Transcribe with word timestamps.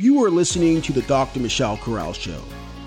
You 0.00 0.24
are 0.24 0.30
listening 0.30 0.80
to 0.80 0.94
the 0.94 1.02
Dr. 1.02 1.40
Michelle 1.40 1.76
Corral 1.76 2.14
Show. 2.14 2.42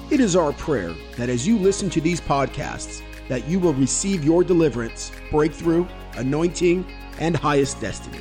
It 0.10 0.20
is 0.20 0.36
our 0.36 0.52
prayer 0.52 0.96
that 1.16 1.30
as 1.30 1.48
you 1.48 1.60
listen 1.60 1.88
to 1.92 2.02
these 2.02 2.20
podcasts, 2.20 3.04
that 3.28 3.48
you 3.48 3.60
will 3.60 3.76
receive 3.76 4.24
your 4.24 4.44
deliverance, 4.44 5.12
breakthrough, 5.30 5.86
anointing, 6.18 6.84
and 7.20 7.36
highest 7.36 7.80
destiny. 7.80 8.18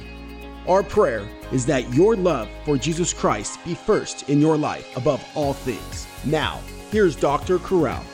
Our 0.69 0.83
prayer 0.83 1.27
is 1.53 1.65
that 1.65 1.91
your 1.95 2.17
love 2.17 2.51
for 2.67 2.77
Jesus 2.77 3.15
Christ 3.15 3.65
be 3.65 3.73
first 3.73 4.29
in 4.29 4.43
your 4.43 4.59
life 4.59 4.95
above 4.95 5.27
all 5.35 5.55
things. 5.55 6.07
Now, 6.27 6.61
here's 6.91 7.17
Dr. 7.17 7.61
Corral. 7.61 8.05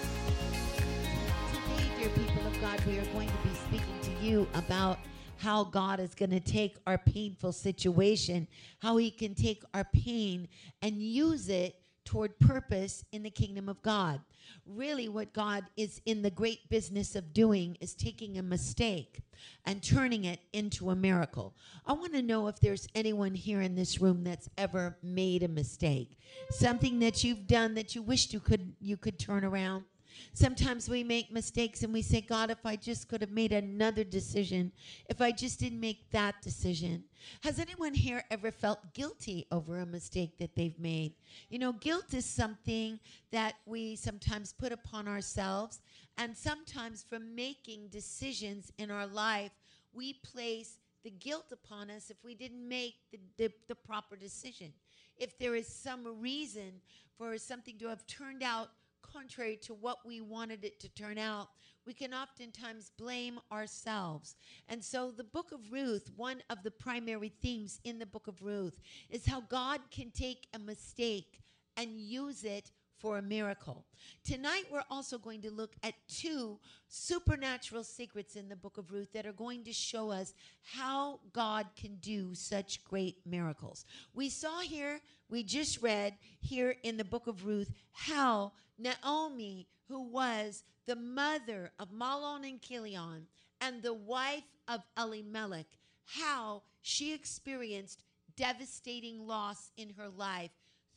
Today, 0.76 1.90
dear 1.98 2.08
people 2.10 2.46
of 2.46 2.60
God, 2.60 2.80
we 2.86 3.00
are 3.00 3.06
going 3.06 3.26
to 3.26 3.48
be 3.48 3.54
speaking 3.66 3.98
to 4.02 4.24
you 4.24 4.46
about 4.54 5.00
how 5.38 5.64
God 5.64 6.00
is 6.00 6.14
going 6.14 6.30
to 6.30 6.40
take 6.40 6.76
our 6.86 6.98
painful 6.98 7.52
situation, 7.52 8.46
how 8.80 8.96
He 8.96 9.10
can 9.10 9.34
take 9.34 9.62
our 9.72 9.84
pain 9.84 10.48
and 10.82 11.00
use 11.00 11.48
it 11.48 11.76
toward 12.04 12.38
purpose 12.38 13.04
in 13.12 13.22
the 13.22 13.30
kingdom 13.30 13.68
of 13.68 13.82
God. 13.82 14.20
Really, 14.66 15.08
what 15.10 15.34
God 15.34 15.64
is 15.76 16.00
in 16.06 16.22
the 16.22 16.30
great 16.30 16.68
business 16.70 17.14
of 17.14 17.34
doing 17.34 17.76
is 17.80 17.94
taking 17.94 18.38
a 18.38 18.42
mistake 18.42 19.20
and 19.66 19.82
turning 19.82 20.24
it 20.24 20.40
into 20.54 20.88
a 20.88 20.96
miracle. 20.96 21.54
I 21.86 21.92
want 21.92 22.14
to 22.14 22.22
know 22.22 22.48
if 22.48 22.58
there's 22.60 22.88
anyone 22.94 23.34
here 23.34 23.60
in 23.60 23.74
this 23.74 24.00
room 24.00 24.24
that's 24.24 24.48
ever 24.56 24.96
made 25.02 25.42
a 25.42 25.48
mistake, 25.48 26.18
something 26.50 26.98
that 27.00 27.22
you've 27.22 27.46
done 27.46 27.74
that 27.74 27.94
you 27.94 28.00
wished 28.00 28.32
you 28.32 28.40
could 28.40 28.72
you 28.80 28.96
could 28.96 29.18
turn 29.18 29.44
around. 29.44 29.84
Sometimes 30.32 30.88
we 30.88 31.02
make 31.02 31.32
mistakes 31.32 31.82
and 31.82 31.92
we 31.92 32.02
say, 32.02 32.20
God, 32.20 32.50
if 32.50 32.64
I 32.64 32.76
just 32.76 33.08
could 33.08 33.20
have 33.20 33.30
made 33.30 33.52
another 33.52 34.04
decision, 34.04 34.72
if 35.08 35.20
I 35.20 35.32
just 35.32 35.60
didn't 35.60 35.80
make 35.80 36.10
that 36.10 36.40
decision. 36.42 37.04
Has 37.42 37.58
anyone 37.58 37.94
here 37.94 38.24
ever 38.30 38.50
felt 38.50 38.94
guilty 38.94 39.46
over 39.50 39.80
a 39.80 39.86
mistake 39.86 40.38
that 40.38 40.54
they've 40.54 40.78
made? 40.78 41.14
You 41.50 41.58
know, 41.58 41.72
guilt 41.72 42.14
is 42.14 42.24
something 42.24 43.00
that 43.32 43.54
we 43.66 43.96
sometimes 43.96 44.52
put 44.52 44.72
upon 44.72 45.08
ourselves, 45.08 45.80
and 46.16 46.36
sometimes 46.36 47.04
from 47.08 47.34
making 47.34 47.88
decisions 47.88 48.72
in 48.78 48.90
our 48.90 49.06
life, 49.06 49.52
we 49.92 50.14
place 50.14 50.78
the 51.04 51.10
guilt 51.10 51.52
upon 51.52 51.90
us 51.90 52.10
if 52.10 52.16
we 52.24 52.34
didn't 52.34 52.66
make 52.66 52.94
the, 53.10 53.18
the, 53.36 53.52
the 53.68 53.74
proper 53.74 54.16
decision. 54.16 54.72
If 55.16 55.38
there 55.38 55.54
is 55.54 55.66
some 55.66 56.20
reason 56.20 56.80
for 57.16 57.36
something 57.38 57.78
to 57.78 57.88
have 57.88 58.06
turned 58.06 58.42
out 58.42 58.70
contrary 59.12 59.58
to 59.62 59.74
what 59.74 59.98
we 60.06 60.20
wanted 60.20 60.64
it 60.64 60.80
to 60.80 60.88
turn 60.88 61.18
out, 61.18 61.48
we 61.86 61.94
can 61.94 62.12
oftentimes 62.12 62.90
blame 62.98 63.40
ourselves. 63.50 64.36
And 64.68 64.84
so, 64.84 65.10
the 65.10 65.24
book 65.24 65.52
of 65.52 65.72
Ruth, 65.72 66.10
one 66.16 66.42
of 66.50 66.62
the 66.62 66.70
primary 66.70 67.32
themes 67.40 67.80
in 67.84 67.98
the 67.98 68.06
book 68.06 68.26
of 68.26 68.42
Ruth, 68.42 68.78
is 69.08 69.26
how 69.26 69.40
God 69.40 69.80
can 69.90 70.10
take 70.10 70.48
a 70.54 70.58
mistake 70.58 71.40
and 71.76 71.98
use 71.98 72.44
it 72.44 72.72
for 72.98 73.18
a 73.18 73.22
miracle. 73.22 73.84
Tonight, 74.24 74.64
we're 74.70 74.84
also 74.90 75.18
going 75.18 75.40
to 75.42 75.50
look 75.50 75.74
at 75.82 75.94
two 76.08 76.58
supernatural 76.88 77.84
secrets 77.84 78.36
in 78.36 78.48
the 78.48 78.56
book 78.56 78.78
of 78.78 78.90
Ruth 78.90 79.12
that 79.12 79.26
are 79.26 79.32
going 79.32 79.64
to 79.64 79.72
show 79.72 80.10
us 80.10 80.34
how 80.62 81.20
God 81.32 81.66
can 81.76 81.96
do 81.96 82.34
such 82.34 82.84
great 82.84 83.18
miracles. 83.24 83.84
We 84.14 84.28
saw 84.28 84.60
here, 84.60 85.00
we 85.28 85.42
just 85.42 85.82
read 85.82 86.14
here 86.40 86.76
in 86.82 86.96
the 86.96 87.04
book 87.04 87.26
of 87.26 87.46
Ruth, 87.46 87.70
how 87.92 88.52
Naomi, 88.78 89.66
who 89.88 90.02
was 90.02 90.64
the 90.86 90.96
mother 90.96 91.70
of 91.78 91.92
Mahlon 91.92 92.48
and 92.48 92.60
Chilion 92.60 93.26
and 93.60 93.82
the 93.82 93.94
wife 93.94 94.44
of 94.66 94.80
Elimelech, 94.96 95.66
how 96.04 96.62
she 96.82 97.12
experienced 97.12 98.02
devastating 98.36 99.26
loss 99.26 99.70
in 99.76 99.90
her 99.98 100.08
life 100.08 100.50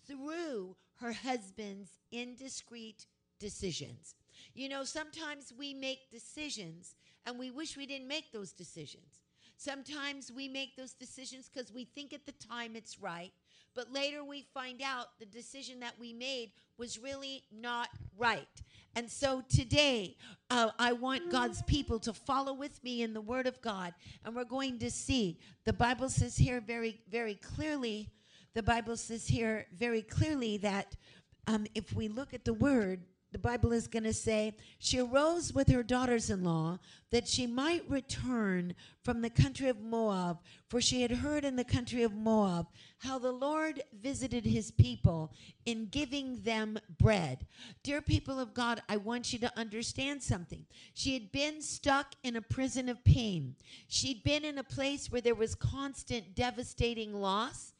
through 0.07 0.75
her 1.01 1.11
husband's 1.11 1.89
indiscreet 2.11 3.05
decisions. 3.39 4.15
You 4.53 4.69
know, 4.69 4.83
sometimes 4.83 5.51
we 5.57 5.73
make 5.73 6.11
decisions 6.11 6.95
and 7.25 7.37
we 7.37 7.51
wish 7.51 7.75
we 7.75 7.85
didn't 7.85 8.07
make 8.07 8.31
those 8.31 8.51
decisions. 8.51 9.19
Sometimes 9.57 10.31
we 10.31 10.47
make 10.47 10.75
those 10.75 10.93
decisions 10.93 11.47
because 11.47 11.71
we 11.71 11.85
think 11.85 12.13
at 12.13 12.25
the 12.25 12.31
time 12.31 12.75
it's 12.75 12.99
right, 12.99 13.31
but 13.75 13.91
later 13.91 14.23
we 14.23 14.43
find 14.53 14.81
out 14.81 15.07
the 15.19 15.25
decision 15.25 15.79
that 15.81 15.93
we 15.99 16.13
made 16.13 16.51
was 16.79 16.97
really 16.97 17.43
not 17.51 17.89
right. 18.17 18.47
And 18.95 19.09
so 19.09 19.43
today, 19.49 20.17
uh, 20.49 20.71
I 20.79 20.93
want 20.93 21.31
God's 21.31 21.61
people 21.61 21.99
to 21.99 22.11
follow 22.11 22.53
with 22.53 22.83
me 22.83 23.03
in 23.03 23.13
the 23.13 23.21
Word 23.21 23.45
of 23.45 23.61
God, 23.61 23.93
and 24.25 24.35
we're 24.35 24.45
going 24.45 24.79
to 24.79 24.89
see. 24.89 25.39
The 25.63 25.73
Bible 25.73 26.09
says 26.09 26.35
here 26.35 26.59
very, 26.59 26.99
very 27.09 27.35
clearly, 27.35 28.09
the 28.53 28.63
Bible 28.63 28.97
says 28.97 29.27
here 29.27 29.65
very 29.77 30.01
clearly 30.01 30.57
that 30.57 30.95
um, 31.47 31.65
if 31.75 31.93
we 31.93 32.07
look 32.07 32.33
at 32.33 32.45
the 32.45 32.53
Word, 32.53 33.01
the 33.31 33.39
Bible 33.39 33.71
is 33.71 33.87
going 33.87 34.03
to 34.03 34.13
say, 34.13 34.53
she 34.77 34.99
arose 34.99 35.53
with 35.53 35.69
her 35.69 35.83
daughters 35.83 36.29
in 36.29 36.43
law 36.43 36.79
that 37.11 37.27
she 37.27 37.47
might 37.47 37.89
return 37.89 38.75
from 39.03 39.21
the 39.21 39.29
country 39.29 39.69
of 39.69 39.79
Moab, 39.79 40.39
for 40.67 40.81
she 40.81 41.01
had 41.01 41.11
heard 41.11 41.45
in 41.45 41.55
the 41.55 41.63
country 41.63 42.03
of 42.03 42.13
Moab 42.13 42.67
how 42.99 43.17
the 43.17 43.31
Lord 43.31 43.81
visited 44.01 44.43
his 44.43 44.69
people 44.71 45.31
in 45.65 45.85
giving 45.85 46.41
them 46.41 46.77
bread. 46.99 47.47
Dear 47.83 48.01
people 48.01 48.37
of 48.37 48.53
God, 48.53 48.81
I 48.89 48.97
want 48.97 49.31
you 49.31 49.39
to 49.39 49.57
understand 49.57 50.21
something. 50.21 50.65
She 50.93 51.13
had 51.13 51.31
been 51.31 51.61
stuck 51.61 52.13
in 52.23 52.35
a 52.35 52.41
prison 52.41 52.89
of 52.89 53.03
pain, 53.05 53.55
she'd 53.87 54.23
been 54.23 54.43
in 54.43 54.57
a 54.57 54.63
place 54.63 55.09
where 55.09 55.21
there 55.21 55.35
was 55.35 55.55
constant, 55.55 56.35
devastating 56.35 57.13
loss. 57.13 57.73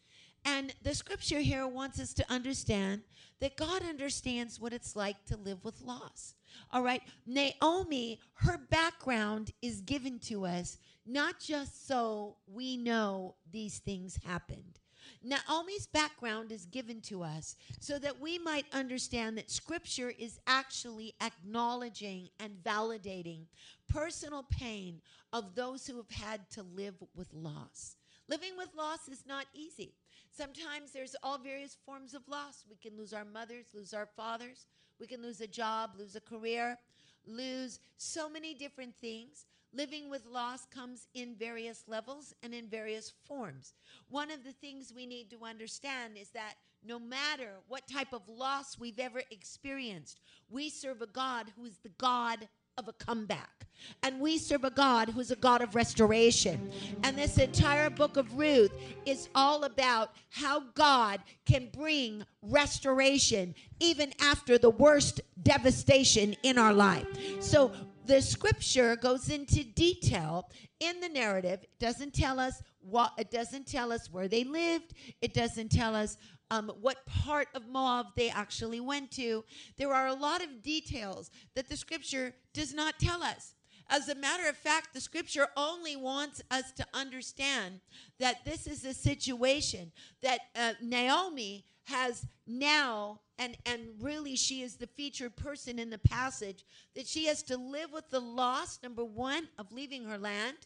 And 0.45 0.73
the 0.81 0.95
scripture 0.95 1.39
here 1.39 1.67
wants 1.67 1.99
us 1.99 2.13
to 2.15 2.31
understand 2.31 3.01
that 3.39 3.57
God 3.57 3.83
understands 3.83 4.59
what 4.59 4.73
it's 4.73 4.95
like 4.95 5.23
to 5.25 5.37
live 5.37 5.63
with 5.63 5.81
loss. 5.81 6.35
All 6.71 6.83
right. 6.83 7.01
Naomi, 7.25 8.19
her 8.33 8.57
background 8.57 9.51
is 9.61 9.81
given 9.81 10.19
to 10.19 10.45
us 10.45 10.77
not 11.05 11.39
just 11.39 11.87
so 11.87 12.37
we 12.47 12.77
know 12.77 13.35
these 13.51 13.79
things 13.79 14.19
happened. 14.25 14.79
Naomi's 15.23 15.87
background 15.87 16.51
is 16.51 16.65
given 16.65 17.01
to 17.01 17.23
us 17.23 17.55
so 17.79 17.99
that 17.99 18.19
we 18.19 18.39
might 18.39 18.65
understand 18.73 19.37
that 19.37 19.51
Scripture 19.51 20.13
is 20.17 20.39
actually 20.47 21.13
acknowledging 21.21 22.29
and 22.39 22.53
validating 22.63 23.45
personal 23.87 24.45
pain 24.49 25.01
of 25.33 25.55
those 25.55 25.85
who 25.85 25.97
have 25.97 26.09
had 26.09 26.49
to 26.51 26.63
live 26.63 26.95
with 27.15 27.31
loss. 27.33 27.95
Living 28.27 28.51
with 28.57 28.69
loss 28.75 29.07
is 29.07 29.23
not 29.27 29.45
easy. 29.53 29.93
Sometimes 30.31 30.91
there's 30.91 31.15
all 31.23 31.37
various 31.37 31.77
forms 31.85 32.13
of 32.13 32.27
loss. 32.27 32.63
We 32.69 32.77
can 32.77 32.97
lose 32.97 33.13
our 33.13 33.25
mothers, 33.25 33.65
lose 33.73 33.93
our 33.93 34.05
fathers, 34.05 34.65
we 34.99 35.07
can 35.07 35.21
lose 35.21 35.41
a 35.41 35.47
job, 35.47 35.91
lose 35.97 36.15
a 36.15 36.21
career, 36.21 36.77
lose 37.25 37.79
so 37.97 38.29
many 38.29 38.53
different 38.53 38.95
things. 39.01 39.45
Living 39.73 40.09
with 40.09 40.25
loss 40.25 40.65
comes 40.65 41.07
in 41.13 41.35
various 41.35 41.85
levels 41.87 42.33
and 42.43 42.53
in 42.53 42.67
various 42.67 43.13
forms. 43.25 43.73
One 44.09 44.29
of 44.29 44.43
the 44.43 44.51
things 44.51 44.93
we 44.93 45.05
need 45.05 45.29
to 45.31 45.45
understand 45.45 46.17
is 46.17 46.29
that 46.29 46.55
no 46.85 46.99
matter 46.99 47.51
what 47.67 47.87
type 47.87 48.11
of 48.11 48.27
loss 48.27 48.77
we've 48.77 48.99
ever 48.99 49.21
experienced, 49.31 50.19
we 50.49 50.69
serve 50.69 51.01
a 51.01 51.07
God 51.07 51.47
who 51.55 51.65
is 51.65 51.77
the 51.77 51.91
God 51.97 52.49
of 52.81 52.87
a 52.87 52.93
comeback. 52.93 53.67
And 54.03 54.19
we 54.19 54.37
serve 54.37 54.63
a 54.63 54.69
God 54.69 55.09
who's 55.09 55.31
a 55.31 55.35
God 55.35 55.61
of 55.61 55.75
restoration. 55.75 56.71
And 57.03 57.17
this 57.17 57.37
entire 57.37 57.89
book 57.89 58.17
of 58.17 58.37
Ruth 58.37 58.71
is 59.05 59.29
all 59.33 59.63
about 59.63 60.11
how 60.29 60.61
God 60.75 61.21
can 61.45 61.69
bring 61.71 62.23
restoration 62.41 63.55
even 63.79 64.13
after 64.21 64.57
the 64.57 64.69
worst 64.69 65.21
devastation 65.41 66.35
in 66.43 66.57
our 66.57 66.73
life. 66.73 67.07
So 67.39 67.71
the 68.05 68.21
scripture 68.21 68.95
goes 68.95 69.29
into 69.29 69.63
detail 69.63 70.49
in 70.79 70.99
the 70.99 71.09
narrative. 71.09 71.59
It 71.63 71.79
doesn't 71.79 72.13
tell 72.13 72.39
us 72.39 72.61
what 72.81 73.13
it 73.17 73.29
doesn't 73.29 73.67
tell 73.67 73.91
us 73.91 74.11
where 74.11 74.27
they 74.27 74.43
lived. 74.43 74.93
It 75.21 75.33
doesn't 75.33 75.71
tell 75.71 75.95
us 75.95 76.17
um, 76.51 76.69
what 76.81 77.05
part 77.05 77.47
of 77.55 77.67
Moab 77.67 78.07
they 78.15 78.29
actually 78.29 78.81
went 78.81 79.09
to. 79.11 79.43
There 79.77 79.93
are 79.93 80.07
a 80.07 80.13
lot 80.13 80.43
of 80.43 80.61
details 80.61 81.31
that 81.55 81.69
the 81.69 81.77
scripture 81.77 82.35
does 82.53 82.73
not 82.73 82.99
tell 82.99 83.23
us. 83.23 83.55
As 83.89 84.09
a 84.09 84.15
matter 84.15 84.47
of 84.47 84.57
fact, 84.57 84.93
the 84.93 85.01
scripture 85.01 85.47
only 85.57 85.95
wants 85.95 86.41
us 86.51 86.71
to 86.73 86.85
understand 86.93 87.79
that 88.19 88.45
this 88.45 88.67
is 88.67 88.85
a 88.85 88.93
situation 88.93 89.91
that 90.21 90.39
uh, 90.55 90.73
Naomi 90.81 91.65
has 91.85 92.25
now, 92.45 93.19
and, 93.39 93.57
and 93.65 93.81
really 93.99 94.35
she 94.35 94.61
is 94.61 94.75
the 94.75 94.87
featured 94.87 95.35
person 95.35 95.79
in 95.79 95.89
the 95.89 95.97
passage, 95.97 96.65
that 96.95 97.07
she 97.07 97.25
has 97.25 97.43
to 97.43 97.57
live 97.57 97.91
with 97.93 98.09
the 98.09 98.19
loss, 98.19 98.79
number 98.83 99.03
one, 99.03 99.47
of 99.57 99.71
leaving 99.71 100.03
her 100.05 100.17
land. 100.17 100.57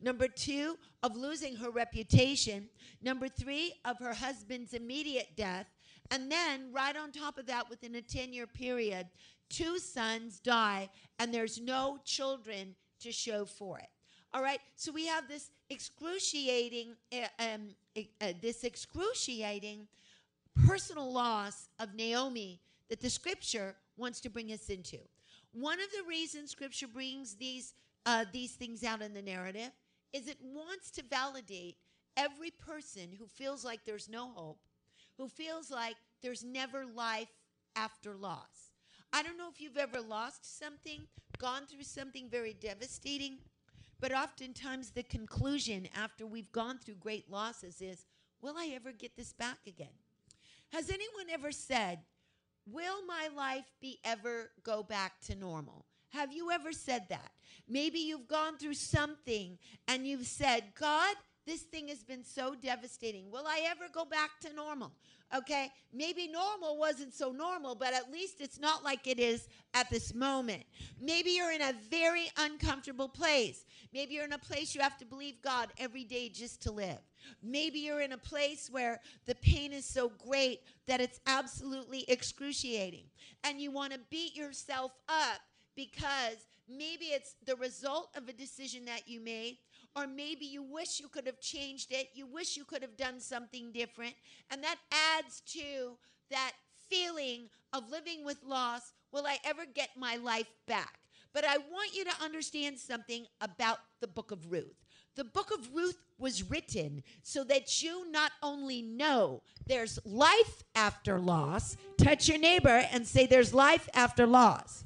Number 0.00 0.28
two, 0.28 0.78
of 1.02 1.16
losing 1.16 1.56
her 1.56 1.70
reputation. 1.70 2.68
Number 3.02 3.28
three, 3.28 3.74
of 3.84 3.98
her 3.98 4.12
husband's 4.14 4.74
immediate 4.74 5.30
death. 5.36 5.66
And 6.10 6.30
then, 6.30 6.68
right 6.72 6.96
on 6.96 7.10
top 7.10 7.38
of 7.38 7.46
that, 7.46 7.70
within 7.70 7.94
a 7.94 8.02
10 8.02 8.32
year 8.32 8.46
period, 8.46 9.06
two 9.48 9.78
sons 9.78 10.40
die, 10.40 10.88
and 11.18 11.32
there's 11.32 11.60
no 11.60 11.98
children 12.04 12.74
to 13.00 13.12
show 13.12 13.44
for 13.44 13.78
it. 13.78 13.88
All 14.34 14.42
right, 14.42 14.60
so 14.76 14.90
we 14.92 15.06
have 15.06 15.28
this 15.28 15.50
excruciating, 15.68 16.94
uh, 17.12 17.26
um, 17.38 17.68
uh, 18.20 18.32
this 18.40 18.64
excruciating 18.64 19.86
personal 20.66 21.12
loss 21.12 21.68
of 21.78 21.94
Naomi 21.94 22.60
that 22.88 23.00
the 23.00 23.10
scripture 23.10 23.74
wants 23.96 24.20
to 24.20 24.30
bring 24.30 24.52
us 24.52 24.70
into. 24.70 24.98
One 25.52 25.80
of 25.80 25.86
the 25.90 26.08
reasons 26.08 26.50
scripture 26.50 26.88
brings 26.88 27.34
these 27.34 27.74
uh, 28.06 28.24
these 28.32 28.52
things 28.52 28.84
out 28.84 29.02
in 29.02 29.14
the 29.14 29.22
narrative 29.22 29.70
is 30.12 30.28
it 30.28 30.38
wants 30.42 30.90
to 30.92 31.02
validate 31.02 31.76
every 32.16 32.50
person 32.50 33.08
who 33.18 33.26
feels 33.26 33.64
like 33.64 33.84
there's 33.84 34.08
no 34.08 34.28
hope, 34.28 34.60
who 35.16 35.28
feels 35.28 35.70
like 35.70 35.96
there's 36.22 36.44
never 36.44 36.84
life 36.84 37.30
after 37.76 38.14
loss. 38.14 38.72
I 39.12 39.22
don't 39.22 39.38
know 39.38 39.48
if 39.52 39.60
you've 39.60 39.76
ever 39.76 40.00
lost 40.00 40.58
something, 40.58 41.02
gone 41.38 41.66
through 41.66 41.84
something 41.84 42.28
very 42.28 42.54
devastating, 42.54 43.38
but 44.00 44.12
oftentimes 44.12 44.90
the 44.90 45.02
conclusion 45.02 45.88
after 45.94 46.26
we've 46.26 46.52
gone 46.52 46.78
through 46.78 46.96
great 46.96 47.30
losses 47.30 47.80
is, 47.80 48.06
will 48.40 48.54
I 48.58 48.72
ever 48.74 48.92
get 48.92 49.16
this 49.16 49.32
back 49.32 49.58
again? 49.66 49.94
Has 50.70 50.88
anyone 50.88 51.26
ever 51.30 51.52
said, 51.52 52.00
will 52.66 53.04
my 53.06 53.28
life 53.36 53.70
be 53.80 54.00
ever 54.04 54.50
go 54.64 54.82
back 54.82 55.20
to 55.26 55.34
normal? 55.34 55.86
Have 56.08 56.32
you 56.32 56.50
ever 56.50 56.72
said 56.72 57.06
that? 57.10 57.31
Maybe 57.68 57.98
you've 58.00 58.28
gone 58.28 58.58
through 58.58 58.74
something 58.74 59.58
and 59.88 60.06
you've 60.06 60.26
said, 60.26 60.64
God, 60.78 61.16
this 61.46 61.62
thing 61.62 61.88
has 61.88 62.04
been 62.04 62.24
so 62.24 62.54
devastating. 62.54 63.30
Will 63.30 63.46
I 63.46 63.66
ever 63.68 63.84
go 63.92 64.04
back 64.04 64.40
to 64.42 64.52
normal? 64.52 64.92
Okay, 65.34 65.70
maybe 65.94 66.28
normal 66.28 66.76
wasn't 66.78 67.14
so 67.14 67.32
normal, 67.32 67.74
but 67.74 67.94
at 67.94 68.12
least 68.12 68.40
it's 68.40 68.60
not 68.60 68.84
like 68.84 69.06
it 69.06 69.18
is 69.18 69.48
at 69.72 69.88
this 69.88 70.14
moment. 70.14 70.62
Maybe 71.00 71.30
you're 71.30 71.52
in 71.52 71.62
a 71.62 71.72
very 71.90 72.26
uncomfortable 72.36 73.08
place. 73.08 73.64
Maybe 73.94 74.14
you're 74.14 74.26
in 74.26 74.34
a 74.34 74.38
place 74.38 74.74
you 74.74 74.82
have 74.82 74.98
to 74.98 75.06
believe 75.06 75.40
God 75.42 75.70
every 75.78 76.04
day 76.04 76.28
just 76.28 76.62
to 76.64 76.70
live. 76.70 76.98
Maybe 77.42 77.78
you're 77.78 78.02
in 78.02 78.12
a 78.12 78.18
place 78.18 78.68
where 78.70 79.00
the 79.24 79.34
pain 79.36 79.72
is 79.72 79.86
so 79.86 80.12
great 80.28 80.60
that 80.86 81.00
it's 81.00 81.20
absolutely 81.26 82.04
excruciating. 82.08 83.04
And 83.42 83.58
you 83.58 83.70
want 83.70 83.94
to 83.94 84.00
beat 84.10 84.36
yourself 84.36 84.92
up 85.08 85.40
because 85.74 86.46
maybe 86.68 87.06
it's 87.06 87.34
the 87.44 87.56
result 87.56 88.10
of 88.16 88.28
a 88.28 88.32
decision 88.32 88.84
that 88.86 89.06
you 89.06 89.20
made 89.20 89.58
or 89.94 90.06
maybe 90.06 90.46
you 90.46 90.62
wish 90.62 91.00
you 91.00 91.08
could 91.08 91.26
have 91.26 91.40
changed 91.40 91.92
it. 91.92 92.08
You 92.14 92.26
wish 92.26 92.56
you 92.56 92.64
could 92.64 92.82
have 92.82 92.96
done 92.96 93.20
something 93.20 93.72
different. 93.72 94.14
And 94.50 94.62
that 94.64 94.76
adds 95.18 95.42
to 95.48 95.98
that 96.30 96.52
feeling 96.88 97.48
of 97.72 97.90
living 97.90 98.24
with 98.24 98.42
loss. 98.44 98.92
Will 99.12 99.26
I 99.26 99.38
ever 99.44 99.62
get 99.66 99.90
my 99.96 100.16
life 100.16 100.50
back? 100.66 100.98
But 101.34 101.44
I 101.44 101.58
want 101.58 101.94
you 101.94 102.04
to 102.04 102.22
understand 102.22 102.78
something 102.78 103.26
about 103.40 103.78
the 104.00 104.06
book 104.06 104.30
of 104.30 104.50
Ruth. 104.50 104.76
The 105.14 105.24
book 105.24 105.50
of 105.52 105.74
Ruth 105.74 105.98
was 106.18 106.50
written 106.50 107.02
so 107.22 107.44
that 107.44 107.82
you 107.82 108.10
not 108.10 108.32
only 108.42 108.80
know 108.80 109.42
there's 109.66 109.98
life 110.06 110.62
after 110.74 111.18
loss, 111.18 111.76
touch 111.98 112.28
your 112.28 112.38
neighbor 112.38 112.86
and 112.90 113.06
say, 113.06 113.26
There's 113.26 113.52
life 113.52 113.90
after 113.92 114.26
loss. 114.26 114.84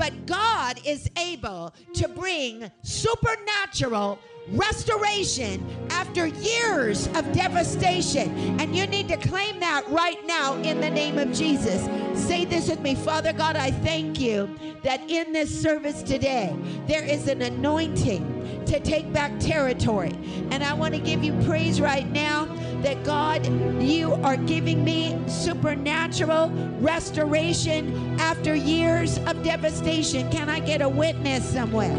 But 0.00 0.24
God 0.24 0.80
is 0.86 1.10
able 1.18 1.74
to 1.92 2.08
bring 2.08 2.70
supernatural 2.80 4.18
restoration 4.48 5.62
after 5.90 6.26
years 6.26 7.06
of 7.08 7.30
devastation. 7.34 8.58
And 8.58 8.74
you 8.74 8.86
need 8.86 9.08
to 9.08 9.18
claim 9.18 9.60
that 9.60 9.86
right 9.90 10.24
now 10.26 10.54
in 10.62 10.80
the 10.80 10.88
name 10.88 11.18
of 11.18 11.32
Jesus. 11.32 11.86
Say 12.18 12.46
this 12.46 12.70
with 12.70 12.80
me 12.80 12.94
Father 12.94 13.34
God, 13.34 13.56
I 13.56 13.72
thank 13.72 14.18
you 14.18 14.48
that 14.82 15.02
in 15.10 15.34
this 15.34 15.50
service 15.62 16.02
today, 16.02 16.56
there 16.86 17.04
is 17.04 17.28
an 17.28 17.42
anointing 17.42 18.64
to 18.64 18.80
take 18.80 19.12
back 19.12 19.38
territory. 19.38 20.16
And 20.50 20.64
I 20.64 20.72
want 20.72 20.94
to 20.94 21.00
give 21.00 21.22
you 21.22 21.34
praise 21.42 21.78
right 21.78 22.10
now 22.10 22.46
that 22.82 23.04
God, 23.04 23.46
you 23.82 24.14
are 24.14 24.36
giving 24.36 24.84
me 24.84 25.18
supernatural 25.28 26.50
restoration 26.80 28.18
after 28.20 28.54
years 28.54 29.18
of 29.18 29.42
devastation. 29.42 30.30
Can 30.30 30.48
I 30.48 30.60
get 30.60 30.82
a 30.82 30.88
witness 30.88 31.44
somewhere? 31.44 31.94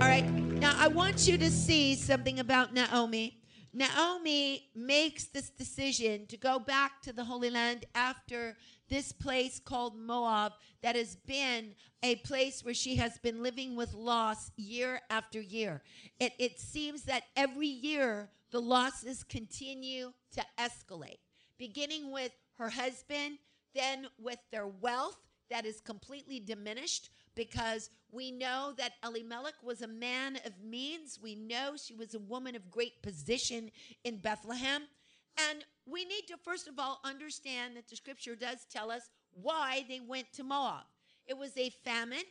All 0.00 0.08
right. 0.08 0.28
Now, 0.60 0.74
I 0.76 0.88
want 0.88 1.28
you 1.28 1.38
to 1.38 1.50
see 1.50 1.94
something 1.94 2.40
about 2.40 2.74
Naomi. 2.74 3.38
Naomi 3.72 4.68
makes 4.74 5.26
this 5.26 5.50
decision 5.50 6.26
to 6.26 6.36
go 6.36 6.58
back 6.58 7.00
to 7.02 7.12
the 7.12 7.24
Holy 7.24 7.50
Land 7.50 7.84
after 7.94 8.56
this 8.90 9.12
place 9.12 9.60
called 9.60 9.96
Moab, 9.96 10.52
that 10.82 10.96
has 10.96 11.14
been 11.14 11.74
a 12.02 12.16
place 12.16 12.64
where 12.64 12.74
she 12.74 12.96
has 12.96 13.18
been 13.18 13.42
living 13.42 13.76
with 13.76 13.94
loss 13.94 14.50
year 14.56 15.00
after 15.08 15.40
year. 15.40 15.80
It, 16.18 16.32
it 16.38 16.58
seems 16.58 17.02
that 17.04 17.22
every 17.36 17.68
year 17.68 18.28
the 18.50 18.60
losses 18.60 19.22
continue 19.24 20.12
to 20.32 20.44
escalate, 20.58 21.18
beginning 21.58 22.10
with 22.10 22.32
her 22.58 22.70
husband, 22.70 23.38
then 23.74 24.06
with 24.18 24.38
their 24.50 24.66
wealth 24.66 25.16
that 25.50 25.66
is 25.66 25.80
completely 25.80 26.40
diminished 26.40 27.10
because 27.34 27.90
we 28.12 28.30
know 28.30 28.72
that 28.76 28.92
Elimelech 29.04 29.62
was 29.62 29.82
a 29.82 29.88
man 29.88 30.38
of 30.44 30.52
means. 30.62 31.18
We 31.22 31.34
know 31.34 31.74
she 31.76 31.94
was 31.94 32.14
a 32.14 32.18
woman 32.18 32.56
of 32.56 32.70
great 32.70 33.02
position 33.02 33.70
in 34.04 34.18
Bethlehem. 34.18 34.82
And 35.48 35.64
we 35.86 36.04
need 36.04 36.22
to, 36.28 36.36
first 36.36 36.68
of 36.68 36.78
all, 36.78 37.00
understand 37.04 37.76
that 37.76 37.88
the 37.88 37.96
scripture 37.96 38.34
does 38.34 38.66
tell 38.70 38.90
us 38.90 39.02
why 39.32 39.84
they 39.88 40.00
went 40.00 40.32
to 40.34 40.44
Moab. 40.44 40.84
It 41.26 41.38
was 41.38 41.56
a 41.56 41.70
famine. 41.84 42.24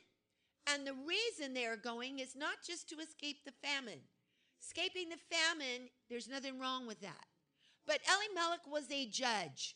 And 0.67 0.85
the 0.85 0.93
reason 0.93 1.53
they 1.53 1.65
are 1.65 1.77
going 1.77 2.19
is 2.19 2.35
not 2.35 2.57
just 2.65 2.89
to 2.89 2.97
escape 2.97 3.43
the 3.45 3.53
famine, 3.67 3.99
Escaping 4.61 5.09
the 5.09 5.35
famine, 5.35 5.89
there's 6.09 6.27
nothing 6.27 6.59
wrong 6.59 6.85
with 6.85 7.01
that. 7.01 7.25
But 7.85 8.01
Elimelech 8.07 8.67
was 8.67 8.91
a 8.91 9.07
judge. 9.07 9.75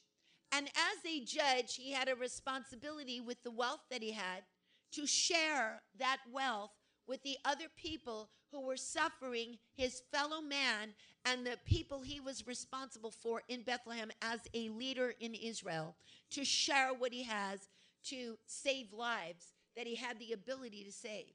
And 0.51 0.67
as 0.67 1.03
a 1.05 1.23
judge, 1.25 1.75
he 1.75 1.91
had 1.91 2.09
a 2.09 2.15
responsibility 2.15 3.19
with 3.19 3.41
the 3.43 3.51
wealth 3.51 3.81
that 3.89 4.03
he 4.03 4.11
had 4.11 4.43
to 4.91 5.07
share 5.07 5.81
that 5.97 6.17
wealth 6.31 6.71
with 7.07 7.23
the 7.23 7.37
other 7.43 7.65
people 7.75 8.29
who 8.51 8.61
were 8.61 8.77
suffering, 8.77 9.57
his 9.73 10.03
fellow 10.11 10.41
man, 10.41 10.93
and 11.25 11.45
the 11.45 11.57
people 11.65 12.01
he 12.01 12.19
was 12.19 12.45
responsible 12.45 13.09
for 13.09 13.41
in 13.47 13.63
Bethlehem 13.63 14.11
as 14.21 14.41
a 14.53 14.69
leader 14.69 15.15
in 15.19 15.33
Israel, 15.33 15.95
to 16.29 16.45
share 16.45 16.93
what 16.93 17.11
he 17.11 17.23
has 17.23 17.67
to 18.05 18.37
save 18.45 18.93
lives 18.93 19.53
that 19.75 19.87
he 19.87 19.95
had 19.95 20.19
the 20.19 20.33
ability 20.33 20.83
to 20.83 20.91
save. 20.91 21.33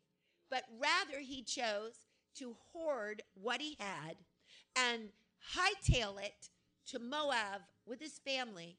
But 0.49 0.63
rather, 0.79 1.21
he 1.21 1.43
chose 1.43 2.07
to 2.39 2.55
hoard 2.73 3.23
what 3.35 3.61
he 3.61 3.77
had 3.79 4.17
and 4.77 5.09
hightail 5.57 6.21
it 6.23 6.51
to 6.87 6.99
Moab 6.99 7.63
with 7.87 8.01
his 8.01 8.19
family. 8.19 8.77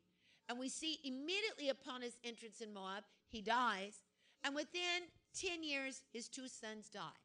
And 0.47 0.57
we 0.57 0.69
see 0.69 0.99
immediately 1.03 1.69
upon 1.69 2.01
his 2.01 2.17
entrance 2.23 2.61
in 2.61 2.73
Moab, 2.73 3.03
he 3.27 3.41
dies. 3.41 4.01
And 4.43 4.55
within 4.55 5.09
10 5.39 5.63
years, 5.63 6.01
his 6.11 6.27
two 6.27 6.47
sons 6.47 6.89
die. 6.89 7.19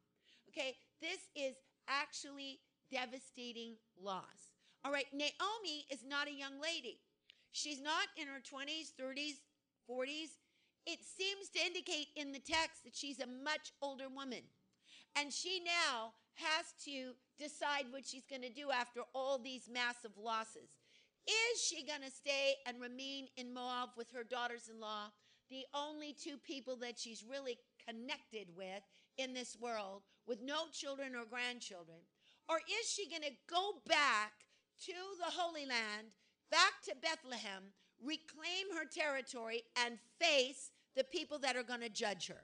Okay, 0.50 0.76
this 1.00 1.20
is 1.34 1.54
actually 1.88 2.60
devastating 2.90 3.74
loss. 4.00 4.52
All 4.84 4.92
right, 4.92 5.06
Naomi 5.12 5.86
is 5.90 6.04
not 6.06 6.28
a 6.28 6.32
young 6.32 6.60
lady. 6.60 6.98
She's 7.52 7.80
not 7.80 8.08
in 8.16 8.26
her 8.26 8.40
20s, 8.40 8.92
30s, 9.00 9.40
40s. 9.90 10.36
It 10.86 10.98
seems 11.02 11.48
to 11.54 11.64
indicate 11.64 12.08
in 12.16 12.32
the 12.32 12.38
text 12.38 12.84
that 12.84 12.94
she's 12.94 13.20
a 13.20 13.26
much 13.26 13.72
older 13.80 14.08
woman. 14.14 14.42
And 15.16 15.32
she 15.32 15.62
now 15.64 16.12
has 16.34 16.72
to 16.84 17.14
decide 17.38 17.86
what 17.90 18.06
she's 18.06 18.26
going 18.26 18.42
to 18.42 18.50
do 18.50 18.70
after 18.70 19.00
all 19.14 19.38
these 19.38 19.68
massive 19.72 20.12
losses. 20.18 20.70
Is 21.26 21.62
she 21.62 21.86
going 21.86 22.02
to 22.02 22.10
stay 22.10 22.54
and 22.66 22.80
remain 22.80 23.28
in 23.36 23.54
Moab 23.54 23.90
with 23.96 24.10
her 24.12 24.24
daughters 24.24 24.68
in 24.72 24.78
law, 24.78 25.06
the 25.50 25.64
only 25.74 26.12
two 26.12 26.36
people 26.36 26.76
that 26.76 26.98
she's 26.98 27.24
really 27.28 27.58
connected 27.88 28.48
with 28.56 28.82
in 29.16 29.32
this 29.32 29.56
world, 29.58 30.02
with 30.26 30.42
no 30.42 30.64
children 30.72 31.14
or 31.14 31.24
grandchildren? 31.24 31.98
Or 32.48 32.56
is 32.80 32.90
she 32.90 33.08
going 33.08 33.22
to 33.22 33.36
go 33.48 33.80
back 33.86 34.32
to 34.84 34.92
the 35.18 35.30
Holy 35.30 35.64
Land, 35.64 36.08
back 36.50 36.82
to 36.84 36.94
Bethlehem, 37.00 37.72
reclaim 38.04 38.76
her 38.76 38.84
territory, 38.84 39.62
and 39.84 39.98
face 40.20 40.72
the 40.94 41.04
people 41.04 41.38
that 41.38 41.56
are 41.56 41.62
going 41.62 41.80
to 41.80 41.88
judge 41.88 42.26
her? 42.28 42.42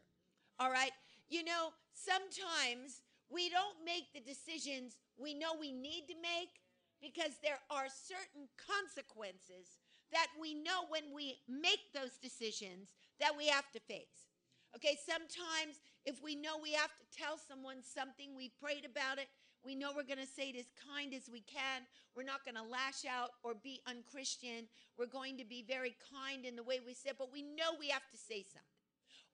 All 0.59 0.71
right? 0.71 0.93
You 1.29 1.45
know, 1.45 1.69
sometimes 1.93 3.03
we 3.33 3.49
don't 3.49 3.79
make 3.85 4.13
the 4.13 4.21
decisions 4.21 4.99
we 5.17 5.35
know 5.35 5.55
we 5.59 5.73
need 5.73 6.07
to 6.09 6.15
make 6.21 6.61
because 7.01 7.39
there 7.43 7.61
are 7.71 7.89
certain 7.89 8.51
consequences 8.59 9.81
that 10.13 10.27
we 10.41 10.55
know 10.55 10.85
when 10.91 11.15
we 11.15 11.39
make 11.49 11.95
those 11.95 12.19
decisions 12.21 12.93
that 13.21 13.33
we 13.37 13.47
have 13.47 13.71
to 13.73 13.81
face. 13.81 14.29
Okay, 14.77 14.99
sometimes 14.99 15.81
if 16.05 16.23
we 16.23 16.35
know 16.35 16.59
we 16.63 16.73
have 16.73 16.93
to 16.99 17.07
tell 17.11 17.39
someone 17.39 17.83
something, 17.83 18.37
we 18.37 18.53
prayed 18.61 18.85
about 18.85 19.19
it, 19.19 19.27
we 19.65 19.75
know 19.75 19.91
we're 19.95 20.09
going 20.09 20.23
to 20.23 20.27
say 20.27 20.51
it 20.51 20.57
as 20.57 20.73
kind 20.73 21.13
as 21.13 21.29
we 21.29 21.41
can. 21.41 21.85
We're 22.17 22.25
not 22.25 22.45
going 22.45 22.57
to 22.57 22.65
lash 22.65 23.05
out 23.05 23.37
or 23.45 23.53
be 23.55 23.81
unchristian. 23.87 24.65
We're 24.97 25.11
going 25.11 25.37
to 25.37 25.45
be 25.45 25.65
very 25.69 25.95
kind 26.09 26.47
in 26.47 26.57
the 26.57 26.63
way 26.63 26.81
we 26.81 26.95
say 26.95 27.11
it, 27.11 27.19
but 27.19 27.33
we 27.33 27.43
know 27.43 27.77
we 27.79 27.89
have 27.89 28.09
to 28.11 28.17
say 28.17 28.41
something. 28.41 28.81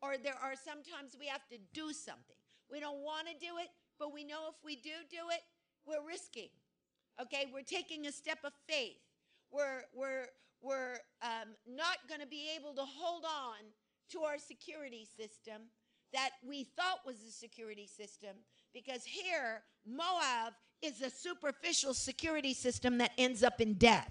Or 0.03 0.19
there 0.19 0.37
are 0.43 0.59
sometimes 0.59 1.15
we 1.19 1.27
have 1.27 1.47
to 1.49 1.59
do 1.73 1.93
something. 1.93 2.37
We 2.71 2.81
don't 2.81 3.07
want 3.07 3.29
to 3.29 3.35
do 3.39 3.63
it, 3.63 3.71
but 3.99 4.13
we 4.13 4.25
know 4.25 4.49
if 4.49 4.57
we 4.65 4.77
do 4.77 4.91
do 5.11 5.31
it, 5.31 5.41
we're 5.87 6.07
risking. 6.07 6.49
Okay, 7.21 7.47
we're 7.53 7.63
taking 7.63 8.07
a 8.07 8.13
step 8.13 8.39
of 8.45 8.53
faith. 8.69 8.99
we're, 9.51 9.83
we're, 9.95 10.27
we're 10.61 10.99
um, 11.23 11.55
not 11.67 11.99
going 12.09 12.21
to 12.21 12.27
be 12.27 12.51
able 12.57 12.75
to 12.75 12.85
hold 12.85 13.25
on 13.25 13.65
to 14.11 14.21
our 14.21 14.39
security 14.39 15.07
system 15.17 15.63
that 16.13 16.31
we 16.47 16.65
thought 16.65 17.01
was 17.05 17.17
a 17.27 17.33
security 17.33 17.87
system 17.87 18.37
because 18.73 19.05
here, 19.05 19.63
Moab 19.87 20.55
is 20.83 21.01
a 21.01 21.11
superficial 21.11 21.95
security 21.95 22.55
system 22.55 22.99
that 22.99 23.13
ends 23.19 23.43
up 23.43 23.61
in 23.61 23.75
death. 23.75 24.11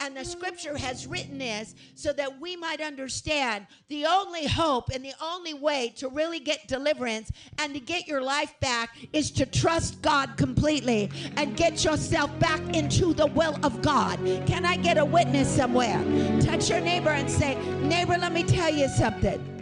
And 0.00 0.16
the 0.16 0.24
scripture 0.24 0.76
has 0.76 1.06
written 1.06 1.38
this 1.38 1.74
so 1.94 2.12
that 2.12 2.40
we 2.40 2.56
might 2.56 2.80
understand 2.80 3.66
the 3.88 4.06
only 4.06 4.46
hope 4.46 4.90
and 4.90 5.04
the 5.04 5.14
only 5.22 5.54
way 5.54 5.92
to 5.96 6.08
really 6.08 6.40
get 6.40 6.68
deliverance 6.68 7.30
and 7.58 7.74
to 7.74 7.80
get 7.80 8.06
your 8.06 8.22
life 8.22 8.54
back 8.60 8.96
is 9.12 9.30
to 9.32 9.46
trust 9.46 10.00
God 10.02 10.36
completely 10.36 11.10
and 11.36 11.56
get 11.56 11.84
yourself 11.84 12.36
back 12.38 12.60
into 12.74 13.12
the 13.14 13.26
will 13.26 13.58
of 13.64 13.82
God. 13.82 14.18
Can 14.46 14.64
I 14.64 14.76
get 14.76 14.98
a 14.98 15.04
witness 15.04 15.48
somewhere? 15.48 16.02
Touch 16.40 16.70
your 16.70 16.80
neighbor 16.80 17.10
and 17.10 17.30
say, 17.30 17.56
Neighbor, 17.80 18.16
let 18.16 18.32
me 18.32 18.42
tell 18.42 18.72
you 18.72 18.88
something 18.88 19.53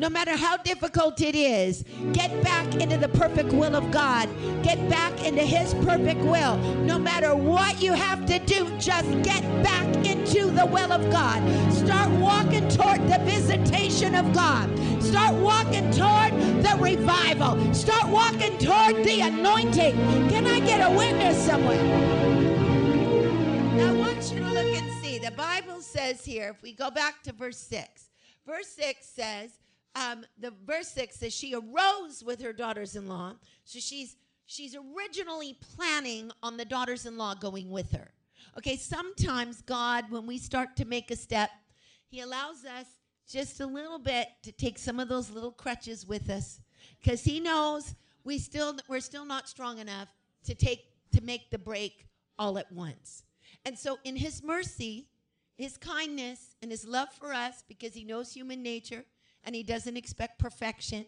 no 0.00 0.08
matter 0.08 0.34
how 0.34 0.56
difficult 0.56 1.20
it 1.20 1.34
is, 1.34 1.84
get 2.14 2.42
back 2.42 2.74
into 2.76 2.96
the 2.96 3.08
perfect 3.08 3.52
will 3.52 3.76
of 3.76 3.90
God. 3.90 4.30
Get 4.62 4.88
back 4.88 5.12
into 5.22 5.42
His 5.42 5.74
perfect 5.84 6.22
will. 6.22 6.56
No 6.84 6.98
matter 6.98 7.36
what 7.36 7.82
you 7.82 7.92
have 7.92 8.24
to 8.24 8.38
do, 8.38 8.66
just 8.78 9.10
get 9.22 9.42
back 9.62 9.86
into 10.06 10.50
the 10.52 10.64
will 10.64 10.90
of 10.90 11.02
God. 11.12 11.42
Start 11.70 12.10
walking 12.12 12.66
toward 12.70 13.02
the 13.10 13.18
visitation 13.26 14.14
of 14.14 14.32
God. 14.32 14.70
Start 15.02 15.34
walking 15.34 15.90
toward 15.90 16.32
the 16.62 16.78
revival. 16.80 17.74
Start 17.74 18.08
walking 18.08 18.56
toward 18.56 19.04
the 19.04 19.20
anointing. 19.20 19.94
Can 20.30 20.46
I 20.46 20.60
get 20.60 20.80
a 20.80 20.96
witness 20.96 21.36
somewhere? 21.44 21.84
Now, 23.76 23.90
I 23.90 23.98
want 23.98 24.32
you 24.32 24.38
to 24.38 24.46
look 24.46 24.64
and 24.64 25.02
see. 25.02 25.18
The 25.18 25.32
Bible 25.32 25.82
says 25.82 26.24
here, 26.24 26.54
if 26.56 26.62
we 26.62 26.72
go 26.72 26.90
back 26.90 27.22
to 27.24 27.32
verse 27.34 27.58
6, 27.58 28.08
verse 28.46 28.68
6 28.68 29.06
says, 29.06 29.50
um, 29.94 30.24
the 30.38 30.52
verse 30.64 30.88
six 30.88 31.16
says 31.16 31.34
she 31.34 31.54
arose 31.54 32.22
with 32.24 32.40
her 32.42 32.52
daughters-in-law. 32.52 33.34
So 33.64 33.78
she's 33.78 34.16
she's 34.46 34.76
originally 34.76 35.56
planning 35.76 36.30
on 36.42 36.56
the 36.56 36.64
daughters-in-law 36.64 37.34
going 37.34 37.70
with 37.70 37.92
her. 37.92 38.12
Okay, 38.58 38.76
sometimes 38.76 39.62
God, 39.62 40.10
when 40.10 40.26
we 40.26 40.38
start 40.38 40.76
to 40.76 40.84
make 40.84 41.10
a 41.10 41.16
step, 41.16 41.50
He 42.08 42.20
allows 42.20 42.64
us 42.64 42.86
just 43.28 43.60
a 43.60 43.66
little 43.66 43.98
bit 43.98 44.28
to 44.42 44.52
take 44.52 44.78
some 44.78 44.98
of 44.98 45.08
those 45.08 45.30
little 45.30 45.52
crutches 45.52 46.06
with 46.06 46.30
us, 46.30 46.60
because 47.00 47.22
He 47.22 47.38
knows 47.40 47.94
we 48.24 48.38
still 48.38 48.76
we're 48.88 49.00
still 49.00 49.24
not 49.24 49.48
strong 49.48 49.78
enough 49.78 50.08
to 50.44 50.54
take 50.54 50.86
to 51.12 51.20
make 51.22 51.50
the 51.50 51.58
break 51.58 52.06
all 52.38 52.58
at 52.58 52.70
once. 52.72 53.24
And 53.64 53.78
so, 53.78 53.98
in 54.04 54.16
His 54.16 54.42
mercy, 54.42 55.08
His 55.56 55.76
kindness, 55.76 56.56
and 56.62 56.70
His 56.70 56.86
love 56.86 57.08
for 57.12 57.32
us, 57.32 57.62
because 57.68 57.94
He 57.94 58.04
knows 58.04 58.32
human 58.32 58.62
nature 58.62 59.04
and 59.44 59.54
he 59.54 59.62
doesn't 59.62 59.96
expect 59.96 60.38
perfection. 60.38 61.06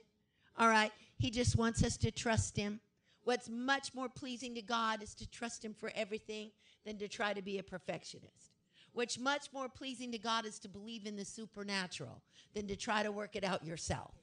All 0.59 0.69
right? 0.69 0.93
He 1.19 1.31
just 1.31 1.57
wants 1.57 1.83
us 1.85 1.97
to 1.99 2.11
trust 2.11 2.57
him. 2.57 2.81
What's 3.25 3.49
much 3.49 3.95
more 3.95 4.09
pleasing 4.09 4.55
to 4.57 4.63
God 4.63 5.03
is 5.03 5.15
to 5.15 5.31
trust 5.31 5.65
him 5.65 5.75
for 5.75 5.93
everything 5.95 6.51
than 6.85 6.99
to 6.99 7.09
try 7.09 7.33
to 7.33 7.43
be 7.43 7.59
a 7.59 7.63
perfectionist. 7.63 8.51
What's 8.93 9.19
much 9.19 9.47
more 9.53 9.69
pleasing 9.69 10.13
to 10.13 10.19
God 10.19 10.45
is 10.45 10.59
to 10.61 10.69
believe 10.69 11.07
in 11.07 11.17
the 11.17 11.25
supernatural 11.25 12.23
than 12.55 12.67
to 12.67 12.77
try 12.77 13.03
to 13.03 13.13
work 13.13 13.37
it 13.37 13.45
out 13.45 13.65
yourself. 13.65 14.15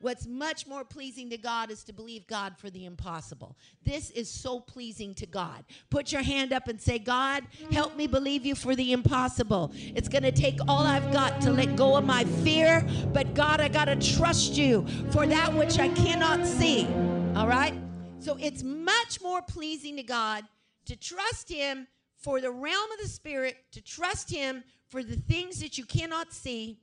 What's 0.00 0.26
much 0.26 0.66
more 0.66 0.82
pleasing 0.82 1.28
to 1.28 1.36
God 1.36 1.70
is 1.70 1.84
to 1.84 1.92
believe 1.92 2.26
God 2.26 2.56
for 2.56 2.70
the 2.70 2.86
impossible. 2.86 3.56
This 3.84 4.10
is 4.10 4.30
so 4.30 4.58
pleasing 4.58 5.14
to 5.16 5.26
God. 5.26 5.62
Put 5.90 6.10
your 6.10 6.22
hand 6.22 6.54
up 6.54 6.68
and 6.68 6.80
say, 6.80 6.98
God, 6.98 7.44
help 7.70 7.96
me 7.96 8.06
believe 8.06 8.46
you 8.46 8.54
for 8.54 8.74
the 8.74 8.92
impossible. 8.92 9.72
It's 9.74 10.08
going 10.08 10.22
to 10.22 10.32
take 10.32 10.58
all 10.66 10.86
I've 10.86 11.12
got 11.12 11.42
to 11.42 11.52
let 11.52 11.76
go 11.76 11.96
of 11.96 12.06
my 12.06 12.24
fear, 12.24 12.86
but 13.12 13.34
God, 13.34 13.60
I 13.60 13.68
got 13.68 13.86
to 13.86 13.96
trust 13.96 14.56
you 14.56 14.86
for 15.10 15.26
that 15.26 15.52
which 15.52 15.78
I 15.78 15.88
cannot 15.88 16.46
see. 16.46 16.86
All 17.36 17.46
right? 17.46 17.74
So 18.20 18.38
it's 18.40 18.62
much 18.62 19.20
more 19.20 19.42
pleasing 19.42 19.96
to 19.96 20.02
God 20.02 20.44
to 20.86 20.96
trust 20.96 21.50
Him 21.50 21.86
for 22.16 22.40
the 22.40 22.50
realm 22.50 22.90
of 22.92 22.98
the 23.02 23.08
Spirit, 23.08 23.56
to 23.72 23.82
trust 23.82 24.30
Him 24.30 24.64
for 24.88 25.02
the 25.02 25.16
things 25.16 25.60
that 25.60 25.76
you 25.76 25.84
cannot 25.84 26.32
see. 26.32 26.78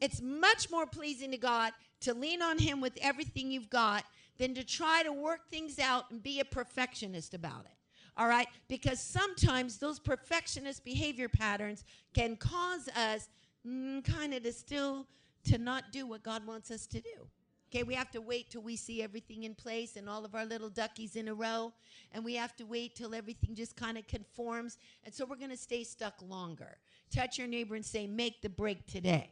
It's 0.00 0.20
much 0.20 0.70
more 0.70 0.86
pleasing 0.86 1.30
to 1.30 1.38
God 1.38 1.72
to 2.00 2.14
lean 2.14 2.42
on 2.42 2.58
Him 2.58 2.80
with 2.80 2.98
everything 3.00 3.50
you've 3.50 3.70
got 3.70 4.04
than 4.38 4.54
to 4.54 4.64
try 4.64 5.02
to 5.02 5.12
work 5.12 5.48
things 5.48 5.78
out 5.78 6.10
and 6.10 6.22
be 6.22 6.40
a 6.40 6.44
perfectionist 6.44 7.34
about 7.34 7.64
it. 7.64 7.72
All 8.16 8.28
right? 8.28 8.48
Because 8.68 9.00
sometimes 9.00 9.78
those 9.78 9.98
perfectionist 9.98 10.84
behavior 10.84 11.28
patterns 11.28 11.84
can 12.14 12.36
cause 12.36 12.88
us 12.88 13.28
mm, 13.66 14.02
kind 14.04 14.32
of 14.34 14.42
to 14.42 14.52
still 14.52 15.06
to 15.44 15.58
not 15.58 15.92
do 15.92 16.06
what 16.06 16.22
God 16.22 16.46
wants 16.46 16.70
us 16.70 16.86
to 16.88 17.00
do. 17.00 17.28
Okay, 17.70 17.82
we 17.82 17.94
have 17.94 18.10
to 18.12 18.20
wait 18.20 18.50
till 18.50 18.62
we 18.62 18.76
see 18.76 19.02
everything 19.02 19.42
in 19.42 19.54
place 19.54 19.96
and 19.96 20.08
all 20.08 20.24
of 20.24 20.34
our 20.34 20.44
little 20.44 20.70
duckies 20.70 21.16
in 21.16 21.28
a 21.28 21.34
row. 21.34 21.72
And 22.12 22.24
we 22.24 22.34
have 22.34 22.54
to 22.56 22.64
wait 22.64 22.94
till 22.94 23.14
everything 23.14 23.54
just 23.54 23.76
kind 23.76 23.98
of 23.98 24.06
conforms. 24.06 24.78
And 25.04 25.12
so 25.12 25.24
we're 25.24 25.36
going 25.36 25.50
to 25.50 25.56
stay 25.56 25.82
stuck 25.82 26.14
longer. 26.22 26.78
Touch 27.14 27.38
your 27.38 27.48
neighbor 27.48 27.74
and 27.74 27.84
say, 27.84 28.06
Make 28.06 28.40
the 28.40 28.48
break 28.48 28.86
today. 28.86 29.30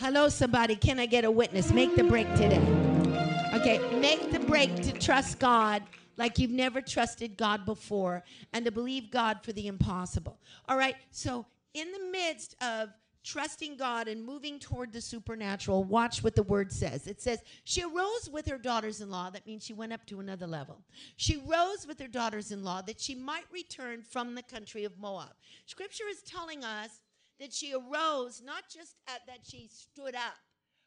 Hello, 0.00 0.30
somebody. 0.30 0.76
Can 0.76 0.98
I 0.98 1.04
get 1.04 1.26
a 1.26 1.30
witness? 1.30 1.74
Make 1.74 1.94
the 1.94 2.04
break 2.04 2.26
today. 2.34 2.62
Okay, 3.52 3.78
make 3.98 4.30
the 4.30 4.40
break 4.40 4.74
to 4.76 4.92
trust 4.92 5.38
God 5.38 5.82
like 6.16 6.38
you've 6.38 6.50
never 6.50 6.80
trusted 6.80 7.36
God 7.36 7.66
before 7.66 8.24
and 8.54 8.64
to 8.64 8.70
believe 8.70 9.10
God 9.10 9.40
for 9.42 9.52
the 9.52 9.66
impossible. 9.66 10.38
All 10.70 10.78
right, 10.78 10.94
so 11.10 11.44
in 11.74 11.92
the 11.92 12.10
midst 12.10 12.56
of 12.62 12.88
trusting 13.24 13.76
God 13.76 14.08
and 14.08 14.24
moving 14.24 14.58
toward 14.58 14.90
the 14.90 15.02
supernatural, 15.02 15.84
watch 15.84 16.24
what 16.24 16.34
the 16.34 16.44
word 16.44 16.72
says. 16.72 17.06
It 17.06 17.20
says, 17.20 17.42
She 17.64 17.82
arose 17.82 18.30
with 18.32 18.48
her 18.48 18.56
daughters 18.56 19.02
in 19.02 19.10
law. 19.10 19.28
That 19.28 19.46
means 19.46 19.66
she 19.66 19.74
went 19.74 19.92
up 19.92 20.06
to 20.06 20.20
another 20.20 20.46
level. 20.46 20.80
She 21.16 21.36
rose 21.36 21.86
with 21.86 22.00
her 22.00 22.08
daughters 22.08 22.52
in 22.52 22.64
law 22.64 22.80
that 22.80 22.98
she 22.98 23.14
might 23.14 23.44
return 23.52 24.00
from 24.00 24.34
the 24.34 24.42
country 24.42 24.84
of 24.84 24.98
Moab. 24.98 25.34
Scripture 25.66 26.08
is 26.10 26.22
telling 26.22 26.64
us 26.64 27.00
that 27.40 27.52
she 27.52 27.72
arose, 27.72 28.42
not 28.44 28.64
just 28.72 28.96
at, 29.08 29.20
that 29.26 29.40
she 29.42 29.68
stood 29.68 30.14
up, 30.14 30.36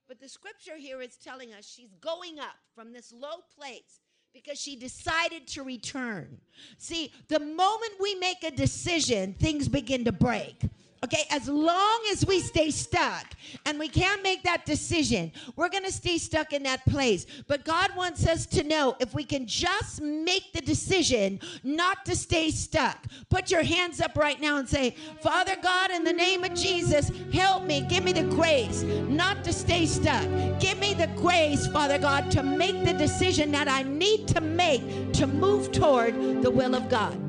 but 0.08 0.20
the 0.20 0.30
scripture 0.30 0.78
here 0.78 1.02
is 1.02 1.18
telling 1.18 1.52
us 1.54 1.66
she's 1.66 1.94
going 2.00 2.40
up 2.40 2.56
from 2.76 2.94
this 2.94 3.12
low 3.12 3.42
place 3.58 4.00
because 4.34 4.60
she 4.60 4.76
decided 4.76 5.48
to 5.48 5.64
return. 5.64 6.40
See, 6.78 7.12
the 7.28 7.40
moment 7.40 7.94
we 8.00 8.16
make 8.16 8.44
a 8.44 8.52
decision, 8.52 9.34
things 9.34 9.68
begin 9.68 10.06
to 10.06 10.12
break. 10.12 10.62
Okay, 11.04 11.26
as 11.32 11.50
long 11.50 12.00
as 12.14 12.26
we 12.26 12.40
stay 12.40 12.72
stuck 12.72 13.26
and 13.66 13.78
we 13.78 13.90
can't 13.90 14.24
make 14.24 14.42
that 14.44 14.66
decision, 14.66 15.34
we're 15.58 15.68
going 15.68 15.84
to 15.84 15.92
stay 15.92 16.18
stuck 16.18 16.54
in 16.54 16.64
that 16.64 16.86
place. 16.86 17.26
But 17.46 17.66
God 17.66 17.94
wants 17.94 18.26
us 18.26 18.46
to 18.48 18.64
know 18.64 18.96
if 19.02 19.14
we 19.14 19.26
can 19.26 19.46
just 19.46 20.02
make 20.02 20.54
the 20.54 20.62
decision 20.62 21.42
not 21.62 22.06
to 22.06 22.16
stay 22.16 22.52
stuck. 22.52 23.06
Put 23.30 23.52
your 23.52 23.64
hands 23.64 24.00
up 24.00 24.16
right 24.16 24.40
now 24.40 24.58
and 24.58 24.70
say, 24.70 24.96
Father 25.22 25.58
God, 25.62 25.92
in 25.92 26.06
the 26.06 26.14
name 26.14 26.46
of 26.46 26.54
Jesus, 26.54 27.12
help 27.34 27.66
me. 27.66 27.82
Give 27.82 28.06
me 28.06 28.14
the 28.14 28.24
grace 28.24 28.84
not 28.84 29.44
to 29.44 29.52
stay 29.52 29.86
stuck. 29.86 30.24
Give 30.62 30.80
me 30.80 30.94
the 30.94 31.08
grace, 31.18 31.68
Father 31.68 31.98
God, 31.98 32.32
to 32.32 32.44
make 32.44 32.86
the 32.86 32.94
decision 32.94 33.52
that 33.52 33.68
I 33.68 33.84
need 33.84 34.30
to 34.30 34.40
make 34.40 35.12
to 35.14 35.28
move 35.28 35.74
toward 35.74 36.42
the 36.42 36.52
will 36.52 36.76
of 36.76 36.88
God. 36.88 37.23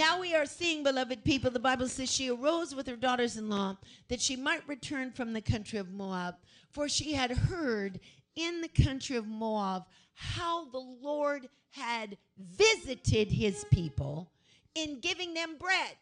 Now 0.00 0.18
we 0.18 0.34
are 0.34 0.46
seeing, 0.46 0.82
beloved 0.82 1.24
people, 1.24 1.50
the 1.50 1.58
Bible 1.58 1.86
says 1.86 2.10
she 2.10 2.30
arose 2.30 2.74
with 2.74 2.86
her 2.86 2.96
daughters 2.96 3.36
in 3.36 3.50
law 3.50 3.76
that 4.08 4.18
she 4.18 4.34
might 4.34 4.66
return 4.66 5.10
from 5.10 5.34
the 5.34 5.42
country 5.42 5.78
of 5.78 5.92
Moab, 5.92 6.36
for 6.70 6.88
she 6.88 7.12
had 7.12 7.30
heard 7.30 8.00
in 8.34 8.62
the 8.62 8.82
country 8.82 9.16
of 9.16 9.26
Moab 9.26 9.84
how 10.14 10.70
the 10.70 10.78
Lord 10.78 11.50
had 11.72 12.16
visited 12.38 13.30
his 13.30 13.66
people 13.70 14.32
in 14.74 15.00
giving 15.00 15.34
them 15.34 15.56
bread. 15.60 15.96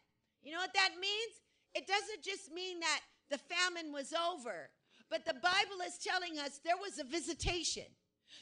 You 0.44 0.52
know 0.52 0.60
what 0.60 0.74
that 0.74 0.90
means? 1.00 1.32
It 1.74 1.88
doesn't 1.88 2.22
just 2.22 2.52
mean 2.52 2.78
that 2.78 3.00
the 3.30 3.38
famine 3.38 3.92
was 3.92 4.14
over, 4.30 4.70
but 5.10 5.24
the 5.24 5.34
Bible 5.34 5.82
is 5.84 5.98
telling 5.98 6.38
us 6.38 6.60
there 6.64 6.76
was 6.80 7.00
a 7.00 7.04
visitation. 7.04 7.86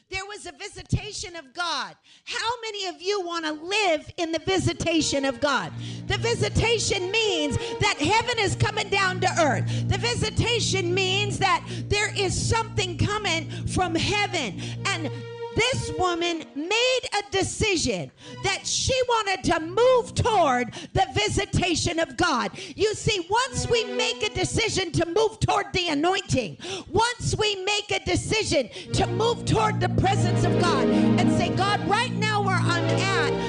There 0.09 0.25
was 0.25 0.45
a 0.45 0.51
visitation 0.53 1.35
of 1.35 1.53
God. 1.53 1.95
How 2.25 2.49
many 2.61 2.87
of 2.87 3.01
you 3.01 3.21
want 3.21 3.45
to 3.45 3.51
live 3.51 4.09
in 4.17 4.31
the 4.31 4.39
visitation 4.39 5.25
of 5.25 5.41
God? 5.41 5.73
The 6.07 6.17
visitation 6.17 7.11
means 7.11 7.57
that 7.79 7.97
heaven 7.99 8.39
is 8.39 8.55
coming 8.55 8.89
down 8.89 9.19
to 9.21 9.27
earth. 9.39 9.65
The 9.89 9.97
visitation 9.97 10.93
means 10.93 11.39
that 11.39 11.65
there 11.89 12.13
is 12.15 12.33
something 12.33 12.97
coming 12.97 13.49
from 13.67 13.95
heaven. 13.95 14.61
And 14.85 15.11
this 15.57 15.91
woman 15.97 16.45
made 16.55 16.99
a 17.17 17.31
decision 17.31 18.11
that 18.43 18.65
she 18.65 18.93
wanted 19.09 19.43
to 19.43 19.59
move 19.59 20.13
toward 20.13 20.71
the 20.93 21.05
visitation 21.13 21.99
of 21.99 22.15
God. 22.15 22.51
You 22.75 22.93
see, 22.93 23.25
once 23.27 23.67
we 23.67 23.83
make 23.85 24.21
a 24.21 24.29
decision 24.29 24.91
to 24.91 25.05
move 25.07 25.39
toward 25.39 25.73
the 25.73 25.89
anointing, 25.89 26.57
once 26.89 27.35
we 27.35 27.55
make 27.65 27.89
a 27.91 28.05
decision 28.05 28.69
to 28.93 29.07
move 29.07 29.45
toward 29.45 29.79
the 29.79 29.89
presence 29.89 30.43
of 30.43 30.59
God 30.61 30.87
and 30.87 31.31
say, 31.33 31.49
God, 31.55 31.85
right 31.87 32.13
now 32.13 32.43
where 32.43 32.55
I'm 32.55 32.85
at, 32.85 33.46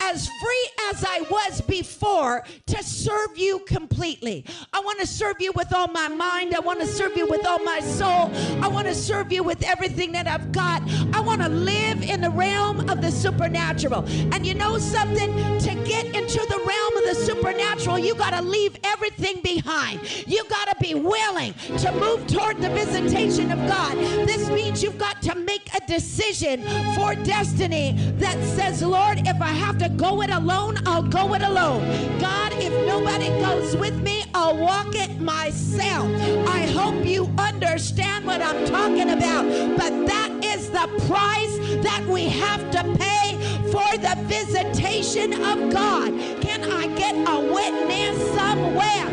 As 0.00 0.26
free 0.26 0.70
as 0.90 1.04
I 1.06 1.26
was 1.30 1.60
before 1.62 2.44
to 2.66 2.82
serve 2.82 3.36
you 3.36 3.60
completely. 3.60 4.44
I 4.72 4.80
want 4.80 5.00
to 5.00 5.06
serve 5.06 5.36
you 5.40 5.52
with 5.54 5.72
all 5.72 5.88
my 5.88 6.08
mind. 6.08 6.54
I 6.54 6.60
want 6.60 6.80
to 6.80 6.86
serve 6.86 7.16
you 7.16 7.26
with 7.26 7.46
all 7.46 7.58
my 7.60 7.80
soul. 7.80 8.30
I 8.62 8.68
want 8.68 8.86
to 8.86 8.94
serve 8.94 9.32
you 9.32 9.42
with 9.42 9.62
everything 9.64 10.12
that 10.12 10.26
I've 10.26 10.52
got. 10.52 10.82
I 11.12 11.20
want 11.20 11.42
to 11.42 11.48
live 11.48 12.02
in 12.02 12.20
the 12.20 12.30
realm 12.30 12.88
of 12.88 13.00
the 13.00 13.10
supernatural. 13.10 14.04
And 14.32 14.46
you 14.46 14.54
know 14.54 14.78
something? 14.78 15.32
To 15.58 15.74
get 15.86 16.06
into 16.06 16.38
the 16.48 16.62
realm 16.66 16.96
of 16.96 17.04
the 17.04 17.14
supernatural, 17.14 17.98
you 17.98 18.14
got 18.14 18.30
to 18.30 18.42
leave 18.42 18.76
everything 18.84 19.40
behind. 19.42 20.00
You 20.26 20.44
got 20.48 20.68
to 20.68 20.76
be 20.80 20.94
willing 20.94 21.54
to 21.78 21.92
move 21.92 22.26
toward 22.26 22.60
the 22.60 22.70
visitation 22.70 23.50
of 23.50 23.58
God. 23.68 23.96
This 24.26 24.48
means 24.50 24.82
you've 24.82 24.98
got 24.98 25.22
to 25.22 25.34
make 25.34 25.68
a 25.74 25.86
decision 25.86 26.62
for 26.94 27.14
destiny 27.14 27.92
that 28.16 28.42
says, 28.56 28.82
Lord, 28.82 29.26
if 29.26 29.40
I 29.40 29.48
have 29.64 29.78
to 29.78 29.88
go 29.88 30.20
it 30.20 30.28
alone, 30.28 30.76
I'll 30.84 31.02
go 31.02 31.32
it 31.32 31.40
alone. 31.40 31.80
God, 32.20 32.52
if 32.52 32.70
nobody 32.86 33.28
goes 33.40 33.74
with 33.74 33.98
me, 34.02 34.24
I'll 34.34 34.58
walk 34.58 34.94
it 34.94 35.18
myself. 35.18 36.06
I 36.46 36.66
hope 36.66 37.06
you 37.06 37.32
understand 37.38 38.26
what 38.26 38.42
I'm 38.42 38.66
talking 38.66 39.08
about. 39.08 39.44
But 39.78 40.06
that 40.06 40.30
is 40.44 40.68
the 40.68 40.86
price 41.06 41.56
that 41.82 42.04
we 42.06 42.24
have 42.24 42.70
to 42.72 42.82
pay 42.98 43.38
for 43.72 43.96
the 43.96 44.14
visitation 44.26 45.32
of 45.32 45.72
God. 45.72 46.12
Can 46.42 46.70
I 46.70 46.86
get 46.94 47.14
a 47.14 47.40
witness 47.40 48.16
somewhere? 48.34 49.08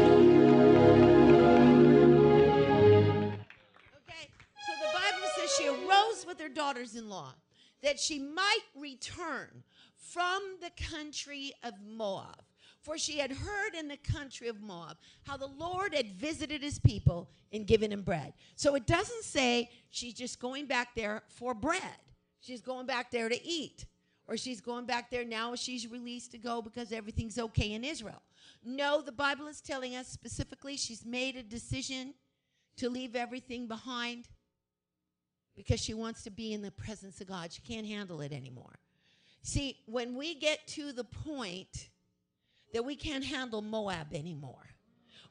Okay, 3.99 4.25
so 4.65 4.71
the 4.81 4.91
Bible 4.93 5.27
says 5.37 5.49
she 5.57 5.69
arose 5.69 6.25
with 6.27 6.41
her 6.41 6.49
daughters 6.49 6.97
in 6.97 7.07
law 7.07 7.35
that 7.81 7.99
she 7.99 8.19
might 8.19 8.65
return 8.75 9.63
from 10.01 10.41
the 10.61 10.71
country 10.89 11.53
of 11.63 11.73
Moab. 11.81 12.43
For 12.81 12.97
she 12.97 13.19
had 13.19 13.31
heard 13.31 13.75
in 13.77 13.87
the 13.87 13.97
country 13.97 14.47
of 14.47 14.59
Moab 14.59 14.97
how 15.23 15.37
the 15.37 15.47
Lord 15.47 15.93
had 15.93 16.13
visited 16.13 16.63
his 16.63 16.79
people 16.79 17.29
and 17.53 17.67
given 17.67 17.91
him 17.91 18.01
bread. 18.01 18.33
So 18.55 18.73
it 18.75 18.87
doesn't 18.87 19.23
say 19.23 19.69
she's 19.91 20.15
just 20.15 20.39
going 20.39 20.65
back 20.65 20.95
there 20.95 21.21
for 21.27 21.53
bread. 21.53 21.81
She's 22.39 22.61
going 22.61 22.87
back 22.87 23.11
there 23.11 23.29
to 23.29 23.45
eat. 23.45 23.85
Or 24.27 24.35
she's 24.35 24.61
going 24.61 24.85
back 24.85 25.11
there 25.11 25.25
now 25.25 25.55
she's 25.55 25.87
released 25.87 26.31
to 26.31 26.37
go 26.37 26.61
because 26.61 26.91
everything's 26.91 27.37
okay 27.37 27.73
in 27.73 27.83
Israel. 27.83 28.21
No, 28.63 29.01
the 29.01 29.11
Bible 29.11 29.47
is 29.47 29.61
telling 29.61 29.95
us 29.95 30.07
specifically 30.07 30.77
she's 30.77 31.05
made 31.05 31.35
a 31.35 31.43
decision 31.43 32.13
to 32.77 32.89
leave 32.89 33.15
everything 33.15 33.67
behind 33.67 34.27
because 35.55 35.79
she 35.79 35.93
wants 35.93 36.23
to 36.23 36.31
be 36.31 36.53
in 36.53 36.61
the 36.61 36.71
presence 36.71 37.21
of 37.21 37.27
God. 37.27 37.51
She 37.51 37.61
can't 37.61 37.85
handle 37.85 38.21
it 38.21 38.31
anymore. 38.31 38.79
See, 39.43 39.77
when 39.85 40.15
we 40.15 40.35
get 40.35 40.65
to 40.69 40.91
the 40.91 41.03
point 41.03 41.89
that 42.73 42.85
we 42.85 42.95
can't 42.95 43.23
handle 43.23 43.61
Moab 43.61 44.13
anymore, 44.13 44.70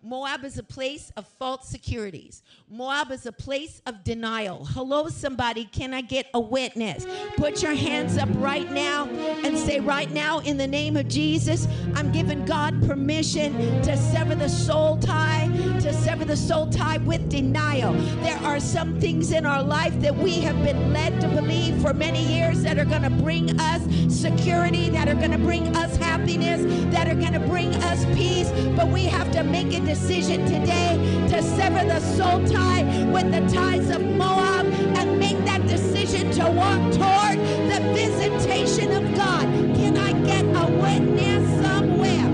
Moab 0.02 0.45
is 0.45 0.57
a 0.57 0.62
place 0.62 1.12
of 1.16 1.26
false 1.38 1.69
securities. 1.69 2.42
Moab 2.71 3.11
is 3.11 3.26
a 3.26 3.33
place 3.33 3.83
of 3.85 4.02
denial. 4.02 4.64
Hello, 4.64 5.09
somebody. 5.09 5.66
Can 5.66 5.92
I 5.92 6.00
get 6.00 6.26
a 6.33 6.40
witness? 6.40 7.07
Put 7.37 7.62
your 7.62 7.75
hands 7.75 8.16
up 8.16 8.28
right 8.35 8.71
now 8.73 9.07
and 9.45 9.59
say, 9.59 9.78
right 9.78 10.11
now, 10.11 10.38
in 10.38 10.57
the 10.57 10.66
name 10.66 10.97
of 10.97 11.07
Jesus, 11.09 11.69
I'm 11.95 12.11
giving 12.12 12.47
God 12.47 12.83
permission 12.87 13.52
to 13.83 13.97
sever 13.97 14.35
the 14.35 14.49
soul 14.49 14.97
tie, 14.99 15.49
to 15.80 15.92
sever 15.92 16.25
the 16.25 16.37
soul 16.37 16.71
tie 16.71 16.99
with 16.99 17.28
denial. 17.28 17.92
There 18.23 18.38
are 18.38 18.59
some 18.59 18.99
things 19.00 19.33
in 19.33 19.45
our 19.45 19.62
life 19.62 20.00
that 20.00 20.16
we 20.16 20.40
have 20.40 20.57
been 20.64 20.95
led 20.95 21.21
to 21.21 21.28
believe 21.28 21.80
for 21.83 21.92
many 21.92 22.25
years 22.25 22.62
that 22.62 22.78
are 22.78 22.87
going 22.87 23.02
to 23.02 23.11
bring 23.11 23.61
us 23.61 23.83
security, 24.09 24.88
that 24.90 25.09
are 25.09 25.14
going 25.14 25.33
to 25.33 25.38
bring 25.38 25.76
us 25.76 25.97
happiness, 25.97 26.62
that 26.92 27.07
are 27.07 27.14
going 27.14 27.35
to 27.35 27.40
bring 27.40 27.75
us 27.76 28.04
peace, 28.16 28.50
but 28.76 28.88
we 28.88 29.04
have 29.04 29.30
to 29.33 29.45
make 29.45 29.73
it 29.73 29.85
decision 29.90 30.47
today 30.47 30.95
to 31.28 31.43
sever 31.43 31.84
the 31.84 31.99
soul 31.99 32.47
tie 32.47 32.84
with 33.06 33.28
the 33.32 33.41
ties 33.52 33.91
of 33.91 34.00
Moab 34.00 34.67
and 34.97 35.19
make 35.19 35.36
that 35.45 35.67
decision 35.67 36.30
to 36.30 36.49
walk 36.49 36.78
toward 36.93 37.41
the 37.69 37.80
visitation 37.93 38.93
of 38.93 39.02
God. 39.17 39.43
Can 39.75 39.97
I 39.97 40.12
get 40.25 40.45
a 40.45 40.67
witness 40.84 41.45
somewhere? 41.67 42.30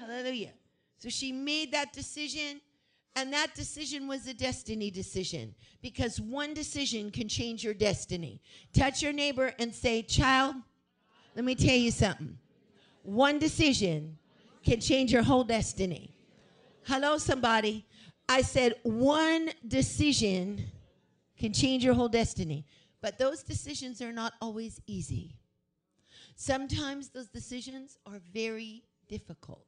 Hallelujah. 0.00 0.54
So 0.96 1.10
she 1.10 1.30
made 1.30 1.72
that 1.72 1.92
decision. 1.92 2.62
And 3.14 3.30
that 3.34 3.54
decision 3.54 4.08
was 4.08 4.26
a 4.26 4.32
destiny 4.32 4.90
decision 4.90 5.54
because 5.82 6.18
one 6.18 6.54
decision 6.54 7.10
can 7.10 7.28
change 7.28 7.62
your 7.62 7.74
destiny. 7.74 8.40
Touch 8.72 9.02
your 9.02 9.12
neighbor 9.12 9.52
and 9.58 9.74
say, 9.74 10.00
Child, 10.00 10.54
let 11.36 11.44
me 11.44 11.54
tell 11.54 11.76
you 11.76 11.90
something. 11.90 12.38
One 13.02 13.38
decision 13.38 14.18
can 14.64 14.80
change 14.80 15.12
your 15.12 15.22
whole 15.22 15.44
destiny. 15.44 16.14
Hello, 16.84 17.18
somebody. 17.18 17.84
I 18.28 18.42
said 18.42 18.74
one 18.82 19.50
decision 19.66 20.64
can 21.36 21.52
change 21.52 21.84
your 21.84 21.94
whole 21.94 22.08
destiny. 22.08 22.64
But 23.00 23.18
those 23.18 23.42
decisions 23.42 24.00
are 24.00 24.12
not 24.12 24.32
always 24.40 24.80
easy. 24.86 25.36
Sometimes 26.36 27.08
those 27.08 27.26
decisions 27.28 27.98
are 28.06 28.20
very 28.32 28.84
difficult. 29.08 29.66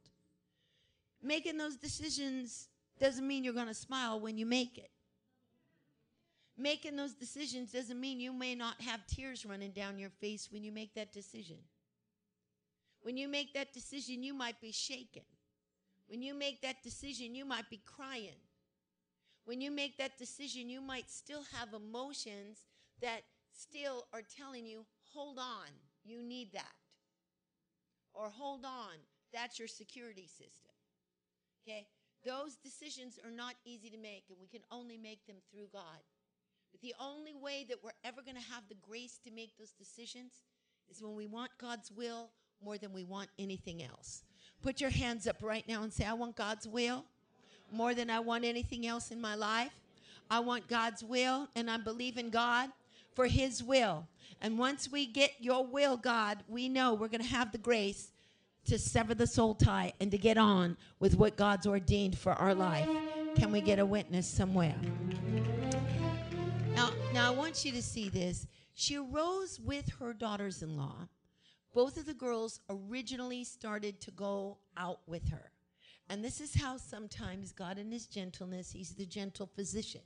Making 1.23 1.59
those 1.59 1.77
decisions 1.77 2.68
doesn't 3.01 3.27
mean 3.27 3.42
you're 3.42 3.53
going 3.53 3.66
to 3.66 3.75
smile 3.75 4.20
when 4.20 4.38
you 4.38 4.47
make 4.47 4.79
it. 4.79 4.90
Making 6.57 6.94
those 6.94 7.14
decisions 7.14 7.73
doesn't 7.73 8.01
mean 8.01 8.20
you 8.20 8.33
may 8.33 8.55
not 8.55 8.81
have 8.81 9.05
tears 9.07 9.44
running 9.44 9.73
down 9.73 9.99
your 9.99 10.11
face 10.11 10.49
when 10.53 10.62
you 10.62 10.70
make 10.70 10.94
that 10.94 11.12
decision. 11.12 11.57
When 13.05 13.19
you 13.19 13.29
make 13.29 13.53
that 13.53 13.75
decision, 13.75 14.23
you 14.23 14.33
might 14.33 14.59
be 14.62 14.73
shaken. 14.73 15.25
When 16.07 16.23
you 16.23 16.33
make 16.35 16.62
that 16.62 16.83
decision, 16.83 17.35
you 17.35 17.45
might 17.45 17.69
be 17.69 17.83
crying. 17.85 18.40
When 19.45 19.61
you 19.61 19.71
make 19.71 19.99
that 19.99 20.17
decision, 20.17 20.71
you 20.71 20.81
might 20.81 21.11
still 21.11 21.43
have 21.53 21.75
emotions 21.75 22.61
that 23.03 23.21
still 23.53 24.07
are 24.14 24.23
telling 24.23 24.67
you, 24.67 24.87
hold 25.12 25.38
on, 25.38 25.69
you 26.03 26.23
need 26.23 26.55
that. 26.55 26.73
Or 28.14 28.31
hold 28.31 28.64
on, 28.64 28.97
that's 29.35 29.59
your 29.59 29.69
security 29.69 30.27
system. 30.27 30.73
Okay? 31.62 31.87
Those 32.25 32.57
decisions 32.57 33.19
are 33.23 33.31
not 33.31 33.55
easy 33.67 33.90
to 33.90 33.99
make, 33.99 34.25
and 34.31 34.38
we 34.40 34.47
can 34.47 34.62
only 34.71 34.97
make 34.97 35.27
them 35.27 35.37
through 35.51 35.69
God. 35.71 36.01
But 36.73 36.81
the 36.81 36.95
only 36.99 37.35
way 37.35 37.67
that 37.69 37.85
we're 37.85 37.90
ever 38.03 38.23
going 38.23 38.40
to 38.40 38.51
have 38.51 38.67
the 38.71 38.77
grace 38.81 39.19
to 39.25 39.31
make 39.31 39.59
those 39.59 39.73
decisions 39.73 40.33
is 40.90 41.03
when 41.03 41.14
we 41.14 41.27
want 41.27 41.51
God's 41.61 41.93
will 41.93 42.31
more 42.64 42.79
than 42.79 42.92
we 42.92 43.05
want 43.05 43.29
anything 43.38 43.83
else. 43.83 44.22
Put 44.62 44.81
your 44.81 44.90
hands 44.90 45.27
up 45.27 45.37
right 45.42 45.66
now 45.68 45.83
and 45.83 45.92
say, 45.92 46.05
I 46.05 46.14
want 46.14 46.37
God's 46.37 46.66
will 46.66 47.05
more 47.70 47.94
than 47.94 48.09
I 48.09 48.20
want 48.20 48.44
anything 48.44 48.87
else 48.87 49.11
in 49.11 49.20
my 49.20 49.35
life. 49.35 49.72
I 50.31 50.40
want 50.40 50.68
God's 50.68 51.05
will, 51.05 51.48
and 51.55 51.70
I 51.70 51.77
believe 51.77 52.16
in 52.16 52.31
God 52.31 52.70
for 53.14 53.27
His 53.27 53.62
will. 53.62 54.07
And 54.40 54.59
once 54.59 54.90
we 54.90 55.07
get 55.07 55.33
your 55.38 55.66
will, 55.66 55.96
God, 55.96 56.38
we 56.48 56.68
know 56.68 56.94
we're 56.94 57.09
going 57.09 57.20
to 57.20 57.27
have 57.27 57.53
the 57.53 57.59
grace 57.59 58.11
to 58.66 58.79
sever 58.79 59.14
the 59.14 59.27
soul 59.27 59.55
tie 59.55 59.92
and 60.00 60.11
to 60.11 60.18
get 60.18 60.38
on 60.38 60.77
with 60.98 61.16
what 61.16 61.37
God's 61.37 61.66
ordained 61.66 62.16
for 62.16 62.33
our 62.33 62.55
life. 62.55 62.88
Can 63.37 63.53
we 63.53 63.61
get 63.61 63.79
a 63.79 63.85
witness 63.85 64.27
somewhere? 64.27 64.77
Now, 66.74 66.90
now 67.12 67.29
I 67.29 67.35
want 67.35 67.64
you 67.64 67.72
to 67.72 67.83
see 67.83 68.09
this. 68.09 68.46
She 68.74 68.96
arose 68.96 69.61
with 69.61 69.88
her 70.00 70.12
daughters 70.12 70.62
in 70.62 70.77
law 70.77 71.09
both 71.74 71.96
of 71.98 72.06
the 72.06 72.14
girls 72.14 72.60
originally 72.70 73.44
started 73.44 74.00
to 74.00 74.10
go 74.12 74.58
out 74.76 75.00
with 75.06 75.28
her. 75.28 75.50
And 76.08 76.24
this 76.24 76.40
is 76.40 76.54
how 76.54 76.76
sometimes 76.76 77.52
God, 77.52 77.78
in 77.78 77.90
His 77.90 78.06
gentleness, 78.06 78.70
He's 78.70 78.94
the 78.94 79.06
gentle 79.06 79.50
physician. 79.54 80.02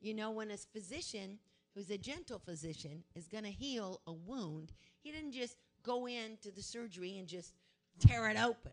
You 0.00 0.14
know, 0.14 0.30
when 0.30 0.50
a 0.50 0.56
physician 0.56 1.38
who's 1.74 1.90
a 1.90 1.98
gentle 1.98 2.38
physician 2.38 3.02
is 3.14 3.26
going 3.26 3.44
to 3.44 3.50
heal 3.50 4.00
a 4.06 4.12
wound, 4.12 4.72
he 5.02 5.10
didn't 5.10 5.32
just 5.32 5.56
go 5.82 6.06
into 6.06 6.50
the 6.54 6.62
surgery 6.62 7.18
and 7.18 7.26
just 7.26 7.54
tear 7.98 8.28
it 8.30 8.40
open. 8.40 8.72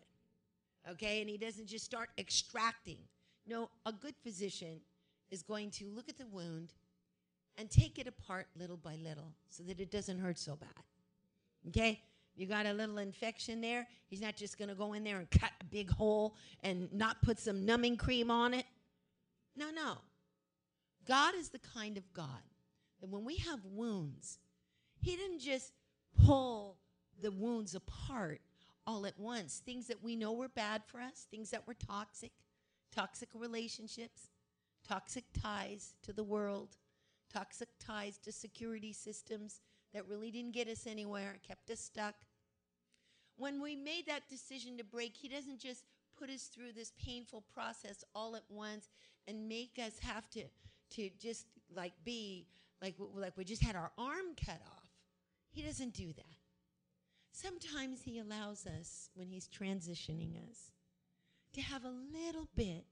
Okay? 0.90 1.22
And 1.22 1.30
he 1.30 1.38
doesn't 1.38 1.68
just 1.68 1.86
start 1.86 2.10
extracting. 2.18 2.98
No, 3.48 3.70
a 3.86 3.92
good 3.92 4.16
physician 4.24 4.82
is 5.32 5.42
going 5.42 5.72
to 5.72 5.90
look 5.96 6.10
at 6.10 6.18
the 6.18 6.28
wound 6.28 6.74
and 7.58 7.70
take 7.70 7.98
it 7.98 8.08
apart 8.08 8.48
little 8.58 8.78
by 8.78 8.98
little 9.04 9.34
so 9.50 9.64
that 9.64 9.80
it 9.80 9.90
doesn't 9.90 10.20
hurt 10.20 10.38
so 10.38 10.56
bad. 10.56 10.70
Okay? 11.70 12.02
You 12.42 12.48
got 12.48 12.66
a 12.66 12.74
little 12.74 12.98
infection 12.98 13.62
there. 13.62 13.88
He's 14.08 14.20
not 14.20 14.36
just 14.36 14.58
going 14.58 14.70
to 14.70 14.76
go 14.76 14.94
in 14.94 15.04
there 15.04 15.20
and 15.20 15.30
cut 15.30 15.52
a 15.62 15.66
big 15.66 15.92
hole 15.92 16.36
and 16.64 16.92
not 16.92 17.22
put 17.22 17.40
some 17.40 17.68
numbing 17.68 17.98
cream 17.98 18.32
on 18.32 18.56
it. 18.56 18.66
No, 19.56 19.70
no. 19.70 20.00
God 21.08 21.36
is 21.36 21.50
the 21.50 21.60
kind 21.60 21.98
of 21.98 22.14
God 22.14 22.42
that 23.00 23.10
when 23.12 23.24
we 23.24 23.36
have 23.38 23.60
wounds, 23.64 24.40
He 25.00 25.16
didn't 25.16 25.40
just 25.40 25.74
pull 26.26 26.78
the 27.22 27.32
wounds 27.32 27.76
apart 27.76 28.42
all 28.88 29.06
at 29.06 29.20
once. 29.20 29.62
Things 29.64 29.86
that 29.86 30.04
we 30.04 30.16
know 30.16 30.32
were 30.34 30.50
bad 30.50 30.82
for 30.84 31.00
us, 31.00 31.28
things 31.30 31.52
that 31.52 31.68
were 31.68 31.76
toxic, 31.76 32.32
toxic 32.92 33.30
relationships, 33.36 34.30
toxic 34.88 35.26
ties 35.40 35.94
to 36.02 36.12
the 36.12 36.24
world, 36.24 36.78
toxic 37.32 37.70
ties 37.80 38.18
to 38.18 38.32
security 38.32 38.94
systems, 38.94 39.62
that 39.94 40.08
really 40.08 40.32
didn't 40.32 40.54
get 40.54 40.68
us 40.68 40.88
anywhere, 40.88 41.38
kept 41.48 41.70
us 41.70 41.80
stuck. 41.80 42.16
When 43.42 43.60
we 43.60 43.76
made 43.76 44.06
that 44.06 44.30
decision 44.30 44.78
to 44.78 44.84
break, 44.84 45.18
He 45.18 45.28
doesn't 45.28 45.60
just 45.60 45.84
put 46.16 46.30
us 46.30 46.44
through 46.44 46.74
this 46.74 46.94
painful 47.04 47.44
process 47.52 48.04
all 48.14 48.36
at 48.36 48.44
once 48.52 48.88
and 49.28 49.50
make 49.50 49.80
us 49.80 49.98
have 50.00 50.30
to 50.30 50.44
to 50.92 51.10
just 51.20 51.48
like 51.76 51.94
be 52.06 52.46
like 52.84 52.94
like 53.16 53.36
we 53.36 53.44
just 53.44 53.64
had 53.64 53.76
our 53.76 53.92
arm 53.98 54.36
cut 54.46 54.62
off. 54.64 54.90
He 55.50 55.64
doesn't 55.64 55.96
do 55.96 56.14
that. 56.14 56.36
Sometimes 57.32 58.04
he 58.04 58.20
allows 58.20 58.68
us 58.68 59.10
when 59.16 59.28
he's 59.28 59.48
transitioning 59.48 60.36
us 60.48 60.70
to 61.54 61.62
have 61.62 61.84
a 61.84 61.96
little 62.14 62.48
bit 62.56 62.86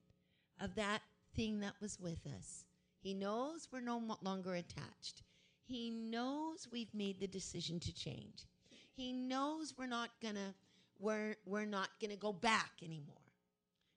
of 0.60 0.74
that 0.74 1.02
thing 1.36 1.60
that 1.60 1.76
was 1.80 2.00
with 2.00 2.26
us. 2.26 2.66
He 3.00 3.14
knows 3.14 3.68
we're 3.72 3.82
no 3.82 4.02
longer 4.24 4.56
attached. 4.56 5.22
He 5.64 5.92
knows 5.92 6.68
we've 6.72 6.94
made 6.96 7.20
the 7.20 7.28
decision 7.28 7.80
to 7.82 7.94
change. 7.94 8.48
He 9.00 9.14
knows 9.14 9.74
we're 9.78 9.88
not 9.88 10.10
gonna 10.22 10.54
we're 11.00 11.38
we're 11.46 11.66
not 11.66 11.88
gonna 12.02 12.18
go 12.18 12.34
back 12.34 12.72
anymore. 12.84 13.16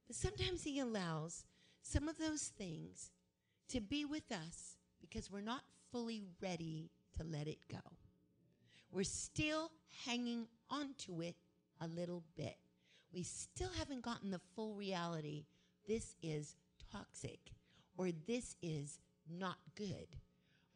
But 0.07 0.15
sometimes 0.15 0.63
he 0.63 0.79
allows 0.79 1.45
some 1.83 2.09
of 2.09 2.19
those 2.19 2.53
things 2.57 3.11
to 3.71 3.81
be 3.81 4.05
with 4.05 4.31
us 4.31 4.77
because 5.01 5.29
we're 5.29 5.41
not 5.41 5.63
fully 5.91 6.23
ready 6.41 6.91
to 7.17 7.25
let 7.25 7.49
it 7.49 7.59
go. 7.69 7.81
We're 8.93 9.03
still 9.03 9.73
hanging 10.07 10.47
onto 10.71 11.21
it 11.21 11.35
a 11.81 11.89
little 11.89 12.23
bit. 12.37 12.57
We 13.13 13.25
still 13.25 13.71
haven't 13.77 14.03
gotten 14.03 14.31
the 14.31 14.41
full 14.55 14.75
reality. 14.77 15.47
This 15.89 16.15
is 16.23 16.55
toxic, 16.93 17.41
or 17.97 18.11
this 18.29 18.55
is 18.63 19.01
not 19.29 19.57
good, 19.75 20.07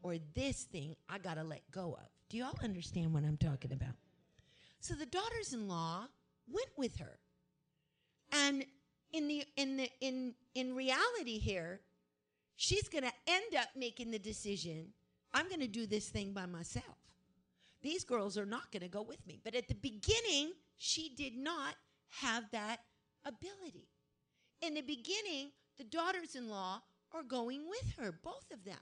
or 0.03 0.17
this 0.35 0.65
thing 0.65 0.97
I 1.09 1.19
got 1.19 1.35
to 1.35 1.45
let 1.45 1.71
go 1.71 1.93
of. 1.93 2.09
Do 2.29 2.39
y'all 2.39 2.59
understand 2.65 3.15
what 3.15 3.23
I'm 3.23 3.37
talking 3.37 3.73
about? 3.73 3.95
So 4.87 4.95
the 4.95 5.05
daughters 5.05 5.53
in 5.53 5.67
law 5.67 6.07
went 6.49 6.69
with 6.77 6.99
her. 6.99 7.19
And 8.31 8.65
in 9.13 9.27
the 9.27 9.45
in 9.57 9.77
the 9.79 9.91
in 10.01 10.33
in 10.55 10.77
reality 10.77 11.39
here, 11.41 11.81
she's 12.55 12.89
going 12.89 13.03
to 13.03 13.13
end 13.27 13.57
up 13.59 13.71
making 13.75 14.13
the 14.13 14.21
decision, 14.21 14.93
I'm 15.35 15.49
going 15.49 15.61
to 15.61 15.67
do 15.67 15.89
this 15.89 16.09
thing 16.09 16.33
by 16.33 16.47
myself. 16.47 16.99
These 17.83 18.05
girls 18.05 18.39
are 18.39 18.47
not 18.47 18.71
going 18.71 18.83
to 18.83 18.89
go 18.89 19.03
with 19.03 19.27
me. 19.27 19.41
But 19.43 19.57
at 19.57 19.67
the 19.67 19.75
beginning, 19.75 20.53
she 20.77 21.13
did 21.17 21.37
not 21.37 21.75
have 22.21 22.45
that 22.53 22.79
ability. 23.25 23.89
In 24.63 24.75
the 24.75 24.83
beginning, 24.83 25.51
the 25.79 25.85
daughters 25.85 26.37
in 26.37 26.49
law 26.49 26.81
are 27.13 27.25
going 27.25 27.69
with 27.69 27.95
her, 27.99 28.13
both 28.13 28.53
of 28.53 28.65
them. 28.65 28.79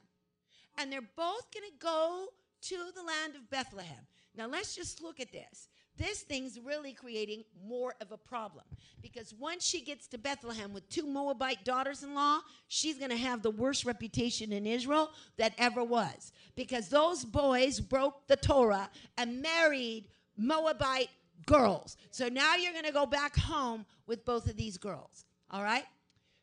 And 0.77 0.93
they're 0.93 1.01
both 1.01 1.51
going 1.51 1.65
to 1.71 1.79
go 1.79 2.27
to 2.61 2.77
the 2.95 3.03
land 3.03 3.37
of 3.37 3.49
Bethlehem. 3.49 4.07
Now, 4.37 4.49
let's 4.49 4.75
just 4.75 5.03
look 5.03 5.19
at 5.19 5.33
this 5.33 5.69
this 5.97 6.23
thing's 6.23 6.59
really 6.59 6.93
creating 6.93 7.45
more 7.67 7.95
of 8.01 8.11
a 8.11 8.17
problem 8.17 8.65
because 9.01 9.33
once 9.35 9.65
she 9.65 9.81
gets 9.81 10.09
to 10.09 10.19
Bethlehem 10.19 10.73
with 10.73 10.89
two 10.89 11.07
Moabite 11.07 11.65
daughters 11.65 12.03
in 12.03 12.15
law, 12.15 12.41
she's 12.69 12.99
going 12.99 13.11
to 13.11 13.17
have 13.17 13.43
the 13.43 13.51
worst 13.51 13.85
reputation 13.85 14.53
in 14.53 14.67
Israel 14.67 15.11
that 15.37 15.53
ever 15.57 15.85
was 15.85 16.33
because 16.57 16.89
those 16.89 17.25
boys 17.25 17.79
broke 17.79 18.27
the 18.27 18.37
Torah 18.37 18.91
and 19.17 19.41
married 19.41 20.09
Moabite 20.37 21.11
girls. 21.47 21.97
So 22.11 22.29
now 22.29 22.57
you're 22.57 22.73
going 22.73 22.85
to 22.85 22.93
go 22.93 23.07
back 23.07 23.37
home 23.37 23.87
with 24.07 24.25
both 24.25 24.49
of 24.49 24.57
these 24.57 24.79
girls. 24.79 25.25
All 25.51 25.63
right? 25.63 25.85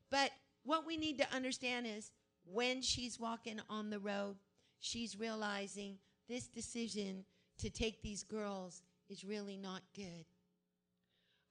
But 0.10 0.32
what 0.64 0.86
we 0.86 0.96
need 0.96 1.18
to 1.18 1.36
understand 1.36 1.88
is 1.88 2.12
when 2.46 2.82
she's 2.82 3.20
walking 3.20 3.60
on 3.70 3.90
the 3.90 4.00
road, 4.00 4.36
she's 4.80 5.20
realizing 5.20 5.98
this 6.30 6.48
decision 6.48 7.26
to 7.60 7.70
take 7.70 8.02
these 8.02 8.24
girls 8.24 8.82
is 9.12 9.26
really 9.26 9.58
not 9.58 9.82
good. 9.94 10.26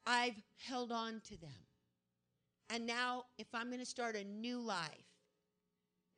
I've 0.07 0.40
held 0.66 0.90
on 0.90 1.20
to 1.29 1.37
them. 1.40 1.51
And 2.70 2.87
now, 2.87 3.25
if 3.38 3.49
I'm 3.53 3.66
going 3.66 3.81
to 3.81 3.87
start 3.87 4.16
a 4.16 4.25
new 4.25 4.61
life, 4.61 4.88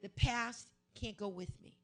the 0.03 0.09
past 0.11 0.69
can't 0.95 1.17
go 1.17 1.29
with 1.29 1.51
me. 1.63 1.77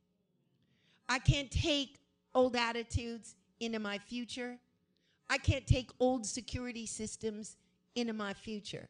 I 1.08 1.18
can't 1.18 1.50
take 1.50 1.98
old 2.34 2.54
attitudes 2.54 3.34
into 3.60 3.78
my 3.78 3.98
future. 3.98 4.58
I 5.28 5.38
can't 5.38 5.66
take 5.66 5.90
old 5.98 6.24
security 6.26 6.86
systems 6.86 7.56
into 7.94 8.12
my 8.12 8.34
future. 8.34 8.88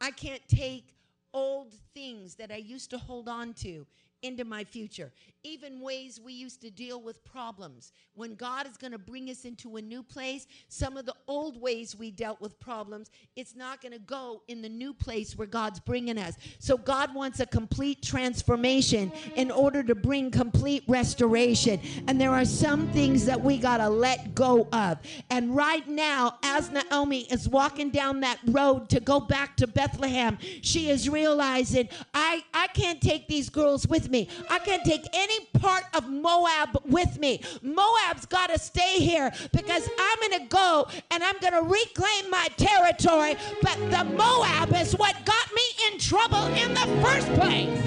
I 0.00 0.12
can't 0.12 0.42
take 0.48 0.94
old 1.34 1.74
things 1.94 2.36
that 2.36 2.50
I 2.50 2.56
used 2.56 2.90
to 2.90 2.98
hold 2.98 3.28
on 3.28 3.52
to 3.54 3.86
into 4.22 4.44
my 4.44 4.64
future. 4.64 5.12
Even 5.44 5.80
ways 5.80 6.20
we 6.22 6.32
used 6.32 6.60
to 6.62 6.70
deal 6.70 7.00
with 7.00 7.24
problems. 7.24 7.92
When 8.14 8.34
God 8.34 8.66
is 8.66 8.76
going 8.76 8.92
to 8.92 8.98
bring 8.98 9.30
us 9.30 9.44
into 9.44 9.76
a 9.76 9.82
new 9.82 10.02
place, 10.02 10.46
some 10.68 10.96
of 10.96 11.06
the 11.06 11.14
old 11.28 11.60
ways 11.60 11.96
we 11.96 12.10
dealt 12.10 12.40
with 12.40 12.58
problems, 12.58 13.10
it's 13.36 13.54
not 13.54 13.80
going 13.80 13.92
to 13.92 14.00
go 14.00 14.42
in 14.48 14.60
the 14.60 14.68
new 14.68 14.92
place 14.92 15.38
where 15.38 15.46
God's 15.46 15.78
bringing 15.78 16.18
us. 16.18 16.34
So 16.58 16.76
God 16.76 17.14
wants 17.14 17.38
a 17.40 17.46
complete 17.46 18.02
transformation 18.02 19.12
in 19.36 19.50
order 19.50 19.82
to 19.84 19.94
bring 19.94 20.30
complete 20.30 20.82
restoration. 20.88 21.80
And 22.08 22.20
there 22.20 22.32
are 22.32 22.44
some 22.44 22.88
things 22.88 23.24
that 23.26 23.40
we 23.40 23.58
got 23.58 23.76
to 23.78 23.88
let 23.88 24.34
go 24.34 24.66
of. 24.72 24.98
And 25.30 25.54
right 25.54 25.86
now, 25.86 26.38
as 26.42 26.70
Naomi 26.70 27.20
is 27.30 27.48
walking 27.48 27.90
down 27.90 28.20
that 28.20 28.38
road 28.46 28.88
to 28.90 29.00
go 29.00 29.20
back 29.20 29.56
to 29.58 29.68
Bethlehem, 29.68 30.38
she 30.62 30.90
is 30.90 31.08
realizing, 31.08 31.88
I, 32.12 32.42
I 32.52 32.66
can't 32.68 33.00
take 33.00 33.28
these 33.28 33.48
girls 33.48 33.86
with 33.86 34.07
me. 34.08 34.28
I 34.50 34.58
can't 34.58 34.84
take 34.84 35.04
any 35.12 35.46
part 35.60 35.84
of 35.94 36.08
Moab 36.08 36.80
with 36.84 37.18
me. 37.18 37.42
Moab's 37.62 38.26
got 38.26 38.50
to 38.50 38.58
stay 38.58 38.98
here 38.98 39.32
because 39.52 39.88
I'm 39.98 40.30
going 40.30 40.42
to 40.42 40.48
go 40.48 40.88
and 41.10 41.22
I'm 41.22 41.38
going 41.38 41.52
to 41.52 41.62
reclaim 41.62 42.30
my 42.30 42.48
territory. 42.56 43.36
But 43.62 43.78
the 43.90 44.04
Moab 44.04 44.74
is 44.74 44.92
what 44.96 45.14
got 45.24 45.54
me 45.54 45.62
in 45.92 45.98
trouble 45.98 46.46
in 46.46 46.74
the 46.74 46.86
first 47.02 47.28
place. 47.34 47.80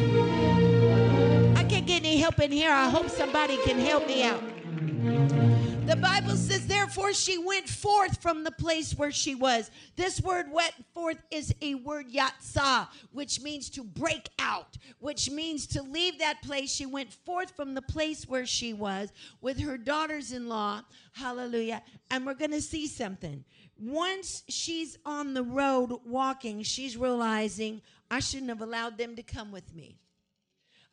I 1.58 1.64
can't 1.64 1.86
get 1.86 2.04
any 2.04 2.18
help 2.18 2.40
in 2.40 2.52
here. 2.52 2.72
I 2.72 2.90
hope 2.90 3.10
somebody 3.10 3.58
can 3.64 3.80
help 3.80 4.08
me 4.08 4.24
out. 4.24 5.51
The 5.88 5.96
Bible 5.96 6.36
says, 6.38 6.68
therefore, 6.68 7.12
she 7.12 7.38
went 7.38 7.68
forth 7.68 8.22
from 8.22 8.44
the 8.44 8.52
place 8.52 8.94
where 8.94 9.12
she 9.12 9.34
was. 9.34 9.72
This 9.96 10.22
word 10.22 10.46
went 10.52 10.74
forth 10.94 11.18
is 11.32 11.54
a 11.62 11.76
word 11.76 12.06
yatsa, 12.10 12.88
which 13.12 13.42
means 13.42 13.70
to 13.72 13.84
break 13.84 14.30
out, 14.38 14.78
which 15.00 15.32
means 15.32 15.66
to 15.68 15.82
leave 15.82 16.20
that 16.20 16.44
place. 16.44 16.72
She 16.72 16.86
went 16.86 17.12
forth 17.12 17.56
from 17.56 17.74
the 17.74 17.82
place 17.82 18.28
where 18.28 18.46
she 18.46 18.74
was 18.74 19.12
with 19.42 19.60
her 19.60 19.78
daughters 19.78 20.32
in 20.32 20.48
law. 20.48 20.82
Hallelujah. 21.14 21.82
And 22.12 22.26
we're 22.26 22.36
going 22.36 22.52
to 22.52 22.62
see 22.62 22.88
something. 22.88 23.44
Once 23.78 24.44
she's 24.48 25.00
on 25.04 25.34
the 25.34 25.44
road 25.44 26.00
walking, 26.06 26.62
she's 26.62 26.96
realizing, 26.96 27.82
I 28.10 28.20
shouldn't 28.20 28.50
have 28.50 28.62
allowed 28.62 29.00
them 29.00 29.16
to 29.16 29.24
come 29.24 29.52
with 29.52 29.74
me. 29.74 29.98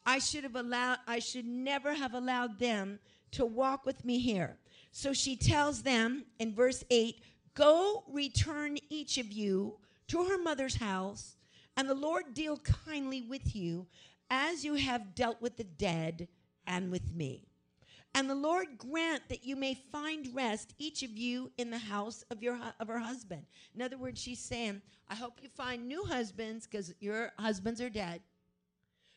I 0.07 0.18
should 0.18 0.44
have 0.44 0.57
allowed, 0.57 0.98
I 1.07 1.18
should 1.18 1.46
never 1.46 1.92
have 1.92 2.14
allowed 2.14 2.59
them 2.59 2.98
to 3.33 3.44
walk 3.44 3.85
with 3.85 4.05
me 4.07 4.18
here. 4.18 4.57
So 4.90 5.12
she 5.12 5.37
tells 5.37 5.83
them 5.83 6.24
in 6.38 6.55
verse 6.55 6.85
8 6.90 7.20
Go 7.55 8.05
return 8.09 8.79
each 8.88 9.18
of 9.18 9.33
you 9.33 9.79
to 10.09 10.24
her 10.24 10.38
mother's 10.38 10.77
house, 10.77 11.37
and 11.77 11.88
the 11.88 11.94
Lord 11.94 12.33
deal 12.33 12.59
kindly 12.59 13.22
with 13.22 13.55
you 13.55 13.87
as 14.31 14.64
you 14.64 14.74
have 14.74 15.14
dealt 15.14 15.40
with 15.42 15.57
the 15.57 15.64
dead 15.64 16.29
and 16.66 16.90
with 16.90 17.12
me. 17.12 17.48
And 18.14 18.29
the 18.29 18.35
Lord 18.35 18.79
grant 18.79 19.29
that 19.29 19.44
you 19.44 19.55
may 19.55 19.74
find 19.74 20.35
rest, 20.35 20.74
each 20.79 21.03
of 21.03 21.16
you, 21.16 21.51
in 21.59 21.70
the 21.70 21.79
house 21.79 22.24
of 22.31 22.42
your 22.42 22.59
of 22.81 22.88
her 22.88 22.98
husband. 22.98 23.42
In 23.74 23.83
other 23.83 23.98
words, 23.98 24.20
she's 24.20 24.40
saying, 24.40 24.81
I 25.09 25.14
hope 25.14 25.38
you 25.42 25.48
find 25.48 25.87
new 25.87 26.05
husbands 26.05 26.66
because 26.66 26.94
your 27.01 27.33
husbands 27.38 27.81
are 27.81 27.90
dead. 27.90 28.20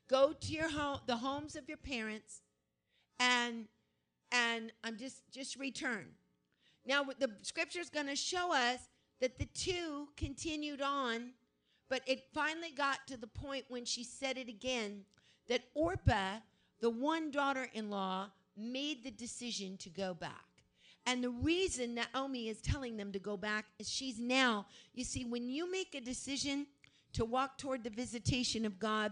Go 0.08 0.34
to 0.34 0.52
your 0.52 0.70
home, 0.70 1.00
the 1.06 1.16
homes 1.16 1.56
of 1.56 1.68
your 1.68 1.78
parents, 1.78 2.42
and 3.20 3.66
and 4.32 4.72
I'm 4.84 4.98
just 4.98 5.22
just 5.32 5.58
return. 5.58 6.08
Now 6.86 7.04
the 7.04 7.32
scripture 7.42 7.80
is 7.80 7.90
going 7.90 8.08
to 8.08 8.16
show 8.16 8.54
us 8.54 8.80
that 9.20 9.38
the 9.38 9.46
two 9.46 10.08
continued 10.18 10.82
on, 10.82 11.32
but 11.90 12.02
it 12.08 12.24
finally 12.34 12.72
got 12.76 13.06
to 13.08 13.18
the 13.18 13.28
point 13.28 13.66
when 13.68 13.86
she 13.86 14.04
said 14.04 14.38
it 14.38 14.50
again 14.50 15.06
that 15.48 15.62
Orpah, 15.76 16.38
the 16.80 16.90
one 16.90 17.30
daughter-in-law, 17.30 18.32
made 18.58 19.04
the 19.04 19.12
decision 19.12 19.78
to 19.78 19.90
go 19.90 20.14
back. 20.14 20.46
And 21.06 21.24
the 21.24 21.30
reason 21.30 21.96
Naomi 21.96 22.48
is 22.48 22.62
telling 22.62 22.98
them 22.98 23.12
to 23.12 23.20
go 23.20 23.36
back 23.36 23.66
is 23.80 23.90
she's 23.90 24.20
now, 24.20 24.68
you 24.94 25.04
see, 25.04 25.26
when 25.26 25.50
you 25.50 25.70
make 25.72 25.96
a 25.96 26.02
decision 26.02 26.68
to 27.14 27.26
walk 27.26 27.58
toward 27.58 27.84
the 27.84 27.90
visitation 27.90 28.66
of 28.66 28.80
God, 28.80 29.12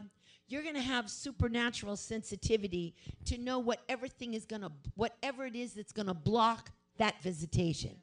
you're 0.50 0.64
going 0.64 0.76
to 0.76 0.82
have 0.82 1.10
supernatural 1.10 1.96
sensitivity 1.96 2.96
to 3.26 3.38
know 3.38 3.60
what 3.60 3.82
everything 3.88 4.34
is 4.34 4.46
going 4.46 4.62
to 4.62 4.72
whatever 4.96 5.46
it 5.46 5.56
is 5.56 5.74
that's 5.74 5.92
going 5.92 6.08
to 6.08 6.14
block 6.14 6.72
that 6.98 7.22
visitation 7.22 7.96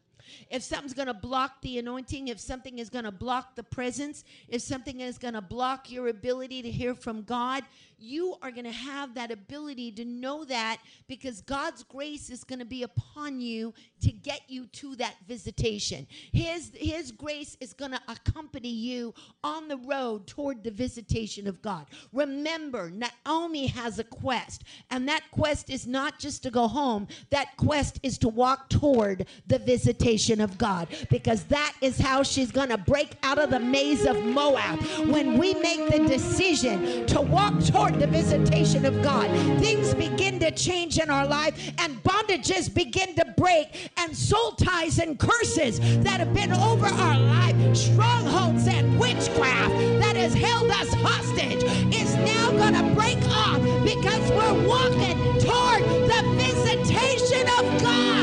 If 0.51 0.63
something's 0.63 0.95
going 0.95 1.09
to 1.09 1.15
block 1.15 1.61
the 1.63 1.79
anointing, 1.79 2.29
if 2.29 2.41
something 2.41 2.79
is 2.79 2.91
going 2.91 3.05
to 3.05 3.13
block 3.13 3.55
the 3.55 3.63
presence, 3.63 4.25
if 4.49 4.63
something 4.63 5.01
is 5.01 5.19
going 5.19 5.35
to 5.35 5.41
block 5.41 5.91
your 5.91 6.09
ability 6.09 6.63
to 6.63 6.71
hear 6.71 6.95
from 6.95 7.23
God, 7.23 7.65
you 7.99 8.37
are 8.43 8.51
going 8.51 8.65
to 8.65 8.73
have 8.73 9.15
that 9.15 9.31
ability 9.31 9.91
to 9.93 10.05
know 10.05 10.45
that 10.45 10.79
because 11.09 11.41
God's 11.41 11.83
grace 11.83 12.29
is 12.29 12.45
going 12.45 12.59
to 12.59 12.65
be 12.65 12.83
upon 12.83 13.41
you 13.41 13.73
to 14.03 14.13
get 14.13 14.43
you 14.49 14.67
to 14.67 14.97
that 14.97 15.15
visitation. 15.27 16.07
His, 16.33 16.71
his 16.75 17.11
grace 17.11 17.57
is 17.61 17.73
going 17.73 17.93
to 17.93 18.01
accompany 18.09 18.69
you 18.69 19.15
on 19.43 19.69
the 19.69 19.79
road 19.79 20.27
toward 20.27 20.63
the 20.63 20.71
visitation 20.71 21.47
of 21.47 21.63
God. 21.63 21.87
Remember, 22.13 22.91
Naomi 22.91 23.67
has 23.69 23.99
a 23.99 24.05
quest, 24.05 24.65
and 24.91 25.09
that 25.09 25.23
quest 25.31 25.71
is 25.71 25.87
not 25.87 26.19
just 26.19 26.43
to 26.43 26.51
go 26.51 26.69
home, 26.69 27.09
that 27.31 27.57
quest 27.57 27.99
is 28.03 28.19
to 28.19 28.29
walk 28.29 28.69
toward 28.69 29.27
the 29.47 29.59
visitation 29.59 30.16
of 30.17 30.57
God 30.57 30.89
because 31.11 31.45
that 31.45 31.75
is 31.83 31.99
how 31.99 32.23
she's 32.23 32.51
going 32.51 32.71
to 32.71 32.79
break 32.79 33.11
out 33.23 33.39
of 33.39 33.51
the 33.51 33.61
maze 33.61 34.07
of 34.07 34.25
Moab. 34.25 34.81
When 35.11 35.37
we 35.37 35.53
make 35.55 35.91
the 35.91 36.07
decision 36.09 37.05
to 37.07 37.21
walk 37.21 37.63
toward 37.63 38.01
the 38.01 38.07
visitation 38.07 38.87
of 38.87 39.03
God, 39.03 39.31
things 39.61 39.93
begin 39.93 40.39
to 40.41 40.51
change 40.53 40.99
in 40.99 41.11
our 41.11 41.27
life 41.27 41.55
and 41.79 42.03
bondages 42.03 42.73
begin 42.73 43.15
to 43.17 43.27
break 43.37 43.91
and 43.99 44.17
soul 44.17 44.53
ties 44.53 44.99
and 44.99 45.19
curses 45.19 45.79
that 46.03 46.19
have 46.19 46.33
been 46.33 46.53
over 46.53 46.87
our 46.87 47.19
life, 47.19 47.77
strongholds 47.77 48.67
and 48.69 48.99
witchcraft 48.99 49.75
that 50.01 50.17
has 50.17 50.33
held 50.33 50.71
us 50.71 50.95
hostage 50.95 51.63
is 51.95 52.15
now 52.17 52.51
going 52.53 52.73
to 52.73 52.95
break 52.95 53.19
off 53.29 53.61
because 53.85 54.31
we're 54.31 54.67
walking 54.67 55.19
toward 55.41 55.83
the 56.09 56.23
visitation 56.39 57.47
of 57.59 57.83
God. 57.83 58.16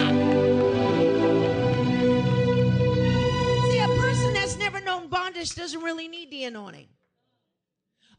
Doesn't 5.51 5.81
really 5.81 6.07
need 6.07 6.31
the 6.31 6.45
anointing. 6.45 6.87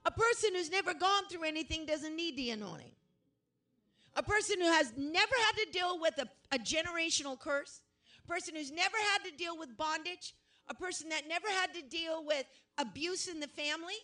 A 0.06 0.10
person 0.10 0.50
who's 0.54 0.70
never 0.70 0.92
gone 0.92 1.26
through 1.30 1.44
anything 1.44 1.86
doesn't 1.86 2.14
need 2.14 2.36
the 2.36 2.50
anointing. 2.50 2.92
A 4.16 4.22
person 4.22 4.60
who 4.60 4.66
has 4.70 4.92
never 4.96 5.34
had 5.46 5.64
to 5.64 5.70
deal 5.72 5.98
with 6.00 6.18
a, 6.18 6.28
a 6.54 6.58
generational 6.58 7.38
curse, 7.38 7.80
a 8.24 8.28
person 8.28 8.54
who's 8.54 8.70
never 8.70 8.96
had 9.12 9.24
to 9.24 9.36
deal 9.36 9.58
with 9.58 9.76
bondage, 9.76 10.34
a 10.68 10.74
person 10.74 11.08
that 11.08 11.28
never 11.28 11.48
had 11.48 11.74
to 11.74 11.82
deal 11.82 12.24
with 12.24 12.44
abuse 12.78 13.28
in 13.28 13.40
the 13.40 13.48
family, 13.48 13.94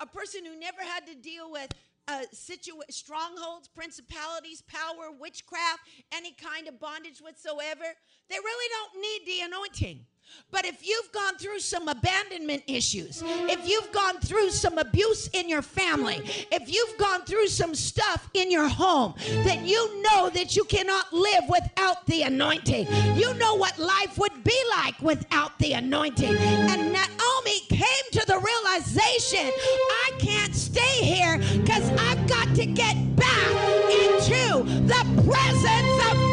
a 0.00 0.06
person 0.06 0.44
who 0.44 0.58
never 0.58 0.82
had 0.82 1.06
to 1.06 1.14
deal 1.14 1.50
with 1.50 1.68
uh, 2.08 2.22
situa- 2.34 2.90
strongholds, 2.90 3.68
principalities, 3.68 4.62
power, 4.62 5.12
witchcraft, 5.18 5.80
any 6.12 6.32
kind 6.32 6.66
of 6.66 6.80
bondage 6.80 7.20
whatsoever, 7.20 7.84
they 8.28 8.36
really 8.36 8.68
don't 8.70 9.02
need 9.02 9.20
the 9.26 9.40
anointing. 9.46 10.04
But 10.52 10.66
if 10.66 10.86
you've 10.86 11.10
gone 11.12 11.38
through 11.38 11.60
some 11.60 11.88
abandonment 11.88 12.62
issues, 12.66 13.22
if 13.26 13.66
you've 13.66 13.90
gone 13.90 14.20
through 14.20 14.50
some 14.50 14.76
abuse 14.76 15.28
in 15.32 15.48
your 15.48 15.62
family, 15.62 16.20
if 16.52 16.72
you've 16.72 16.98
gone 16.98 17.22
through 17.24 17.48
some 17.48 17.74
stuff 17.74 18.28
in 18.34 18.50
your 18.50 18.68
home, 18.68 19.14
then 19.44 19.64
you 19.64 20.02
know 20.02 20.28
that 20.28 20.54
you 20.54 20.64
cannot 20.64 21.10
live 21.10 21.44
without 21.48 22.06
the 22.06 22.22
anointing. 22.22 22.86
You 23.16 23.32
know 23.34 23.54
what 23.54 23.78
life 23.78 24.18
would 24.18 24.44
be 24.44 24.58
like 24.70 25.00
without 25.00 25.58
the 25.58 25.72
anointing. 25.72 26.36
And 26.36 26.92
Naomi 26.92 27.60
came 27.70 28.06
to 28.12 28.24
the 28.26 28.38
realization 28.38 29.50
I 29.50 30.10
can't 30.18 30.54
stay 30.54 31.02
here 31.02 31.38
because 31.38 31.90
I've 31.98 32.26
got 32.28 32.54
to 32.56 32.66
get 32.66 33.16
back 33.16 33.48
into 33.90 34.64
the 34.86 35.22
presence 35.24 36.12
of 36.12 36.31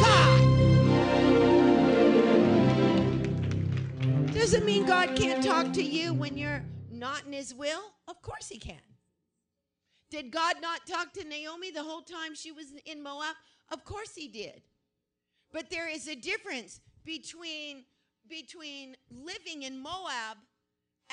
Doesn't 4.40 4.64
mean 4.64 4.86
God 4.86 5.18
can't 5.18 5.44
talk 5.44 5.74
to 5.74 5.84
you 5.84 6.14
when 6.14 6.38
you're 6.38 6.64
not 6.90 7.26
in 7.26 7.34
His 7.34 7.54
will. 7.54 7.82
Of 8.08 8.22
course 8.22 8.48
He 8.48 8.58
can. 8.58 8.80
Did 10.10 10.32
God 10.32 10.56
not 10.62 10.88
talk 10.88 11.12
to 11.14 11.26
Naomi 11.26 11.72
the 11.72 11.84
whole 11.84 12.02
time 12.02 12.34
she 12.34 12.54
was 12.54 12.68
in 12.86 13.04
Moab? 13.04 13.36
Of 13.70 13.84
course 13.84 14.16
He 14.16 14.30
did. 14.30 14.62
But 15.52 15.70
there 15.70 15.90
is 15.90 16.08
a 16.08 16.16
difference 16.16 16.80
between, 17.04 17.84
between 18.30 18.96
living 19.12 19.64
in 19.64 19.78
Moab 19.78 20.38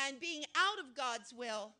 and 0.06 0.20
being 0.20 0.44
out 0.56 0.78
of 0.78 0.94
God's 0.96 1.34
will 1.34 1.72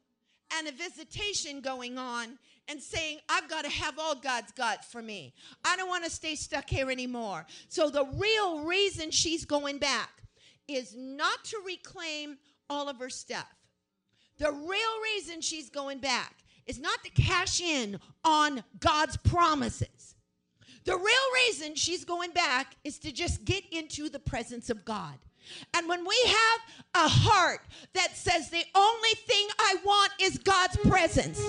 and 0.59 0.67
a 0.67 0.73
visitation 0.73 1.61
going 1.61 1.97
on 1.97 2.39
and 2.67 2.83
saying, 2.83 3.21
I've 3.29 3.49
got 3.49 3.65
to 3.65 3.71
have 3.71 4.01
all 4.01 4.17
God's 4.17 4.51
got 4.51 4.85
for 4.85 5.01
me. 5.01 5.33
I 5.65 5.77
don't 5.77 5.89
want 5.89 6.05
to 6.05 6.11
stay 6.11 6.35
stuck 6.35 6.69
here 6.69 6.91
anymore. 6.91 7.47
So 7.69 7.89
the 7.89 8.05
real 8.17 8.65
reason 8.65 9.13
she's 9.13 9.45
going 9.45 9.79
back 9.79 10.26
is 10.69 10.95
not 10.97 11.45
to 11.45 11.59
reclaim 11.65 12.39
all 12.69 12.89
of 12.89 12.99
her 12.99 13.11
stuff. 13.11 13.53
The 14.39 14.53
real 14.53 15.01
reason 15.15 15.41
she's 15.41 15.71
going 15.71 15.99
back 15.99 16.35
is 16.67 16.79
not 16.79 17.03
to 17.05 17.11
cash 17.11 17.61
in 17.61 17.99
on 18.25 18.63
God's 18.81 19.17
promises. 19.17 20.15
The 20.85 20.97
real 20.97 21.47
reason 21.47 21.75
she's 21.75 22.05
going 22.05 22.31
back 22.31 22.77
is 22.85 22.99
to 23.01 23.13
just 23.13 23.45
get 23.45 23.65
into 23.73 24.09
the 24.09 24.19
presence 24.19 24.71
of 24.71 24.85
God. 24.85 25.15
And 25.75 25.89
when 25.89 26.05
we 26.07 26.17
have 26.27 26.61
a 27.05 27.09
heart 27.09 27.61
that 27.95 28.17
says 28.17 28.51
the 28.51 28.65
only 28.75 29.15
thing 29.27 29.47
I 29.59 29.77
want 29.85 30.13
is 30.21 30.39
God's 30.39 30.77
presence, 30.79 31.41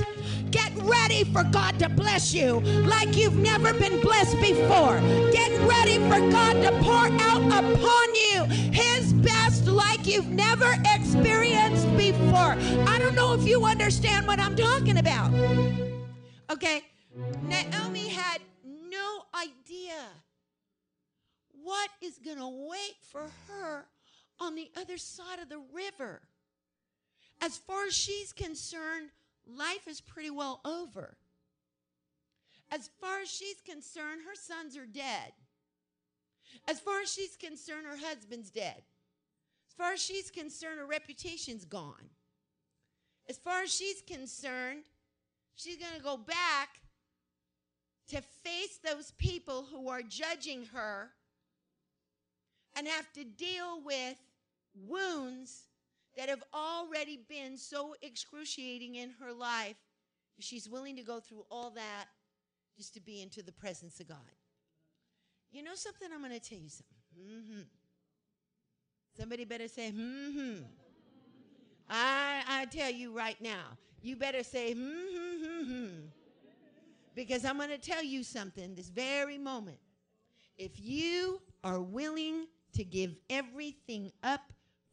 get 0.51 0.71
ready 0.77 1.23
for 1.23 1.43
God 1.43 1.79
to 1.79 1.89
bless 1.89 2.33
you 2.33 2.60
like 2.86 3.15
you've 3.15 3.38
never 3.38 3.73
been 3.73 4.01
blessed 4.01 4.39
before. 4.41 4.99
Get 5.31 5.51
ready 5.67 5.97
for 6.10 6.19
God 6.31 6.53
to 6.63 6.71
pour 6.83 7.07
out 7.21 7.41
upon 7.47 8.15
you 8.15 8.43
His 8.71 9.13
best 9.13 9.65
like 9.67 10.05
you've 10.05 10.29
never 10.29 10.75
experienced 10.93 11.88
before. 11.97 12.55
I 12.88 12.97
don't 12.99 13.15
know 13.15 13.33
if 13.33 13.47
you 13.47 13.65
understand 13.65 14.27
what 14.27 14.39
I'm 14.39 14.55
talking 14.55 14.97
about. 14.97 15.31
Okay, 16.49 16.81
Naomi 17.43 18.07
had 18.07 18.41
no 18.63 19.23
idea 19.33 19.95
what 21.67 21.89
is 22.01 22.17
going 22.17 22.38
to 22.38 22.67
wait 22.69 22.95
for 23.12 23.25
her 23.49 23.86
on 24.39 24.56
the 24.56 24.69
other 24.77 24.97
side 24.97 25.39
of 25.41 25.49
the 25.49 25.62
river. 25.73 26.21
As 27.41 27.58
far 27.58 27.88
as 27.88 27.93
she's 27.93 28.32
concerned, 28.32 29.10
life 29.45 29.86
is 29.86 29.99
pretty 29.99 30.30
well 30.30 30.62
over. 30.63 31.17
As 32.71 32.89
far 33.01 33.19
as 33.19 33.30
she's 33.30 33.60
concerned, 33.65 34.21
her 34.25 34.36
sons 34.36 34.77
are 34.77 34.86
dead. 34.86 35.34
As 36.69 36.80
far 36.80 37.01
as 37.01 37.12
she's 37.12 37.36
concerned, 37.36 37.86
her 37.86 37.97
husband's 37.97 38.49
dead. 38.49 38.82
As 39.67 39.73
far 39.77 39.91
as 39.91 40.01
she's 40.01 40.32
concerned, 40.32 40.80
her 40.80 40.86
reputation's 40.86 41.65
gone. 41.65 42.10
As 43.30 43.38
far 43.38 43.63
as 43.63 43.73
she's 43.73 44.01
concerned, 44.01 44.84
she's 45.56 45.75
going 45.75 45.95
to 45.97 46.01
go 46.01 46.15
back 46.15 46.80
to 48.08 48.21
face 48.21 48.80
those 48.82 49.12
people 49.17 49.67
who 49.69 49.89
are 49.89 50.01
judging 50.01 50.63
her 50.73 51.10
and 52.78 52.88
have 52.88 53.12
to 53.13 53.24
deal 53.24 53.82
with 53.84 54.18
wounds 54.88 55.63
that 56.16 56.30
have 56.30 56.44
already 56.54 57.20
been 57.28 57.58
so 57.58 57.96
excruciating 58.02 58.96
in 58.96 59.12
her 59.20 59.34
life. 59.34 59.76
She's 60.40 60.70
willing 60.70 60.96
to 60.98 61.04
go 61.04 61.20
through 61.20 61.46
all 61.50 61.72
that 61.72 62.06
just 62.78 62.94
to 62.94 63.02
be 63.02 63.22
into 63.22 63.42
the 63.42 63.52
presence 63.52 64.00
of 64.00 64.08
God. 64.08 64.18
You 65.52 65.63
know 65.63 65.74
something? 65.76 66.10
I'm 66.13 66.20
going 66.20 66.40
to 66.40 66.40
tell 66.40 66.60
you 66.60 66.70
something. 66.70 66.98
Mm-hmm. 67.20 67.62
Somebody 69.18 69.46
better 69.46 69.68
say, 69.68 69.90
hmm 69.90 70.58
I, 71.90 72.44
I 72.48 72.66
tell 72.66 72.92
you 72.92 73.16
right 73.16 73.40
now, 73.42 73.63
you 74.02 74.16
better 74.16 74.44
say, 74.44 74.74
hmm 74.74 76.06
Because 77.16 77.46
I'm 77.46 77.58
going 77.58 77.70
to 77.70 77.78
tell 77.80 78.04
you 78.04 78.24
something 78.24 78.76
this 78.76 78.90
very 78.90 79.38
moment. 79.38 79.80
If 80.58 80.80
you 80.80 81.42
are 81.63 81.80
willing 81.80 82.46
to 82.73 82.84
give 82.84 83.15
everything 83.30 84.12
up 84.23 84.41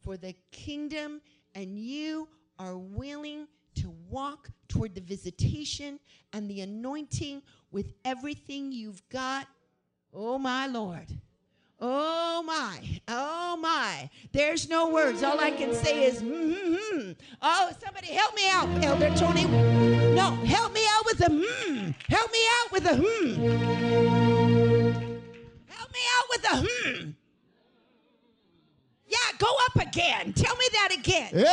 for 0.01 0.17
the 0.17 0.35
kingdom 0.51 1.21
and 1.53 1.79
you 1.79 2.27
are 2.59 2.77
willing 2.77 3.47
to 3.75 3.93
walk 4.09 4.49
toward 4.67 4.95
the 4.95 5.01
visitation 5.01 5.99
and 6.33 6.49
the 6.49 6.61
anointing 6.61 7.41
with 7.71 7.93
everything 8.05 8.71
you've 8.71 9.07
got, 9.09 9.47
oh 10.13 10.37
my 10.37 10.67
Lord. 10.67 11.07
Oh 11.81 12.41
my, 12.45 12.79
oh 13.09 13.57
my. 13.57 14.09
There's 14.31 14.69
no 14.69 14.89
words. 14.89 15.23
All 15.23 15.39
I 15.41 15.51
can 15.51 15.73
say 15.73 16.05
is, 16.05 16.21
mm-hmm. 16.21 17.11
Oh, 17.41 17.71
somebody 17.83 18.07
help 18.07 18.33
me 18.33 18.49
out, 18.49 18.69
Elder 18.81 19.13
Tony. 19.17 19.43
No, 20.15 20.31
help 20.45 20.73
me 20.73 20.85
out 20.89 21.05
with 21.05 21.19
a 21.19 21.29
hmm. 21.29 21.91
Help 22.07 22.31
me 22.31 22.39
out 22.61 22.71
with 22.71 22.85
a 22.85 22.95
hmm. 22.95 23.41
Help 25.67 25.91
me 25.91 25.99
out 26.15 26.25
with 26.29 26.43
a 26.45 26.65
hmm 26.65 27.09
again. 29.95 30.33
Tell 30.33 30.55
me 30.57 30.65
that 30.73 30.89
again. 30.97 31.29
Yeah. 31.33 31.45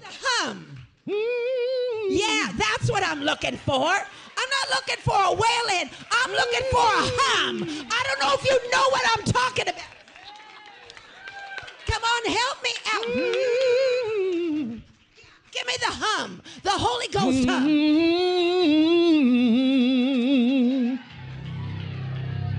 The 0.00 0.08
hum. 0.22 0.66
Mm. 1.06 2.06
Yeah, 2.08 2.52
that's 2.56 2.90
what 2.90 3.02
I'm 3.04 3.20
looking 3.22 3.56
for. 3.58 3.90
I'm 4.38 4.50
not 4.50 4.70
looking 4.70 4.96
for 5.02 5.14
a 5.14 5.32
wailing. 5.32 5.90
I'm 6.10 6.30
looking 6.30 6.62
for 6.70 6.78
a 6.78 7.04
hum. 7.20 7.62
I 7.90 8.02
don't 8.06 8.20
know 8.20 8.34
if 8.34 8.44
you 8.44 8.70
know 8.70 8.88
what 8.90 9.02
I'm 9.14 9.24
talking 9.24 9.68
about. 9.68 9.82
Come 11.86 12.02
on, 12.02 12.24
help 12.32 12.62
me 12.62 12.70
out. 12.94 13.06
Mm. 13.06 14.80
Give 15.52 15.66
me 15.66 15.74
the 15.80 15.92
hum, 15.92 16.42
the 16.62 16.70
Holy 16.70 17.08
Ghost 17.08 17.48
hum. 17.48 17.66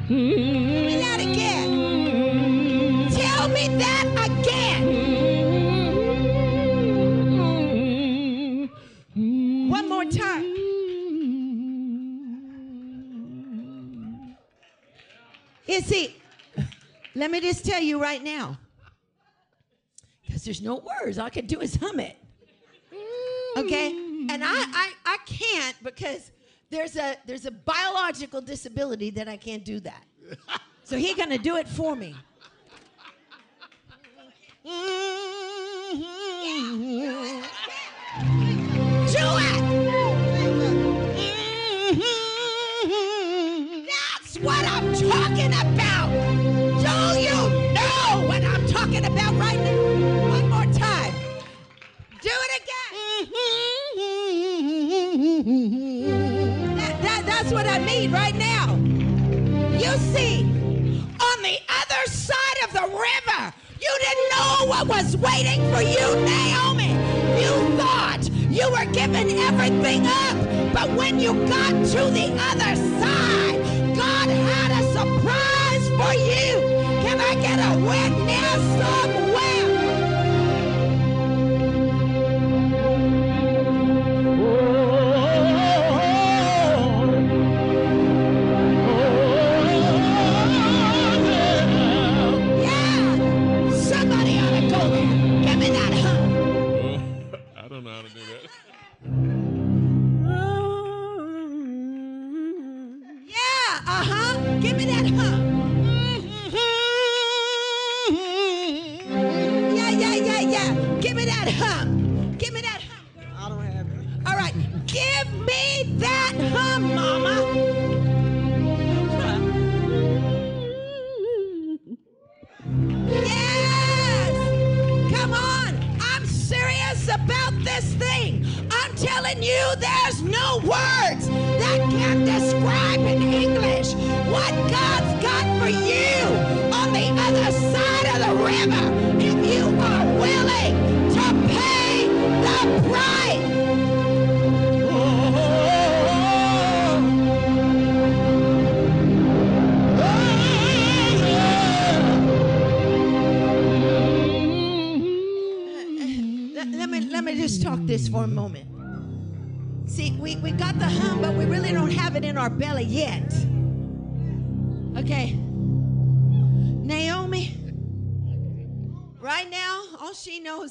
Mm. 0.10 1.07
You 15.67 15.82
see, 15.82 16.15
let 17.13 17.30
me 17.30 17.41
just 17.41 17.65
tell 17.65 17.82
you 17.82 18.01
right 18.01 18.23
now, 18.23 18.58
because 20.25 20.45
there's 20.45 20.62
no 20.62 20.75
words, 20.77 21.19
all 21.19 21.25
I 21.25 21.30
can 21.30 21.45
do 21.45 21.60
is 21.60 21.75
hum 21.75 21.99
it. 21.99 22.15
Mm. 22.93 23.65
Okay? 23.65 23.91
And 24.30 24.43
I, 24.43 24.53
I, 24.53 24.91
I 25.06 25.17
can't 25.25 25.75
because 25.84 26.32
there's 26.69 26.95
a 26.95 27.15
there's 27.25 27.45
a 27.45 27.51
biological 27.51 28.41
disability 28.41 29.10
that 29.12 29.27
I 29.27 29.38
can't 29.38 29.63
do 29.63 29.80
that. 29.82 30.03
So 30.84 30.97
he's 30.97 31.15
gonna 31.15 31.38
do 31.38 31.58
it 31.58 31.67
for 31.67 31.95
me. 31.95 32.15
Mm-hmm. 34.65 36.01
Do 39.08 39.17
it! 39.17 39.66
That, 55.48 57.02
that, 57.04 57.24
that's 57.26 57.54
what 57.54 57.66
I 57.66 57.80
mean 57.80 58.12
right 58.12 58.36
now. 58.36 58.76
You 59.78 59.98
see, 60.12 60.44
on 60.44 61.42
the 61.42 61.58
other 61.70 62.12
side 62.12 62.58
of 62.66 62.74
the 62.74 62.82
river, 62.82 63.54
you 63.80 63.94
didn't 64.02 64.30
know 64.36 64.66
what 64.68 64.88
was 64.88 65.16
waiting 65.16 65.62
for 65.72 65.82
you, 65.82 66.20
Naomi. 66.26 66.92
You 67.42 67.78
thought 67.78 68.30
you 68.50 68.70
were 68.70 68.92
giving 68.92 69.40
everything 69.40 70.06
up, 70.06 70.74
but 70.74 70.90
when 70.98 71.18
you 71.18 71.32
got 71.48 71.72
to 71.72 72.12
the 72.12 72.28
other 72.52 72.76
side, 73.00 73.96
God 73.96 74.28
had 74.28 74.72
a 74.72 74.92
surprise 74.92 75.88
for 75.96 76.14
you. 76.14 76.60
Can 77.08 77.22
I 77.22 77.36
get 77.36 77.58
a 77.58 77.80
witness 77.80 78.84
somewhere? 78.84 79.66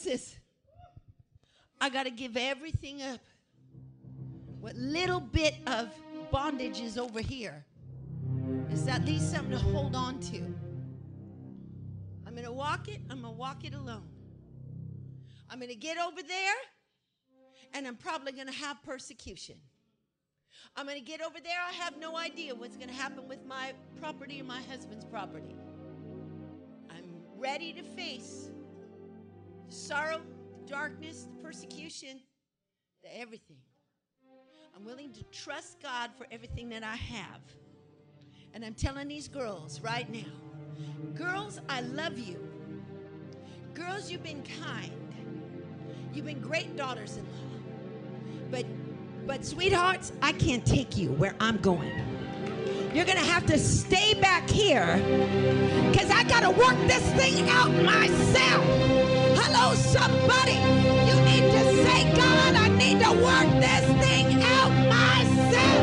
She 0.07 0.19
I 1.81 1.91
got 1.91 2.05
to 2.05 2.11
give 2.11 2.37
everything 2.37 3.03
up. 3.03 3.21
What 4.61 4.77
little 4.77 5.21
bit 5.21 5.55
of 5.67 5.91
bondage 6.31 6.81
is 6.81 6.97
over 6.97 7.21
here 7.21 7.65
is 8.71 8.89
at 8.89 9.05
least 9.05 9.33
something 9.33 9.53
to 9.53 9.59
hold 9.59 9.95
on 9.95 10.19
to. 10.21 10.39
I'm 12.27 12.33
going 12.33 12.45
to 12.45 12.53
walk 12.53 12.89
it, 12.89 13.01
I'm 13.11 13.21
going 13.21 13.35
to 13.35 13.39
walk 13.39 13.65
it 13.65 13.75
alone. 13.75 14.09
I'm 15.51 15.59
going 15.59 15.71
to 15.71 15.77
get 15.77 15.99
over 15.99 16.23
there 16.23 16.55
and 17.75 17.87
I'm 17.87 17.97
probably 17.97 18.33
going 18.33 18.49
to 18.49 18.55
have 18.55 18.83
persecution. 18.83 19.57
I'm 20.75 20.87
going 20.87 20.99
to 20.99 21.05
get 21.05 21.21
over 21.21 21.39
there. 21.43 21.59
I 21.69 21.73
have 21.73 21.99
no 21.99 22.17
idea 22.17 22.55
what's 22.55 22.77
going 22.77 22.89
to 22.89 22.95
happen 22.95 23.29
with 23.29 23.45
my 23.47 23.73
property 24.01 24.39
and 24.39 24.49
my 24.49 24.63
husband's 24.63 25.05
property. 25.05 25.55
I'm 26.91 27.05
ready 27.39 27.73
to 27.75 27.83
face 27.83 28.51
the 29.69 29.75
sorrow, 29.75 30.21
the 30.65 30.71
darkness, 30.71 31.27
the 31.35 31.43
persecution, 31.43 32.21
the 33.03 33.19
everything. 33.19 33.59
I'm 34.75 34.85
willing 34.85 35.13
to 35.13 35.25
trust 35.25 35.81
God 35.81 36.11
for 36.17 36.27
everything 36.31 36.69
that 36.69 36.83
I 36.83 36.97
have. 36.97 37.41
And 38.53 38.65
I'm 38.65 38.75
telling 38.75 39.09
these 39.09 39.29
girls 39.29 39.81
right 39.81 40.11
now 40.13 40.33
girls, 41.15 41.61
I 41.69 41.81
love 41.81 42.19
you. 42.19 42.39
Girls, 43.73 44.11
you've 44.11 44.23
been 44.23 44.43
kind. 44.63 44.93
You've 46.13 46.27
been 46.27 46.41
great 46.41 46.77
daughters 46.77 47.17
in 47.17 47.25
law. 47.25 48.51
But 48.51 48.67
but 49.27 49.45
sweethearts, 49.45 50.13
I 50.23 50.33
can't 50.33 50.65
take 50.65 50.97
you 50.97 51.11
where 51.13 51.35
I'm 51.41 51.57
going. 51.57 52.16
You're 52.95 53.05
gonna 53.05 53.21
have 53.21 53.47
to 53.47 53.59
stay 53.59 54.15
back 54.15 54.49
here 54.49 54.97
because 55.91 56.11
I 56.11 56.23
gotta 56.25 56.51
work 56.51 56.77
this 56.87 57.03
thing 57.13 57.49
out 57.51 57.71
myself. 57.85 58.65
Hello, 59.39 59.75
somebody. 59.75 60.57
You 61.07 61.15
need 61.25 61.51
to 61.53 61.85
say, 61.85 62.05
God, 62.15 62.55
I 62.55 62.69
need 62.69 63.01
to 63.01 63.11
work 63.13 63.49
this 63.61 63.85
thing 64.05 64.43
out 64.43 64.71
myself. 64.89 65.83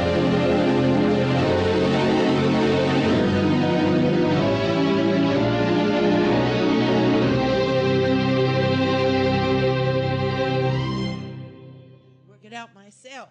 Work 12.28 12.44
it 12.44 12.54
out 12.54 12.74
myself. 12.74 13.30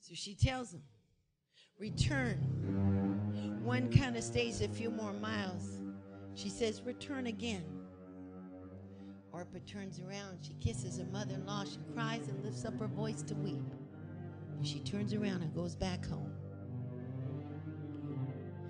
So 0.00 0.14
she 0.14 0.34
tells 0.34 0.72
him, 0.72 0.82
return. 1.80 2.36
One 3.64 3.90
kind 3.90 4.16
of 4.16 4.22
stays 4.22 4.60
a 4.60 4.68
few 4.68 4.90
more 4.90 5.14
miles. 5.14 5.80
She 6.34 6.50
says, 6.50 6.82
return 6.82 7.26
again. 7.26 7.64
Orpah 9.32 9.58
turns 9.66 10.00
around. 10.00 10.38
She 10.42 10.54
kisses 10.54 10.98
her 10.98 11.06
mother 11.06 11.34
in 11.34 11.46
law. 11.46 11.64
She 11.64 11.78
cries 11.94 12.28
and 12.28 12.44
lifts 12.44 12.64
up 12.64 12.78
her 12.78 12.86
voice 12.86 13.22
to 13.22 13.34
weep. 13.34 13.64
And 14.56 14.66
she 14.66 14.80
turns 14.80 15.14
around 15.14 15.42
and 15.42 15.54
goes 15.54 15.74
back 15.74 16.06
home. 16.06 16.32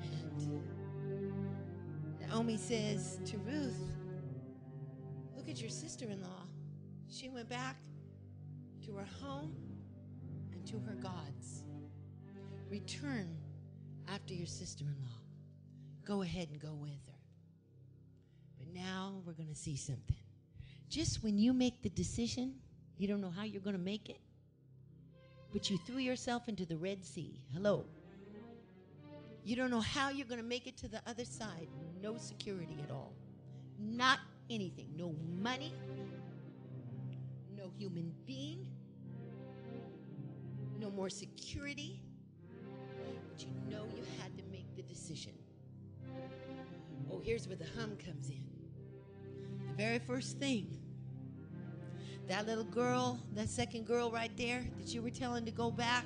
And 0.03 0.63
Naomi 2.21 2.57
says 2.57 3.19
to 3.25 3.39
Ruth, 3.39 3.81
Look 5.37 5.49
at 5.49 5.61
your 5.61 5.71
sister 5.71 6.05
in 6.05 6.23
law. 6.23 6.45
She 7.09 7.29
went 7.29 7.49
back 7.49 7.77
to 8.85 8.93
her 8.93 9.07
home 9.21 9.57
and 10.53 10.65
to 10.67 10.79
her 10.79 10.95
gods. 10.95 11.60
Return 12.71 13.37
after 14.07 14.33
your 14.33 14.47
sister 14.47 14.85
in 14.85 14.95
law. 15.03 15.19
Go 16.05 16.23
ahead 16.23 16.49
and 16.51 16.61
go 16.61 16.73
with 16.73 16.91
her. 16.91 17.19
But 18.59 18.69
now 18.73 19.21
we're 19.27 19.33
going 19.33 19.49
to 19.49 19.55
see 19.57 19.77
something. 19.77 20.17
just 20.89 21.23
when 21.25 21.39
you 21.39 21.53
make 21.53 21.83
the 21.83 21.89
decision, 21.91 22.55
you 22.97 23.09
don't 23.09 23.21
know 23.21 23.31
how 23.31 23.43
you're 23.43 23.61
going 23.63 23.77
to 23.77 23.83
make 23.83 24.09
it, 24.09 24.21
but 25.53 25.69
you 25.71 25.79
threw 25.79 25.99
yourself 25.99 26.49
into 26.49 26.65
the 26.65 26.77
Red 26.77 27.05
Sea. 27.05 27.41
Hello. 27.53 27.85
You 29.45 29.57
don't 29.57 29.71
know 29.71 29.81
how 29.81 30.11
you're 30.11 30.27
going 30.27 30.41
to 30.41 30.47
make 30.47 30.67
it 30.67 30.77
to 30.79 30.89
the 30.89 31.01
other 31.07 31.25
side. 31.25 31.69
No 32.01 32.17
security 32.19 32.77
at 32.85 32.91
all. 32.91 33.13
Not 33.79 34.19
anything. 34.49 34.89
No 34.97 35.15
money. 35.41 35.73
No 37.57 37.71
human 37.79 38.13
being. 38.27 38.67
No 40.79 40.91
more 40.91 41.09
security. 41.11 42.01
You 43.45 43.71
know 43.71 43.85
you 43.97 44.03
had 44.21 44.37
to 44.37 44.45
make 44.51 44.75
the 44.77 44.83
decision. 44.83 45.33
Oh, 47.11 47.21
here's 47.25 47.47
where 47.49 47.57
the 47.57 47.67
hum 47.79 47.97
comes 48.05 48.31
in. 48.31 48.45
The 49.69 49.75
very 49.75 49.99
first 49.99 50.39
thing 50.39 50.77
that 52.31 52.47
little 52.47 52.63
girl, 52.63 53.19
that 53.35 53.49
second 53.49 53.85
girl 53.85 54.09
right 54.09 54.31
there 54.37 54.65
that 54.79 54.95
you 54.95 55.03
were 55.03 55.11
telling 55.11 55.45
to 55.45 55.51
go 55.51 55.69
back, 55.69 56.05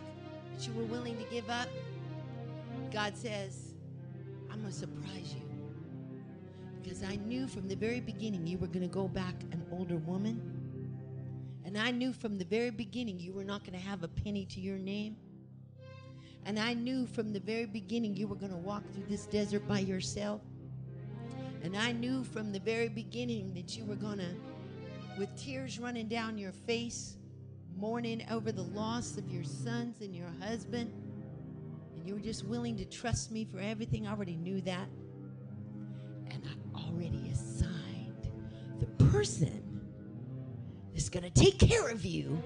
that 0.55 0.67
you 0.67 0.73
were 0.73 0.85
willing 0.85 1.19
to 1.19 1.25
give 1.25 1.51
up, 1.51 1.69
God 2.91 3.15
says, 3.15 3.75
I'm 4.51 4.61
going 4.61 4.73
to 4.73 4.79
surprise 4.79 5.35
you. 5.35 5.43
Because 6.83 7.03
I 7.03 7.17
knew 7.17 7.47
from 7.47 7.69
the 7.69 7.75
very 7.75 8.01
beginning 8.01 8.47
you 8.47 8.57
were 8.57 8.69
going 8.69 8.81
to 8.81 8.89
go 8.89 9.07
back 9.07 9.35
an 9.53 9.67
older 9.71 9.97
woman. 9.97 10.41
And 11.67 11.77
I 11.77 11.91
knew 11.91 12.13
from 12.15 12.39
the 12.39 12.45
very 12.47 12.71
beginning 12.71 13.21
you 13.21 13.35
were 13.35 13.45
not 13.45 13.63
going 13.63 13.79
to 13.79 13.87
have 13.87 14.03
a 14.03 14.09
penny 14.09 14.47
to 14.47 14.61
your 14.61 14.79
name. 14.79 15.17
And 16.47 16.59
I 16.59 16.75
knew 16.75 17.07
from 17.07 17.33
the 17.33 17.41
very 17.41 17.67
beginning 17.67 18.15
you 18.17 18.29
were 18.29 18.37
going 18.37 18.53
to 18.53 18.59
walk 18.59 18.83
through 18.93 19.07
this 19.09 19.27
desert 19.27 19.67
by 19.67 19.79
yourself. 19.79 20.43
And 21.63 21.77
I 21.77 21.93
knew 21.93 22.23
from 22.25 22.53
the 22.53 22.61
very 22.61 22.89
beginning 22.89 23.55
that 23.55 23.77
you 23.77 23.87
were 23.87 23.95
going 23.95 24.19
to, 24.19 24.35
with 25.19 25.35
tears 25.37 25.79
running 25.79 26.09
down 26.09 26.37
your 26.37 26.53
face, 26.53 27.17
mourning 27.77 28.25
over 28.31 28.53
the 28.53 28.63
loss 28.63 29.17
of 29.17 29.29
your 29.31 29.45
sons 29.45 30.03
and 30.03 30.15
your 30.15 30.29
husband, 30.41 30.93
and 31.97 32.07
you 32.07 32.15
were 32.15 32.21
just 32.21 32.45
willing 32.45 32.77
to 32.77 32.85
trust 32.85 33.33
me 33.33 33.47
for 33.47 33.59
everything. 33.59 34.07
I 34.07 34.11
already 34.11 34.37
knew 34.37 34.61
that. 34.63 34.89
And 36.31 36.43
I 36.45 36.79
already 36.79 37.31
assigned 37.33 38.31
the 38.81 39.05
person 39.07 39.81
that's 40.93 41.09
going 41.09 41.25
to 41.25 41.31
take 41.31 41.59
care 41.59 41.89
of 41.89 42.05
you 42.05 42.43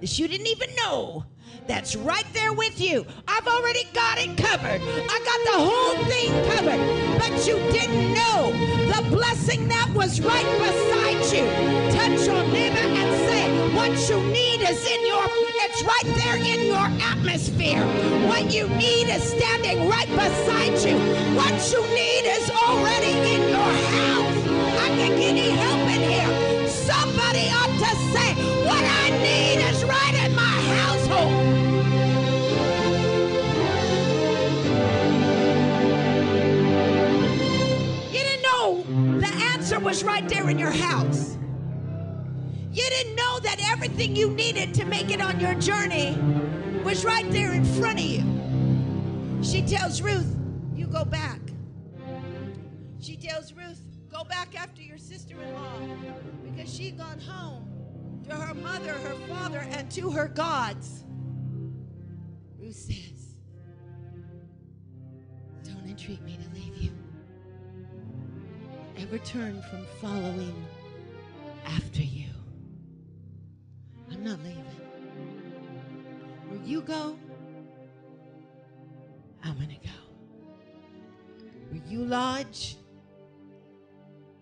that 0.00 0.18
you 0.18 0.28
didn't 0.28 0.46
even 0.46 0.74
know 0.76 1.24
that's 1.66 1.94
right 1.96 2.24
there 2.32 2.52
with 2.54 2.80
you. 2.80 3.04
I've 3.28 3.46
already 3.46 3.84
got 3.92 4.18
it 4.18 4.36
covered. 4.38 4.80
I 4.80 5.16
got 5.28 5.40
the 5.44 5.58
whole 5.68 5.96
thing 6.08 6.32
covered. 6.48 6.80
But 7.20 7.46
you 7.46 7.56
didn't 7.70 8.14
know 8.14 8.52
the 8.88 9.14
blessing 9.14 9.68
that 9.68 9.92
was 9.94 10.20
right 10.20 10.48
beside 10.58 11.20
you. 11.28 11.44
Touch 11.92 12.26
your 12.26 12.42
neighbor 12.48 12.78
and 12.78 13.10
say, 13.28 13.74
what 13.76 13.92
you 14.08 14.18
need 14.32 14.62
is 14.62 14.80
in 14.86 15.06
your, 15.06 15.22
it's 15.68 15.82
right 15.82 16.08
there 16.16 16.36
in 16.36 16.66
your 16.66 16.88
atmosphere. 17.04 17.84
What 18.28 18.50
you 18.50 18.66
need 18.70 19.08
is 19.08 19.22
standing 19.22 19.88
right 19.88 20.08
beside 20.08 20.78
you. 20.88 20.96
What 21.36 21.52
you 21.70 21.82
need 21.94 22.24
is 22.32 22.50
already 22.50 23.12
in 23.12 23.42
your 23.48 23.72
house. 23.92 24.38
I 24.80 24.88
can 24.96 25.18
get 25.18 25.36
any 25.36 25.50
help 25.50 25.84
in 25.92 26.00
here. 26.00 26.68
Somebody 26.68 27.50
ought 27.52 27.76
to 27.76 27.92
say, 28.16 28.57
was 39.88 40.04
right 40.04 40.28
there 40.28 40.50
in 40.50 40.58
your 40.58 40.70
house. 40.70 41.38
You 42.70 42.84
didn't 42.90 43.16
know 43.16 43.40
that 43.40 43.56
everything 43.70 44.14
you 44.14 44.28
needed 44.28 44.74
to 44.74 44.84
make 44.84 45.10
it 45.10 45.22
on 45.22 45.40
your 45.40 45.54
journey 45.54 46.14
was 46.84 47.06
right 47.06 47.24
there 47.30 47.54
in 47.54 47.64
front 47.64 47.98
of 47.98 48.04
you. 48.04 49.42
She 49.42 49.62
tells 49.62 50.02
Ruth, 50.02 50.36
You 50.74 50.88
go 50.88 51.06
back. 51.06 51.40
She 53.00 53.16
tells 53.16 53.54
Ruth, 53.54 53.80
Go 54.12 54.24
back 54.24 54.60
after 54.60 54.82
your 54.82 54.98
sister 54.98 55.40
in 55.40 55.54
law 55.54 55.80
because 56.44 56.70
she'd 56.70 56.98
gone 56.98 57.20
home 57.20 57.64
to 58.28 58.34
her 58.34 58.52
mother, 58.52 58.92
her 58.92 59.14
father, 59.26 59.66
and 59.70 59.90
to 59.92 60.10
her 60.10 60.28
gods. 60.28 61.04
Ruth 62.58 62.76
says, 62.76 63.36
Don't 65.64 65.88
entreat 65.88 66.20
me 66.24 66.36
to. 66.36 66.47
Ever 69.00 69.18
turn 69.18 69.62
from 69.70 69.86
following 70.00 70.66
after 71.64 72.02
you. 72.02 72.26
I'm 74.10 74.24
not 74.24 74.38
leaving. 74.40 74.64
Where 76.48 76.60
you 76.64 76.80
go, 76.82 77.16
I'm 79.44 79.54
going 79.54 79.68
to 79.68 79.74
go. 79.76 79.94
Where 81.70 81.80
you 81.86 82.04
lodge, 82.04 82.76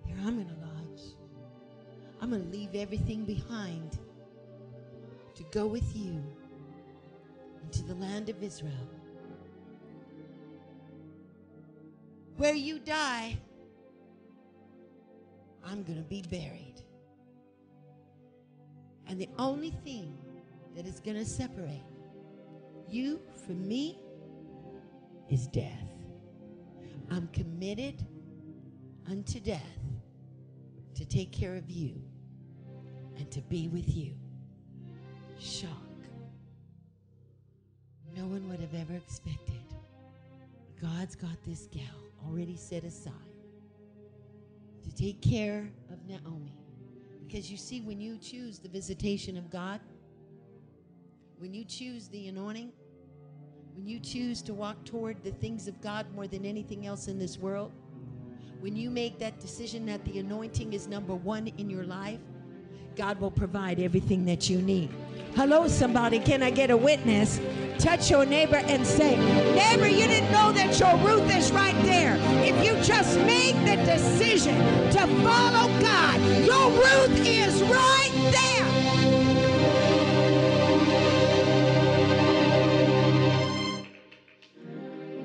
here 0.06 0.16
I'm 0.24 0.36
going 0.36 0.48
to 0.48 0.54
lodge. 0.54 1.02
I'm 2.22 2.30
going 2.30 2.44
to 2.44 2.48
leave 2.48 2.74
everything 2.74 3.26
behind 3.26 3.98
to 5.34 5.42
go 5.50 5.66
with 5.66 5.94
you 5.94 6.24
into 7.62 7.82
the 7.82 7.94
land 7.94 8.30
of 8.30 8.42
Israel. 8.42 8.72
Where 12.38 12.54
you 12.54 12.78
die, 12.78 13.36
I'm 15.66 15.82
going 15.82 15.98
to 15.98 16.08
be 16.08 16.22
buried. 16.22 16.82
And 19.08 19.20
the 19.20 19.28
only 19.38 19.70
thing 19.84 20.16
that 20.76 20.86
is 20.86 21.00
going 21.00 21.16
to 21.16 21.24
separate 21.24 21.82
you 22.88 23.20
from 23.46 23.66
me 23.66 23.98
is 25.28 25.46
death. 25.48 25.88
I'm 27.10 27.28
committed 27.28 28.04
unto 29.10 29.40
death 29.40 29.62
to 30.94 31.04
take 31.04 31.32
care 31.32 31.56
of 31.56 31.70
you 31.70 32.00
and 33.16 33.30
to 33.30 33.40
be 33.42 33.68
with 33.68 33.96
you. 33.96 34.14
Shock. 35.38 35.70
No 38.16 38.26
one 38.26 38.48
would 38.48 38.60
have 38.60 38.74
ever 38.74 38.94
expected. 38.94 39.60
God's 40.80 41.14
got 41.14 41.42
this 41.46 41.66
gal 41.70 41.82
already 42.26 42.56
set 42.56 42.84
aside 42.84 43.25
to 44.86 44.94
take 44.94 45.20
care 45.20 45.68
of 45.90 46.04
Naomi. 46.06 46.54
Because 47.26 47.50
you 47.50 47.56
see, 47.56 47.80
when 47.80 48.00
you 48.00 48.18
choose 48.18 48.58
the 48.58 48.68
visitation 48.68 49.36
of 49.36 49.50
God, 49.50 49.80
when 51.38 51.52
you 51.52 51.64
choose 51.64 52.08
the 52.08 52.28
anointing, 52.28 52.72
when 53.74 53.86
you 53.86 53.98
choose 53.98 54.40
to 54.42 54.54
walk 54.54 54.84
toward 54.84 55.22
the 55.22 55.32
things 55.32 55.68
of 55.68 55.80
God 55.80 56.06
more 56.14 56.26
than 56.26 56.44
anything 56.44 56.86
else 56.86 57.08
in 57.08 57.18
this 57.18 57.36
world, 57.36 57.72
when 58.60 58.76
you 58.76 58.88
make 58.90 59.18
that 59.18 59.38
decision 59.40 59.84
that 59.86 60.04
the 60.04 60.18
anointing 60.18 60.72
is 60.72 60.86
number 60.86 61.14
one 61.14 61.48
in 61.58 61.68
your 61.68 61.84
life, 61.84 62.20
God 62.96 63.20
will 63.20 63.30
provide 63.30 63.78
everything 63.78 64.24
that 64.24 64.48
you 64.48 64.62
need. 64.62 64.88
Hello, 65.34 65.68
somebody. 65.68 66.18
Can 66.18 66.42
I 66.42 66.48
get 66.48 66.70
a 66.70 66.76
witness? 66.76 67.38
Touch 67.78 68.10
your 68.10 68.24
neighbor 68.24 68.56
and 68.56 68.86
say, 68.86 69.16
Neighbor, 69.54 69.86
you 69.86 70.06
didn't 70.06 70.32
know 70.32 70.50
that 70.52 70.80
your 70.80 70.96
Ruth 71.06 71.30
is 71.36 71.52
right 71.52 71.76
there. 71.84 72.16
If 72.42 72.64
you 72.64 72.72
just 72.82 73.18
make 73.20 73.54
the 73.66 73.76
decision 73.84 74.56
to 74.92 75.06
follow 75.22 75.68
God, 75.78 76.18
your 76.46 76.70
Ruth 76.70 77.26
is 77.26 77.62
right 77.64 78.12
there. 78.32 78.64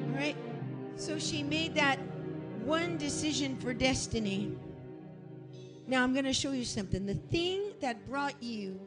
All 0.10 0.20
right. 0.20 0.36
So 0.98 1.18
she 1.18 1.42
made 1.42 1.74
that 1.76 2.00
one 2.66 2.98
decision 2.98 3.56
for 3.56 3.74
destiny. 3.74 4.58
Now 5.88 6.04
I'm 6.04 6.14
going 6.14 6.26
to 6.26 6.34
show 6.34 6.52
you 6.52 6.66
something. 6.66 7.06
The 7.06 7.16
thing 7.16 7.74
that 7.82 8.08
brought 8.08 8.42
you 8.42 8.80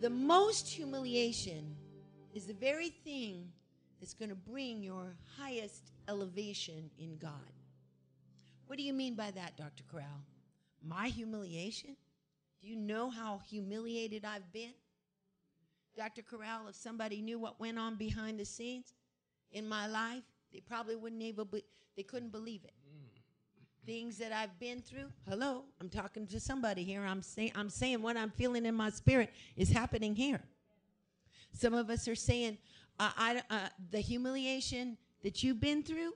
the 0.00 0.10
most 0.10 0.68
humiliation 0.68 1.74
is 2.34 2.44
the 2.46 2.54
very 2.54 2.90
thing 2.90 3.50
that's 3.98 4.12
going 4.12 4.28
to 4.28 4.34
bring 4.34 4.82
your 4.82 5.16
highest 5.38 5.90
elevation 6.06 6.90
in 6.98 7.16
God. 7.16 7.32
What 8.66 8.76
do 8.76 8.84
you 8.84 8.92
mean 8.92 9.14
by 9.14 9.30
that, 9.30 9.56
Dr. 9.56 9.84
Corral? 9.90 10.20
My 10.86 11.08
humiliation? 11.08 11.96
Do 12.60 12.68
you 12.68 12.76
know 12.76 13.08
how 13.08 13.40
humiliated 13.48 14.24
I've 14.24 14.52
been? 14.52 14.74
Dr. 15.96 16.22
Corral, 16.22 16.68
if 16.68 16.74
somebody 16.74 17.22
knew 17.22 17.38
what 17.38 17.58
went 17.58 17.78
on 17.78 17.96
behind 17.96 18.38
the 18.38 18.44
scenes 18.44 18.92
in 19.52 19.66
my 19.66 19.86
life, 19.86 20.24
they 20.52 20.60
probably 20.60 20.96
wouldn't 20.96 21.22
able 21.22 21.46
be, 21.46 21.64
they 21.96 22.02
couldn't 22.02 22.32
believe 22.32 22.64
it. 22.64 22.74
Things 23.86 24.18
that 24.18 24.32
I've 24.32 24.58
been 24.58 24.82
through. 24.82 25.12
Hello, 25.28 25.62
I'm 25.80 25.88
talking 25.88 26.26
to 26.26 26.40
somebody 26.40 26.82
here. 26.82 27.04
I'm 27.04 27.22
saying 27.22 27.52
I'm 27.54 27.70
saying 27.70 28.02
what 28.02 28.16
I'm 28.16 28.30
feeling 28.30 28.66
in 28.66 28.74
my 28.74 28.90
spirit 28.90 29.32
is 29.56 29.70
happening 29.70 30.16
here. 30.16 30.40
Some 31.52 31.72
of 31.72 31.88
us 31.88 32.08
are 32.08 32.16
saying 32.16 32.58
uh, 32.98 33.10
I, 33.16 33.42
uh, 33.48 33.68
the 33.92 34.00
humiliation 34.00 34.98
that 35.22 35.44
you've 35.44 35.60
been 35.60 35.84
through. 35.84 36.14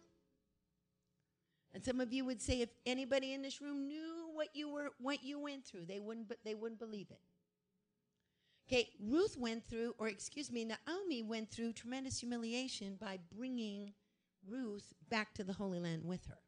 And 1.73 1.85
some 1.85 2.01
of 2.01 2.13
you 2.13 2.25
would 2.25 2.43
say, 2.43 2.61
if 2.61 2.71
anybody 2.87 3.35
in 3.35 3.43
this 3.43 3.61
room 3.61 3.87
knew 3.87 4.31
what 4.35 4.49
you 4.53 4.69
were 4.69 4.91
what 4.99 5.23
you 5.23 5.39
went 5.39 5.65
through. 5.65 5.85
They 5.87 6.01
wouldn't 6.01 6.27
but 6.27 6.39
they 6.45 6.57
wouldn't 6.57 6.81
believe 6.81 7.07
it. 7.13 7.21
Okay, 8.69 8.89
Ruth 9.01 9.37
went 9.39 9.65
through, 9.69 9.95
or 9.99 10.09
excuse 10.09 10.51
me, 10.51 10.65
Naomi 10.65 11.23
went 11.23 11.53
through 11.53 11.75
tremendous 11.75 12.19
humiliation 12.19 12.97
by 13.01 13.21
bringing 13.37 13.93
Ruth 14.49 14.93
back 15.09 15.35
to 15.35 15.45
the 15.45 15.53
Holy 15.53 15.79
Land 15.79 16.05
with 16.05 16.27
her. 16.27 16.39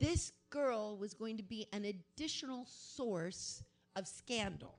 This 0.00 0.32
girl 0.48 0.96
was 0.96 1.12
going 1.12 1.36
to 1.36 1.42
be 1.42 1.66
an 1.74 1.84
additional 1.84 2.64
source 2.66 3.62
of 3.94 4.08
scandal 4.08 4.78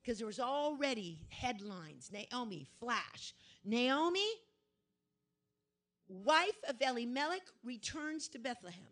because 0.00 0.18
there 0.18 0.28
was 0.28 0.38
already 0.38 1.18
headlines 1.28 2.10
Naomi, 2.12 2.68
flash. 2.78 3.34
Naomi, 3.64 4.28
wife 6.08 6.62
of 6.68 6.76
Elimelech, 6.80 7.42
returns 7.64 8.28
to 8.28 8.38
Bethlehem. 8.38 8.84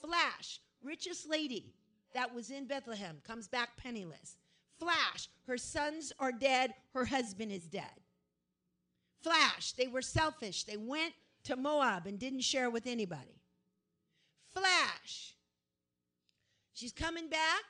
Flash, 0.00 0.60
richest 0.82 1.28
lady 1.28 1.74
that 2.14 2.32
was 2.32 2.50
in 2.50 2.66
Bethlehem, 2.66 3.18
comes 3.26 3.48
back 3.48 3.76
penniless. 3.76 4.36
Flash, 4.78 5.28
her 5.48 5.58
sons 5.58 6.12
are 6.20 6.30
dead, 6.30 6.72
her 6.94 7.06
husband 7.06 7.50
is 7.50 7.64
dead. 7.64 7.84
Flash, 9.22 9.72
they 9.72 9.88
were 9.88 10.02
selfish. 10.02 10.62
They 10.62 10.76
went 10.76 11.14
to 11.44 11.56
Moab 11.56 12.06
and 12.06 12.20
didn't 12.20 12.42
share 12.42 12.70
with 12.70 12.86
anybody. 12.86 13.37
Flash, 14.58 15.34
she's 16.74 16.92
coming 16.92 17.28
back 17.28 17.64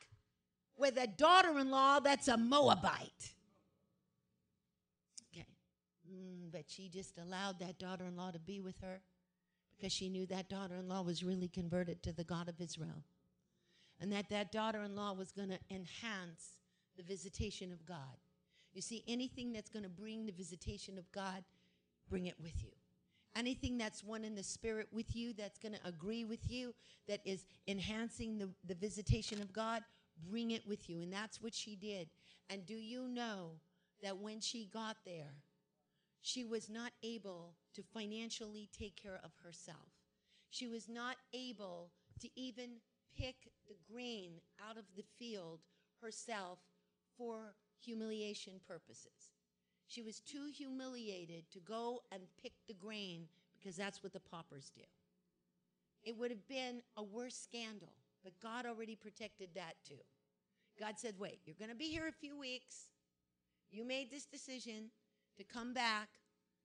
with 0.76 0.97
a 0.97 1.07
daughter 1.07 1.59
in 1.59 1.70
law 1.70 2.01
that's 2.01 2.28
a 2.28 2.36
Moabite. 2.36 3.32
Okay. 5.32 5.47
Mm, 6.11 6.53
but 6.53 6.64
she 6.68 6.89
just 6.89 7.18
allowed 7.18 7.59
that 7.59 7.78
daughter 7.78 8.07
in 8.07 8.16
law 8.16 8.30
to 8.30 8.39
be 8.39 8.61
with 8.61 8.78
her 8.80 9.01
because 9.76 9.93
she 9.93 10.09
knew 10.09 10.26
that 10.26 10.49
daughter 10.49 10.76
in 10.76 10.89
law 10.89 11.03
was 11.03 11.22
really 11.22 11.49
converted 11.49 12.03
to 12.03 12.12
the 12.12 12.24
God 12.24 12.49
of 12.49 12.61
Israel. 12.61 13.05
And 14.01 14.12
that 14.12 14.28
that 14.30 14.53
daughter 14.53 14.82
in 14.82 14.95
law 14.95 15.12
was 15.12 15.32
going 15.32 15.51
to 15.51 15.59
enhance 15.70 16.59
the 16.97 17.03
visitation 17.03 17.72
of 17.72 17.84
God. 17.84 18.18
You 18.72 18.82
see, 18.82 19.03
anything 19.09 19.53
that's 19.53 19.70
going 19.70 19.82
to 19.82 19.89
bring 19.89 20.26
the 20.26 20.32
visitation 20.32 20.99
of 20.99 21.11
God, 21.11 21.43
bring 22.09 22.26
it 22.26 22.36
with 22.41 22.62
you. 22.62 22.70
Anything 23.39 23.78
that's 23.78 24.03
one 24.03 24.24
in 24.24 24.34
the 24.34 24.43
spirit 24.43 24.89
with 24.93 25.14
you, 25.14 25.32
that's 25.32 25.59
going 25.59 25.74
to 25.74 25.89
agree 25.89 26.24
with 26.24 26.51
you, 26.51 26.74
that 27.07 27.20
is 27.24 27.45
enhancing 27.68 28.36
the, 28.36 28.49
the 28.66 28.74
visitation 28.74 29.41
of 29.41 29.53
God, 29.53 29.82
bring 30.28 30.51
it 30.51 30.66
with 30.66 30.91
you. 30.91 31.03
And 31.03 31.12
that's 31.12 31.41
what 31.41 31.55
she 31.55 31.76
did. 31.76 32.09
And 32.51 32.66
do 32.66 32.74
you 32.74 33.07
know 33.07 33.53
that 34.03 34.18
when 34.18 34.41
she 34.41 34.68
got 34.72 34.97
there, 35.07 35.34
she 36.20 36.45
was 36.45 36.68
not 36.68 36.91
able 37.05 37.55
to 37.74 37.82
financially 37.95 38.68
take 38.76 39.01
care 39.01 39.20
of 39.22 39.30
herself? 39.45 39.76
She 40.51 40.66
was 40.66 40.89
not 40.89 41.16
able 41.32 41.91
to 42.20 42.28
even 42.34 42.70
pick 43.16 43.36
the 43.68 43.76
grain 43.91 44.32
out 44.68 44.76
of 44.76 44.84
the 44.97 45.05
field 45.16 45.61
herself 46.03 46.59
for 47.16 47.55
humiliation 47.80 48.55
purposes. 48.66 49.38
She 49.89 50.03
was 50.03 50.20
too 50.20 50.47
humiliated 50.55 51.51
to 51.53 51.61
go 51.61 52.03
and 52.12 52.22
pick 52.43 52.53
the 52.66 52.74
grain 52.74 53.26
because 53.59 53.74
that's 53.74 54.03
what 54.03 54.12
the 54.12 54.20
paupers 54.20 54.70
do. 54.74 54.82
It 56.05 56.16
would 56.16 56.30
have 56.30 56.47
been 56.47 56.82
a 56.97 57.03
worse 57.03 57.34
scandal, 57.34 57.93
but 58.22 58.32
God 58.41 58.66
already 58.66 58.95
protected 58.95 59.49
that 59.55 59.74
too. 59.86 59.95
God 60.78 60.95
said, 60.97 61.14
Wait, 61.18 61.41
you're 61.45 61.57
going 61.59 61.70
to 61.70 61.76
be 61.76 61.89
here 61.89 62.07
a 62.07 62.12
few 62.12 62.39
weeks. 62.39 62.91
You 63.70 63.84
made 63.84 64.11
this 64.11 64.26
decision 64.26 64.91
to 65.39 65.45
come 65.45 65.72
back, 65.72 66.09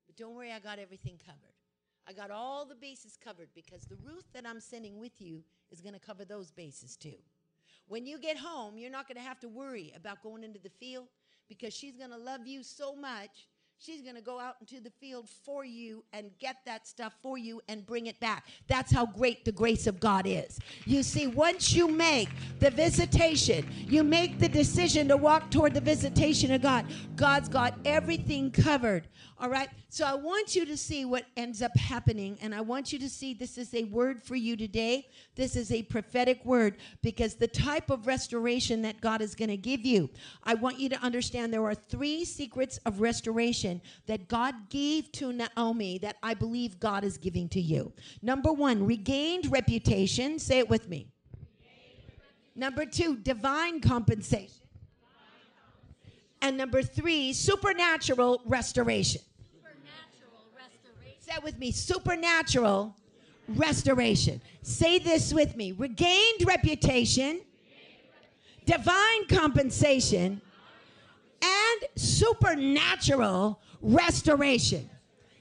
but 0.06 0.18
don't 0.18 0.36
worry, 0.36 0.52
I 0.52 0.60
got 0.60 0.78
everything 0.78 1.18
covered. 1.26 1.56
I 2.08 2.12
got 2.12 2.30
all 2.30 2.66
the 2.66 2.76
bases 2.76 3.18
covered 3.22 3.50
because 3.56 3.86
the 3.86 3.98
Ruth 4.04 4.26
that 4.34 4.46
I'm 4.46 4.60
sending 4.60 5.00
with 5.00 5.22
you 5.22 5.44
is 5.72 5.80
going 5.80 5.94
to 5.94 6.00
cover 6.00 6.26
those 6.26 6.52
bases 6.52 6.98
too. 6.98 7.16
When 7.88 8.06
you 8.06 8.20
get 8.20 8.38
home, 8.38 8.78
you're 8.78 8.92
not 8.92 9.08
going 9.08 9.18
to 9.18 9.24
have 9.24 9.40
to 9.42 9.48
worry 9.48 9.94
about 9.96 10.22
going 10.22 10.44
into 10.44 10.60
the 10.60 10.70
field 10.70 11.08
because 11.50 11.74
she's 11.74 11.96
going 11.96 12.12
to 12.12 12.18
love 12.18 12.48
you 12.48 12.64
so 12.64 12.96
much. 12.96 13.48
She's 13.86 14.02
going 14.02 14.16
to 14.16 14.22
go 14.22 14.40
out 14.40 14.56
into 14.62 14.82
the 14.82 14.92
field 14.92 15.28
for 15.28 15.66
you 15.66 16.06
and 16.14 16.32
get 16.40 16.56
that 16.66 16.88
stuff 16.88 17.12
for 17.22 17.38
you 17.38 17.62
and 17.68 17.86
bring 17.86 18.08
it 18.08 18.18
back. 18.22 18.46
That's 18.70 18.94
how 18.94 19.06
great 19.06 19.44
the 19.44 19.52
grace 19.52 19.88
of 19.88 20.00
God 20.00 20.26
is. 20.26 20.58
You 20.86 21.04
see, 21.04 21.28
once 21.28 21.74
you 21.74 21.90
make 21.90 22.30
the 22.60 22.72
visitation, 22.72 23.68
you 23.86 24.06
make 24.06 24.40
the 24.40 24.48
decision 24.48 25.10
to 25.10 25.18
walk 25.18 25.52
toward 25.52 25.74
the 25.74 25.82
visitation 25.82 26.54
of 26.54 26.62
God, 26.62 26.86
God's 27.18 27.50
got 27.50 27.78
everything 27.84 28.52
covered. 28.52 29.10
All 29.38 29.50
right? 29.50 29.68
So 29.90 30.06
I 30.06 30.14
want 30.14 30.56
you 30.56 30.66
to 30.66 30.78
see 30.78 31.04
what 31.04 31.26
ends 31.36 31.62
up 31.62 31.76
happening. 31.76 32.38
And 32.42 32.56
I 32.56 32.62
want 32.62 32.94
you 32.94 33.00
to 33.00 33.10
see 33.10 33.34
this 33.34 33.58
is 33.58 33.74
a 33.74 33.84
word 33.84 34.24
for 34.24 34.36
you 34.36 34.56
today. 34.56 35.10
This 35.36 35.58
is 35.58 35.72
a 35.72 35.84
prophetic 35.84 36.46
word 36.46 36.78
because 37.02 37.36
the 37.36 37.48
type 37.48 37.90
of 37.90 38.08
restoration 38.08 38.82
that 38.84 39.02
God 39.02 39.22
is 39.22 39.36
going 39.36 39.50
to 39.50 39.58
give 39.58 39.86
you, 39.86 40.10
I 40.46 40.54
want 40.54 40.80
you 40.80 40.88
to 40.90 41.04
understand 41.04 41.52
there 41.52 41.66
are 41.66 41.76
three 41.76 42.24
secrets 42.24 42.80
of 42.86 43.02
restoration 43.02 43.73
that 44.08 44.28
God 44.28 44.70
gave 44.70 45.12
to 45.14 45.32
Naomi 45.32 45.98
that 46.00 46.18
I 46.24 46.34
believe 46.34 46.80
God 46.80 47.04
is 47.04 47.18
giving 47.18 47.48
to 47.50 47.62
you. 47.62 47.94
Number 48.22 48.52
one, 48.52 48.86
regained 48.86 49.52
reputation. 49.52 50.40
Say 50.40 50.60
it 50.60 50.70
with 50.70 50.90
me. 50.90 51.08
Number 52.56 52.86
two, 52.86 53.18
divine 53.18 53.82
compensation. 53.82 54.62
And 56.42 56.58
number 56.58 56.84
three, 56.84 57.34
supernatural 57.34 58.42
restoration. 58.46 59.22
Say 61.20 61.32
with 61.42 61.58
me 61.58 61.72
supernatural 61.72 62.96
restoration. 63.48 64.42
Say 64.62 65.00
this 65.00 65.34
with 65.34 65.56
me 65.56 65.72
regained 65.72 66.46
reputation, 66.46 67.42
divine 68.66 69.28
compensation, 69.30 70.42
and 71.42 71.82
supernatural 71.96 73.62
restoration. 73.84 74.90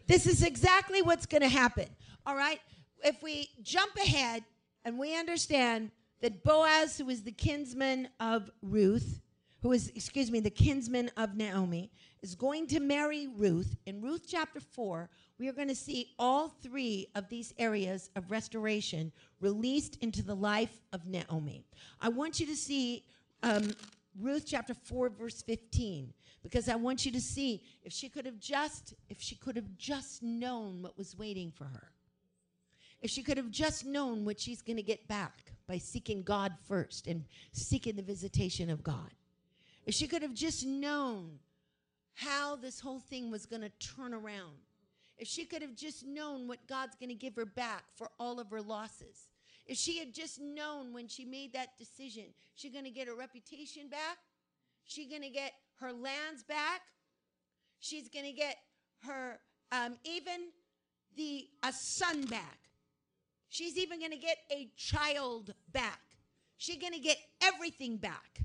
This 0.07 0.27
is 0.27 0.43
exactly 0.43 1.01
what's 1.01 1.25
going 1.27 1.43
to 1.43 1.49
happen. 1.49 1.87
All 2.27 2.37
right? 2.37 2.61
If 3.05 3.23
we 3.23 3.49
jump 3.63 3.97
ahead 3.97 4.45
and 4.85 4.99
we 4.99 5.17
understand 5.17 5.91
that 6.21 6.45
Boaz, 6.45 6.99
who 6.99 7.09
is 7.09 7.23
the 7.23 7.33
kinsman 7.33 8.09
of 8.21 8.51
Ruth, 8.61 9.21
who 9.63 9.73
is, 9.73 9.93
excuse 9.95 10.31
me, 10.31 10.41
the 10.41 10.51
kinsman 10.51 11.11
of 11.17 11.37
Naomi, 11.37 11.91
is 12.21 12.35
going 12.35 12.67
to 12.69 12.81
marry 12.81 13.29
Ruth. 13.29 13.77
In 13.87 14.01
Ruth 14.01 14.25
chapter 14.29 14.61
4, 14.61 15.09
we 15.39 15.49
are 15.49 15.53
going 15.53 15.69
to 15.69 15.75
see 15.75 16.11
all 16.19 16.49
three 16.49 17.09
of 17.15 17.29
these 17.29 17.55
areas 17.59 18.11
of 18.17 18.31
restoration 18.31 19.13
released 19.41 19.99
into 20.01 20.23
the 20.23 20.35
life 20.35 20.81
of 20.93 21.07
Naomi. 21.07 21.65
I 22.01 22.09
want 22.09 22.39
you 22.41 22.47
to 22.47 22.57
see 22.57 23.05
um, 23.43 23.73
Ruth 24.21 24.45
chapter 24.47 24.75
4, 24.75 25.11
verse 25.11 25.43
15, 25.43 26.13
because 26.43 26.69
I 26.69 26.75
want 26.75 27.07
you 27.07 27.13
to 27.13 27.21
see 27.21 27.63
if 27.85 27.93
she 27.93 28.09
could 28.09 28.27
have 28.27 28.39
just, 28.39 28.95
if 29.09 29.21
she 29.21 29.35
could 29.37 29.57
have 29.57 29.77
just 29.77 30.23
known 30.23 30.83
what 30.83 30.99
was 30.99 31.17
waiting 31.17 31.51
for 31.51 31.65
her. 31.65 31.91
If 33.01 33.11
she 33.11 33.23
could 33.23 33.37
have 33.37 33.51
just 33.51 33.85
known 33.85 34.25
what 34.25 34.41
she's 34.41 34.63
going 34.63 34.77
to 34.77 34.83
get 34.83 35.09
back 35.09 35.53
by 35.67 35.79
seeking 35.79 36.23
God 36.23 36.53
first 36.69 37.07
and 37.07 37.25
seeking 37.53 37.97
the 37.97 38.03
visitation 38.03 38.71
of 38.71 38.83
God. 38.83 39.11
If 39.87 39.95
she 39.95 40.07
could 40.07 40.23
have 40.23 40.35
just 40.35 40.65
known 40.65 41.39
how 42.15 42.57
this 42.57 42.81
whole 42.81 43.01
thing 43.01 43.31
was 43.31 43.47
going 43.47 43.63
to 43.63 43.71
turn 43.81 44.15
around. 44.15 44.57
If 45.19 45.29
she 45.29 45.45
could 45.45 45.63
have 45.63 45.75
just 45.75 46.07
known 46.07 46.49
what 46.49 46.67
God's 46.67 46.97
going 46.97 47.09
to 47.09 47.15
give 47.15 47.37
her 47.37 47.47
back 47.47 47.85
for 47.95 48.09
all 48.19 48.41
of 48.41 48.51
her 48.51 48.63
losses. 48.63 49.29
If 49.67 49.77
she 49.77 49.99
had 49.99 50.13
just 50.13 50.41
known 50.41 50.93
when 50.93 51.09
she 51.09 51.25
made 51.25 51.53
that 51.53 51.79
decision, 51.79 52.25
she's 52.55 52.73
going 52.73 52.85
to 52.85 52.91
get 52.91 53.09
her 53.09 53.15
reputation 53.15 53.89
back. 53.89 54.19
She's 54.85 55.09
going 55.09 55.23
to 55.23 55.31
get 55.31 55.53
her 55.83 55.93
lands 55.93 56.43
back. 56.49 56.81
She's 57.81 58.09
going 58.09 58.25
to 58.25 58.33
get 58.33 58.57
her 59.05 59.39
um, 59.71 59.97
even 60.05 60.49
the 61.17 61.49
a 61.63 61.73
son 61.73 62.25
back. 62.27 62.59
She's 63.49 63.77
even 63.77 63.99
going 63.99 64.13
to 64.13 64.17
get 64.17 64.39
a 64.51 64.71
child 64.77 65.53
back. 65.73 66.01
She's 66.57 66.79
going 66.79 66.95
to 66.95 67.01
get 67.01 67.19
everything 67.43 67.97
back 67.97 68.43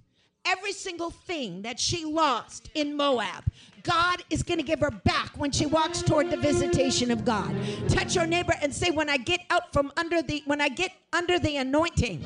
every 0.48 0.72
single 0.72 1.12
thing 1.12 1.62
that 1.64 1.80
she 1.80 2.06
lost 2.06 2.70
in 2.74 2.96
Moab, 2.96 3.44
God 3.84 4.24
is 4.30 4.44
going 4.44 4.58
to 4.58 4.64
give 4.64 4.80
her 4.80 4.92
back 4.92 5.32
when 5.38 5.52
she 5.52 5.66
walks 5.66 6.02
toward 6.02 6.30
the 6.30 6.38
visitation 6.38 7.12
of 7.12 7.26
God. 7.26 7.54
Touch 7.90 8.16
your 8.16 8.26
neighbor 8.26 8.54
and 8.62 8.74
say, 8.74 8.90
"When 8.90 9.10
I 9.10 9.18
get 9.18 9.42
out 9.50 9.74
from 9.74 9.92
under 9.98 10.22
the 10.22 10.44
when 10.46 10.62
I 10.62 10.70
get 10.70 10.92
under 11.14 11.38
the 11.38 11.58
anointing, 11.58 12.24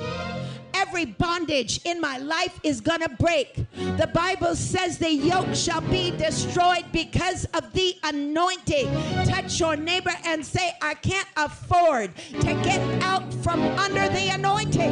every 0.92 1.06
bondage 1.06 1.80
in 1.86 2.02
my 2.02 2.18
life 2.18 2.60
is 2.64 2.82
going 2.82 3.00
to 3.00 3.08
break. 3.18 3.56
The 3.96 4.10
Bible 4.14 4.58
says 4.58 4.98
the 4.98 5.10
yoke 5.10 5.56
shall 5.56 5.80
be 5.80 6.12
destroyed 6.12 6.84
because 6.92 7.46
of 7.54 7.72
the 7.72 7.96
anointing. 8.04 8.92
Touch 9.24 9.58
your 9.58 9.78
neighbor 9.78 10.12
and 10.26 10.46
say, 10.46 10.74
I 10.82 10.96
can't 10.96 11.30
afford 11.38 12.14
to 12.18 12.54
get 12.62 12.82
out 13.04 13.34
from 13.36 13.62
under 13.80 14.10
the 14.10 14.32
anointing. 14.34 14.92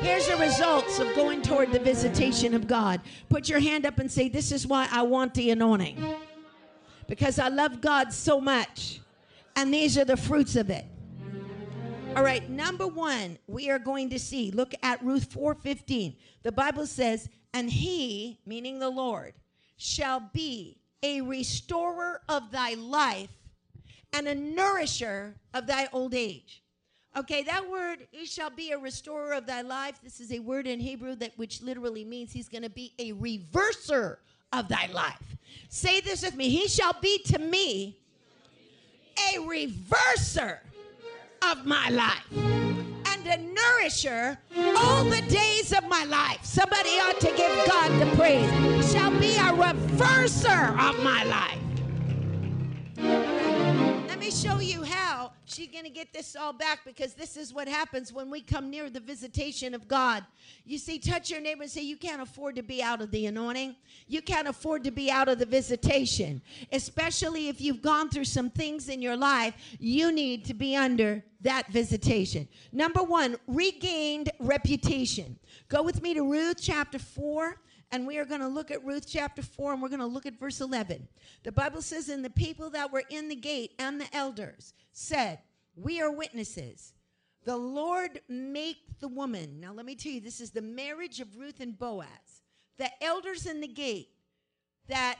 Here's 0.00 0.26
the 0.26 0.36
results 0.38 0.98
of 1.00 1.14
going 1.14 1.42
toward 1.42 1.72
the 1.72 1.78
visitation 1.78 2.54
of 2.54 2.66
God. 2.66 3.02
Put 3.28 3.50
your 3.50 3.60
hand 3.60 3.84
up 3.84 3.98
and 3.98 4.10
say, 4.10 4.30
This 4.30 4.50
is 4.50 4.66
why 4.66 4.88
I 4.90 5.02
want 5.02 5.34
the 5.34 5.50
anointing. 5.50 6.02
Because 7.06 7.38
I 7.38 7.48
love 7.48 7.82
God 7.82 8.14
so 8.14 8.40
much. 8.40 9.00
And 9.56 9.74
these 9.74 9.98
are 9.98 10.06
the 10.06 10.16
fruits 10.16 10.56
of 10.56 10.70
it. 10.70 10.86
All 12.16 12.22
right, 12.22 12.48
number 12.48 12.86
one, 12.86 13.38
we 13.48 13.70
are 13.70 13.78
going 13.80 14.10
to 14.10 14.20
see. 14.20 14.52
Look 14.52 14.72
at 14.84 15.02
Ruth 15.02 15.32
4:15. 15.32 16.14
The 16.44 16.52
Bible 16.52 16.86
says, 16.86 17.28
"And 17.52 17.68
he, 17.68 18.38
meaning 18.46 18.78
the 18.78 18.90
Lord, 18.90 19.34
shall 19.76 20.20
be 20.20 20.78
a 21.02 21.22
restorer 21.22 22.22
of 22.28 22.52
thy 22.52 22.74
life 22.74 23.32
and 24.12 24.28
a 24.28 24.34
nourisher 24.34 25.34
of 25.52 25.66
thy 25.66 25.88
old 25.92 26.14
age." 26.14 26.62
Okay, 27.16 27.42
that 27.42 27.68
word, 27.68 28.06
he 28.12 28.26
shall 28.26 28.50
be 28.50 28.70
a 28.70 28.78
restorer 28.78 29.32
of 29.32 29.46
thy 29.46 29.62
life. 29.62 30.00
This 30.00 30.20
is 30.20 30.30
a 30.30 30.38
word 30.38 30.68
in 30.68 30.78
Hebrew 30.78 31.16
that 31.16 31.36
which 31.36 31.62
literally 31.62 32.04
means 32.04 32.32
he's 32.32 32.48
going 32.48 32.62
to 32.62 32.70
be 32.70 32.92
a 33.00 33.12
reverser 33.12 34.18
of 34.52 34.68
thy 34.68 34.86
life. 34.86 35.36
Say 35.68 36.00
this 36.00 36.22
with 36.22 36.36
me. 36.36 36.48
He 36.48 36.68
shall 36.68 36.92
be 37.00 37.18
to 37.24 37.40
me 37.40 37.98
a 39.32 39.38
reverser 39.38 40.60
of 41.50 41.66
my 41.66 41.88
life 41.90 42.26
and 42.32 43.26
a 43.26 43.36
nourisher 43.36 44.38
all 44.76 45.04
the 45.04 45.22
days 45.22 45.72
of 45.72 45.86
my 45.88 46.04
life. 46.04 46.38
Somebody 46.42 46.90
ought 47.00 47.20
to 47.20 47.28
give 47.36 47.66
God 47.66 47.90
the 48.00 48.06
praise. 48.16 48.50
Shall 48.92 49.10
be 49.18 49.36
a 49.36 49.52
reverser 49.52 50.70
of 50.88 51.02
my 51.02 51.24
life. 51.24 51.58
Let 54.08 54.18
me 54.18 54.30
show 54.30 54.58
you 54.60 54.82
how 54.82 55.32
she's 55.46 55.68
going 55.68 55.84
to 55.84 55.90
get 55.90 56.12
this 56.12 56.36
all 56.36 56.52
back 56.52 56.80
because 56.84 57.14
this 57.14 57.36
is 57.36 57.52
what 57.52 57.68
happens 57.68 58.12
when 58.12 58.30
we 58.30 58.40
come 58.40 58.70
near 58.70 58.90
the 58.90 59.00
visitation 59.00 59.74
of 59.74 59.86
God. 59.88 60.24
You 60.64 60.78
see, 60.78 60.98
touch 60.98 61.30
your 61.30 61.40
neighbor 61.40 61.62
and 61.62 61.70
say, 61.70 61.82
You 61.82 61.96
can't 61.96 62.22
afford 62.22 62.56
to 62.56 62.62
be 62.62 62.82
out 62.82 63.00
of 63.00 63.10
the 63.10 63.26
anointing. 63.26 63.76
You 64.06 64.22
can't 64.22 64.48
afford 64.48 64.84
to 64.84 64.90
be 64.90 65.10
out 65.10 65.28
of 65.28 65.38
the 65.38 65.46
visitation, 65.46 66.42
especially 66.72 67.48
if 67.48 67.60
you've 67.60 67.82
gone 67.82 68.08
through 68.08 68.24
some 68.24 68.50
things 68.50 68.88
in 68.88 69.02
your 69.02 69.16
life. 69.16 69.54
You 69.78 70.12
need 70.12 70.44
to 70.46 70.54
be 70.54 70.76
under 70.76 71.22
that 71.42 71.68
visitation. 71.68 72.48
Number 72.72 73.02
one, 73.02 73.36
regained 73.46 74.30
reputation. 74.38 75.38
Go 75.68 75.82
with 75.82 76.02
me 76.02 76.14
to 76.14 76.22
Ruth 76.22 76.58
chapter 76.60 76.98
4 76.98 77.58
and 77.92 78.06
we 78.06 78.18
are 78.18 78.24
going 78.24 78.40
to 78.40 78.48
look 78.48 78.70
at 78.70 78.84
Ruth 78.84 79.06
chapter 79.08 79.42
4 79.42 79.74
and 79.74 79.82
we're 79.82 79.88
going 79.88 80.00
to 80.00 80.06
look 80.06 80.26
at 80.26 80.38
verse 80.38 80.60
11. 80.60 81.06
The 81.44 81.52
Bible 81.52 81.80
says, 81.80 82.08
And 82.08 82.24
the 82.24 82.30
people 82.30 82.70
that 82.70 82.92
were 82.92 83.04
in 83.08 83.28
the 83.28 83.36
gate 83.36 83.72
and 83.78 84.00
the 84.00 84.16
elders 84.16 84.74
said, 84.94 85.40
We 85.76 86.00
are 86.00 86.10
witnesses. 86.10 86.94
The 87.44 87.56
Lord 87.56 88.20
make 88.28 88.78
the 89.00 89.08
woman. 89.08 89.60
Now, 89.60 89.74
let 89.74 89.84
me 89.84 89.94
tell 89.94 90.12
you, 90.12 90.20
this 90.20 90.40
is 90.40 90.50
the 90.50 90.62
marriage 90.62 91.20
of 91.20 91.36
Ruth 91.36 91.60
and 91.60 91.78
Boaz. 91.78 92.42
The 92.78 92.88
elders 93.04 93.46
in 93.46 93.60
the 93.60 93.68
gate 93.68 94.08
that 94.88 95.18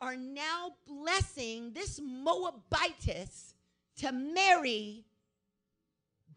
are 0.00 0.16
now 0.16 0.72
blessing 0.86 1.72
this 1.72 1.98
Moabitess 2.00 3.54
to 3.96 4.12
marry 4.12 5.04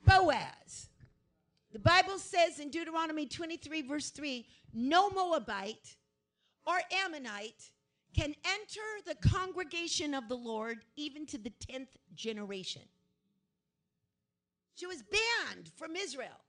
Boaz. 0.06 0.88
The 1.74 1.80
Bible 1.80 2.18
says 2.18 2.60
in 2.60 2.70
Deuteronomy 2.70 3.26
23, 3.26 3.82
verse 3.82 4.10
3 4.12 4.46
no 4.74 5.10
Moabite 5.10 5.98
or 6.66 6.80
Ammonite 7.06 7.72
can 8.14 8.34
enter 8.46 8.82
the 9.06 9.16
congregation 9.30 10.14
of 10.14 10.28
the 10.28 10.36
Lord 10.36 10.80
even 10.96 11.26
to 11.28 11.38
the 11.38 11.52
10th 11.52 11.88
generation. 12.16 12.82
She 14.76 14.86
was 14.86 15.04
banned 15.04 15.72
from 15.76 15.96
Israel. 15.96 16.40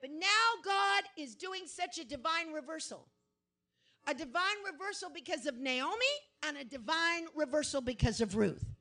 But 0.00 0.10
now 0.10 0.62
God 0.64 1.04
is 1.16 1.34
doing 1.36 1.62
such 1.66 1.98
a 1.98 2.04
divine 2.04 2.52
reversal. 2.52 3.06
A 4.08 4.14
divine 4.14 4.42
reversal 4.70 5.10
because 5.14 5.46
of 5.46 5.58
Naomi 5.58 5.94
and 6.46 6.56
a 6.56 6.64
divine 6.64 7.26
reversal 7.36 7.80
because 7.80 8.20
of 8.20 8.34
Ruth. 8.34 8.71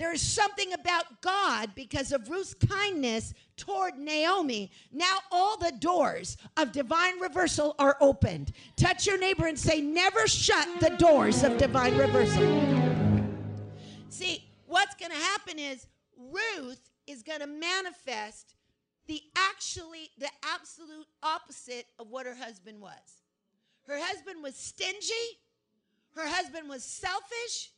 There 0.00 0.14
is 0.14 0.22
something 0.22 0.72
about 0.72 1.20
God 1.20 1.74
because 1.74 2.10
of 2.10 2.30
Ruth's 2.30 2.54
kindness 2.54 3.34
toward 3.58 3.98
Naomi. 3.98 4.70
Now 4.90 5.18
all 5.30 5.58
the 5.58 5.74
doors 5.78 6.38
of 6.56 6.72
divine 6.72 7.20
reversal 7.20 7.74
are 7.78 7.98
opened. 8.00 8.52
Touch 8.76 9.06
your 9.06 9.18
neighbor 9.18 9.46
and 9.46 9.58
say, 9.58 9.82
Never 9.82 10.26
shut 10.26 10.66
the 10.80 10.88
doors 10.96 11.44
of 11.44 11.58
divine 11.58 11.98
reversal. 11.98 12.40
See, 14.08 14.48
what's 14.66 14.94
going 14.94 15.12
to 15.12 15.18
happen 15.18 15.58
is 15.58 15.86
Ruth 16.16 16.80
is 17.06 17.22
going 17.22 17.40
to 17.40 17.46
manifest 17.46 18.54
the 19.06 19.20
actually 19.36 20.08
the 20.16 20.30
absolute 20.50 21.08
opposite 21.22 21.84
of 21.98 22.08
what 22.08 22.24
her 22.24 22.34
husband 22.34 22.80
was. 22.80 23.20
Her 23.86 23.98
husband 23.98 24.42
was 24.42 24.56
stingy. 24.56 25.36
Her 26.14 26.26
husband 26.26 26.70
was 26.70 26.84
selfish. 26.84 27.72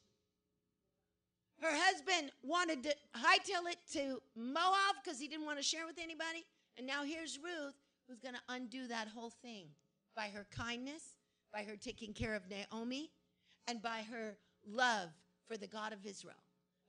Her 1.63 1.71
husband 1.71 2.33
wanted 2.43 2.83
to 2.83 2.95
hightail 3.15 3.71
it 3.71 3.79
to 3.93 4.21
Moab 4.35 4.97
because 5.03 5.21
he 5.21 5.29
didn't 5.29 5.47
want 5.47 5.59
to 5.59 5.65
share 5.65 5.87
with 5.87 5.97
anybody. 5.97 6.45
And 6.77 6.85
now 6.85 7.05
here's 7.05 7.39
Ruth 7.39 7.77
who's 8.09 8.19
going 8.19 8.35
to 8.35 8.41
undo 8.49 8.89
that 8.89 9.07
whole 9.07 9.31
thing 9.31 9.67
by 10.17 10.29
her 10.35 10.45
kindness, 10.51 11.17
by 11.53 11.63
her 11.63 11.77
taking 11.77 12.15
care 12.15 12.35
of 12.35 12.43
Naomi, 12.51 13.13
and 13.69 13.81
by 13.81 14.05
her 14.11 14.37
love 14.67 15.11
for 15.47 15.57
the 15.57 15.69
God 15.69 15.93
of 15.93 16.05
Israel. 16.05 16.35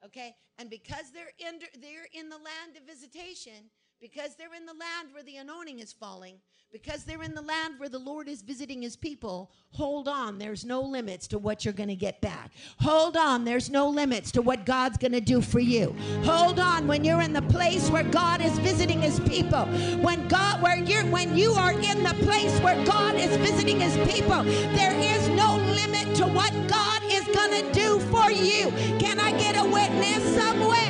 Okay? 0.04 0.34
And 0.58 0.72
because 0.72 1.12
they're 1.14 1.34
in, 1.38 1.60
they're 1.80 2.10
in 2.12 2.30
the 2.30 2.38
land 2.38 2.76
of 2.76 2.88
visitation, 2.88 3.70
because 4.04 4.36
they're 4.36 4.54
in 4.54 4.66
the 4.66 4.74
land 4.74 5.14
where 5.14 5.24
the 5.24 5.38
anointing 5.38 5.80
is 5.80 5.94
falling, 5.94 6.36
because 6.74 7.06
they're 7.06 7.24
in 7.24 7.34
the 7.34 7.42
land 7.42 7.76
where 7.78 7.88
the 7.88 7.98
Lord 7.98 8.28
is 8.28 8.42
visiting 8.42 8.82
his 8.82 8.98
people, 8.98 9.50
hold 9.72 10.10
on. 10.10 10.38
There's 10.38 10.66
no 10.66 10.82
limits 10.82 11.26
to 11.28 11.40
what 11.40 11.64
you're 11.64 11.74
going 11.74 11.88
to 11.88 11.96
get 11.96 12.20
back. 12.20 12.52
Hold 12.80 13.16
on. 13.16 13.46
There's 13.46 13.70
no 13.70 13.88
limits 13.88 14.30
to 14.34 14.42
what 14.42 14.66
God's 14.66 14.98
going 14.98 15.14
to 15.14 15.22
do 15.22 15.40
for 15.40 15.62
you. 15.62 15.96
Hold 16.26 16.60
on 16.60 16.86
when 16.86 17.06
you're 17.06 17.22
in 17.22 17.32
the 17.32 17.44
place 17.44 17.90
where 17.90 18.04
God 18.04 18.42
is 18.42 18.60
visiting 18.60 19.02
his 19.02 19.22
people. 19.22 19.68
When 20.02 20.28
God 20.28 20.62
where 20.62 20.78
you're 20.78 21.06
when 21.06 21.38
you 21.38 21.54
are 21.54 21.72
in 21.72 22.04
the 22.04 22.16
place 22.26 22.60
where 22.60 22.84
God 22.84 23.16
is 23.16 23.38
visiting 23.38 23.80
his 23.80 23.96
people, 24.12 24.44
there 24.44 25.00
is 25.00 25.30
no 25.30 25.56
limit 25.56 26.14
to 26.18 26.28
what 26.28 26.52
God 26.68 27.02
is 27.06 27.24
going 27.34 27.64
to 27.64 27.72
do 27.72 28.00
for 28.12 28.30
you. 28.30 28.70
Can 29.00 29.18
I 29.22 29.32
get 29.40 29.56
a 29.56 29.64
witness 29.64 30.36
somewhere? 30.36 30.83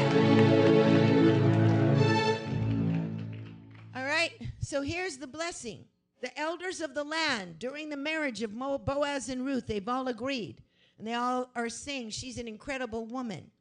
So 4.73 4.81
here's 4.81 5.17
the 5.17 5.27
blessing. 5.27 5.85
The 6.21 6.35
elders 6.39 6.81
of 6.81 6.95
the 6.95 7.03
land 7.03 7.59
during 7.59 7.89
the 7.89 7.95
marriage 7.95 8.41
of 8.41 8.57
Boaz 8.57 9.29
and 9.29 9.45
Ruth, 9.45 9.67
they've 9.67 9.87
all 9.87 10.07
agreed. 10.07 10.63
And 10.97 11.05
they 11.05 11.13
all 11.13 11.51
are 11.55 11.69
saying 11.69 12.09
she's 12.09 12.39
an 12.39 12.47
incredible 12.47 13.05
woman. 13.05 13.51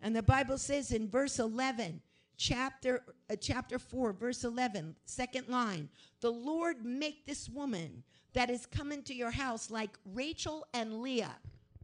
And 0.00 0.14
the 0.14 0.22
Bible 0.22 0.58
says 0.58 0.92
in 0.92 1.08
verse 1.08 1.40
11, 1.40 2.00
chapter, 2.36 3.02
uh, 3.28 3.34
chapter 3.40 3.76
4, 3.76 4.12
verse 4.12 4.44
11, 4.44 4.94
second 5.04 5.48
line, 5.48 5.88
the 6.20 6.30
Lord 6.30 6.84
make 6.84 7.26
this 7.26 7.48
woman 7.48 8.04
that 8.32 8.48
is 8.48 8.64
coming 8.64 9.02
to 9.02 9.14
your 9.14 9.32
house 9.32 9.68
like 9.68 9.98
Rachel 10.14 10.64
and 10.72 11.02
Leah. 11.02 11.34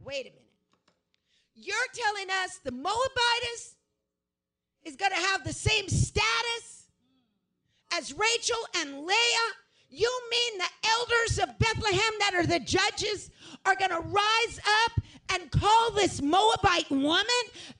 Wait 0.04 0.20
a 0.20 0.30
minute. 0.30 0.52
You're 1.56 1.76
telling 1.94 2.28
us 2.44 2.60
the 2.62 2.70
Moabitess 2.70 3.74
is 4.84 4.94
going 4.94 5.10
to 5.10 5.26
have 5.26 5.42
the 5.42 5.52
same 5.52 5.88
status 5.88 6.77
as 7.93 8.12
Rachel 8.12 8.59
and 8.76 9.05
Leah? 9.05 9.49
You 9.91 10.20
mean 10.30 10.59
the 10.59 10.89
elders 10.89 11.39
of 11.39 11.59
Bethlehem 11.59 12.12
that 12.20 12.34
are 12.34 12.47
the 12.47 12.61
judges 12.61 13.30
are 13.64 13.74
going 13.74 13.91
to 13.91 14.01
rise 14.01 14.61
up 14.84 15.03
and 15.32 15.51
call 15.51 15.93
this 15.93 16.20
Moabite 16.20 16.91
woman 16.91 17.24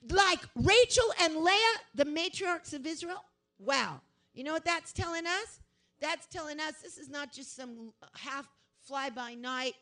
like 0.09 0.41
Rachel 0.57 1.13
and 1.21 1.37
Leah, 1.37 1.77
the 1.95 2.05
matriarchs 2.05 2.73
of 2.73 2.87
Israel? 2.87 3.25
Wow. 3.59 4.01
You 4.33 4.45
know 4.45 4.53
what 4.53 4.65
that's 4.65 4.93
telling 4.93 5.27
us? 5.27 5.61
That's 6.01 6.27
telling 6.27 6.61
us 6.61 6.75
this 6.83 6.97
is 6.97 7.11
not 7.11 7.33
just 7.33 7.57
some 7.57 7.93
half 8.15 8.49
fly 8.81 9.11
by 9.11 9.35
night 9.35 9.75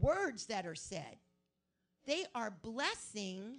words 0.00 0.46
that 0.46 0.66
are 0.66 0.74
said. 0.74 1.16
They 2.06 2.24
are 2.34 2.52
blessing 2.62 3.56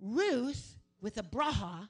Ruth 0.00 0.76
with 1.00 1.18
a 1.18 1.22
braha 1.22 1.88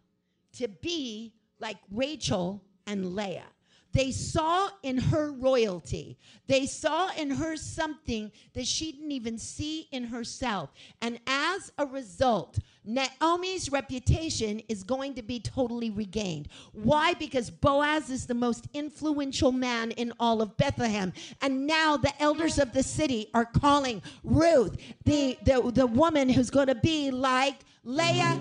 to 0.58 0.68
be 0.68 1.34
like 1.58 1.78
Rachel 1.90 2.62
and 2.86 3.14
Leah. 3.14 3.44
They 3.92 4.10
saw 4.10 4.70
in 4.82 4.96
her 4.96 5.32
royalty. 5.32 6.16
They 6.46 6.66
saw 6.66 7.10
in 7.16 7.30
her 7.30 7.56
something 7.56 8.32
that 8.54 8.66
she 8.66 8.92
didn't 8.92 9.12
even 9.12 9.36
see 9.38 9.88
in 9.92 10.04
herself. 10.04 10.70
And 11.02 11.20
as 11.26 11.72
a 11.76 11.84
result, 11.84 12.58
Naomi's 12.84 13.70
reputation 13.70 14.60
is 14.68 14.82
going 14.82 15.14
to 15.14 15.22
be 15.22 15.40
totally 15.40 15.90
regained. 15.90 16.48
Why? 16.72 17.12
Because 17.14 17.50
Boaz 17.50 18.08
is 18.08 18.26
the 18.26 18.34
most 18.34 18.66
influential 18.72 19.52
man 19.52 19.90
in 19.92 20.12
all 20.18 20.40
of 20.40 20.56
Bethlehem. 20.56 21.12
And 21.42 21.66
now 21.66 21.96
the 21.98 22.12
elders 22.20 22.58
of 22.58 22.72
the 22.72 22.82
city 22.82 23.28
are 23.34 23.44
calling 23.44 24.02
Ruth, 24.24 24.78
the, 25.04 25.38
the, 25.44 25.70
the 25.70 25.86
woman 25.86 26.30
who's 26.30 26.50
going 26.50 26.68
to 26.68 26.74
be 26.74 27.10
like 27.10 27.56
Leah 27.84 28.40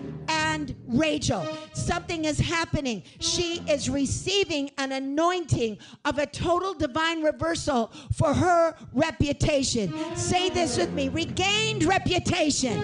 and 0.51 0.75
Rachel. 0.85 1.47
Something 1.73 2.25
is 2.25 2.37
happening. 2.37 3.03
She 3.19 3.61
is 3.69 3.89
receiving 3.89 4.69
an 4.77 4.91
anointing 4.91 5.77
of 6.03 6.17
a 6.17 6.25
total 6.25 6.73
divine 6.73 7.23
reversal 7.23 7.91
for 8.13 8.33
her 8.33 8.75
reputation. 8.91 9.93
Say 10.15 10.49
this 10.49 10.77
with 10.77 10.91
me 10.91 11.07
regained 11.07 11.83
reputation. 11.85 12.77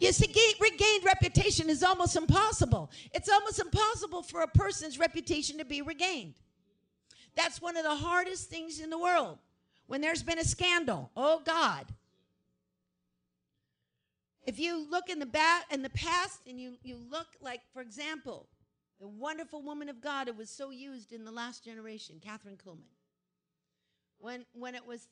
You 0.00 0.12
see, 0.12 0.54
regained 0.60 1.04
reputation 1.04 1.68
is 1.68 1.82
almost 1.82 2.16
impossible. 2.16 2.90
It's 3.12 3.28
almost 3.28 3.58
impossible 3.58 4.22
for 4.22 4.40
a 4.40 4.48
person's 4.48 4.98
reputation 4.98 5.58
to 5.58 5.64
be 5.64 5.82
regained. 5.82 6.34
That's 7.36 7.60
one 7.60 7.76
of 7.76 7.84
the 7.84 7.96
hardest 7.96 8.48
things 8.48 8.80
in 8.80 8.90
the 8.90 8.98
world. 8.98 9.38
When 9.86 10.00
there's 10.00 10.22
been 10.22 10.38
a 10.38 10.44
scandal, 10.44 11.10
oh 11.16 11.42
God. 11.44 11.86
If 14.46 14.58
you 14.58 14.86
look 14.90 15.08
in 15.08 15.18
the 15.18 15.26
back 15.26 15.64
in 15.70 15.82
the 15.82 15.90
past 15.90 16.40
and 16.46 16.60
you, 16.60 16.74
you 16.82 16.98
look 17.10 17.28
like, 17.40 17.60
for 17.72 17.80
example, 17.80 18.46
the 19.00 19.08
wonderful 19.08 19.62
woman 19.62 19.88
of 19.88 20.00
God 20.00 20.28
who 20.28 20.34
was 20.34 20.50
so 20.50 20.70
used 20.70 21.12
in 21.12 21.24
the 21.24 21.30
last 21.30 21.64
generation, 21.64 22.20
Kathryn 22.24 22.56
Kuhlman. 22.56 22.92
When 24.18 24.44
when 24.52 24.74
it 24.74 24.86
was 24.86 25.08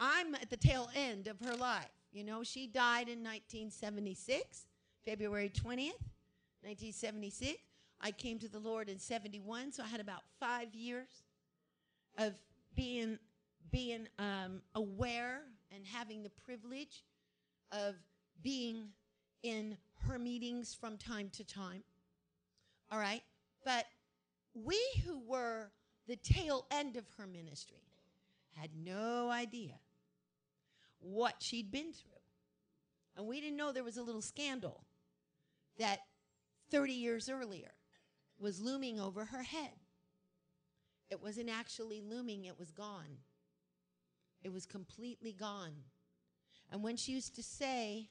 I'm 0.00 0.34
at 0.34 0.50
the 0.50 0.56
tail 0.56 0.90
end 0.94 1.26
of 1.26 1.38
her 1.40 1.54
life. 1.54 1.88
You 2.12 2.24
know, 2.24 2.42
she 2.42 2.66
died 2.66 3.08
in 3.08 3.22
1976, 3.22 4.66
February 5.04 5.50
20th, 5.50 6.04
1976. 6.62 7.58
I 8.00 8.10
came 8.10 8.38
to 8.38 8.48
the 8.48 8.58
Lord 8.58 8.88
in 8.88 8.98
71, 8.98 9.72
so 9.72 9.82
I 9.82 9.86
had 9.86 10.00
about 10.00 10.22
five 10.38 10.74
years 10.74 11.08
of 12.16 12.34
being 12.74 13.18
being 13.70 14.08
um, 14.18 14.62
aware 14.74 15.42
and 15.74 15.84
having 15.84 16.22
the 16.22 16.30
privilege 16.30 17.02
of 17.70 17.96
being 18.42 18.88
in 19.42 19.76
her 20.06 20.18
meetings 20.18 20.74
from 20.74 20.96
time 20.96 21.30
to 21.30 21.44
time. 21.44 21.82
All 22.90 22.98
right, 22.98 23.22
but 23.64 23.86
we 24.54 24.80
who 25.04 25.20
were 25.26 25.70
the 26.06 26.16
tail 26.16 26.66
end 26.70 26.96
of 26.96 27.04
her 27.18 27.26
ministry 27.26 27.82
had 28.56 28.70
no 28.74 29.30
idea 29.30 29.74
what 31.00 31.36
she'd 31.40 31.70
been 31.70 31.92
through. 31.92 32.10
And 33.16 33.26
we 33.26 33.40
didn't 33.40 33.56
know 33.56 33.72
there 33.72 33.84
was 33.84 33.96
a 33.96 34.02
little 34.02 34.22
scandal 34.22 34.84
that 35.78 36.00
30 36.70 36.92
years 36.92 37.28
earlier 37.28 37.72
was 38.38 38.60
looming 38.60 39.00
over 39.00 39.26
her 39.26 39.42
head. 39.42 39.72
It 41.10 41.22
wasn't 41.22 41.50
actually 41.50 42.00
looming, 42.00 42.44
it 42.44 42.58
was 42.58 42.70
gone. 42.70 43.18
It 44.42 44.52
was 44.52 44.66
completely 44.66 45.32
gone. 45.32 45.72
And 46.70 46.82
when 46.82 46.96
she 46.96 47.12
used 47.12 47.34
to 47.36 47.42
say 47.42 48.08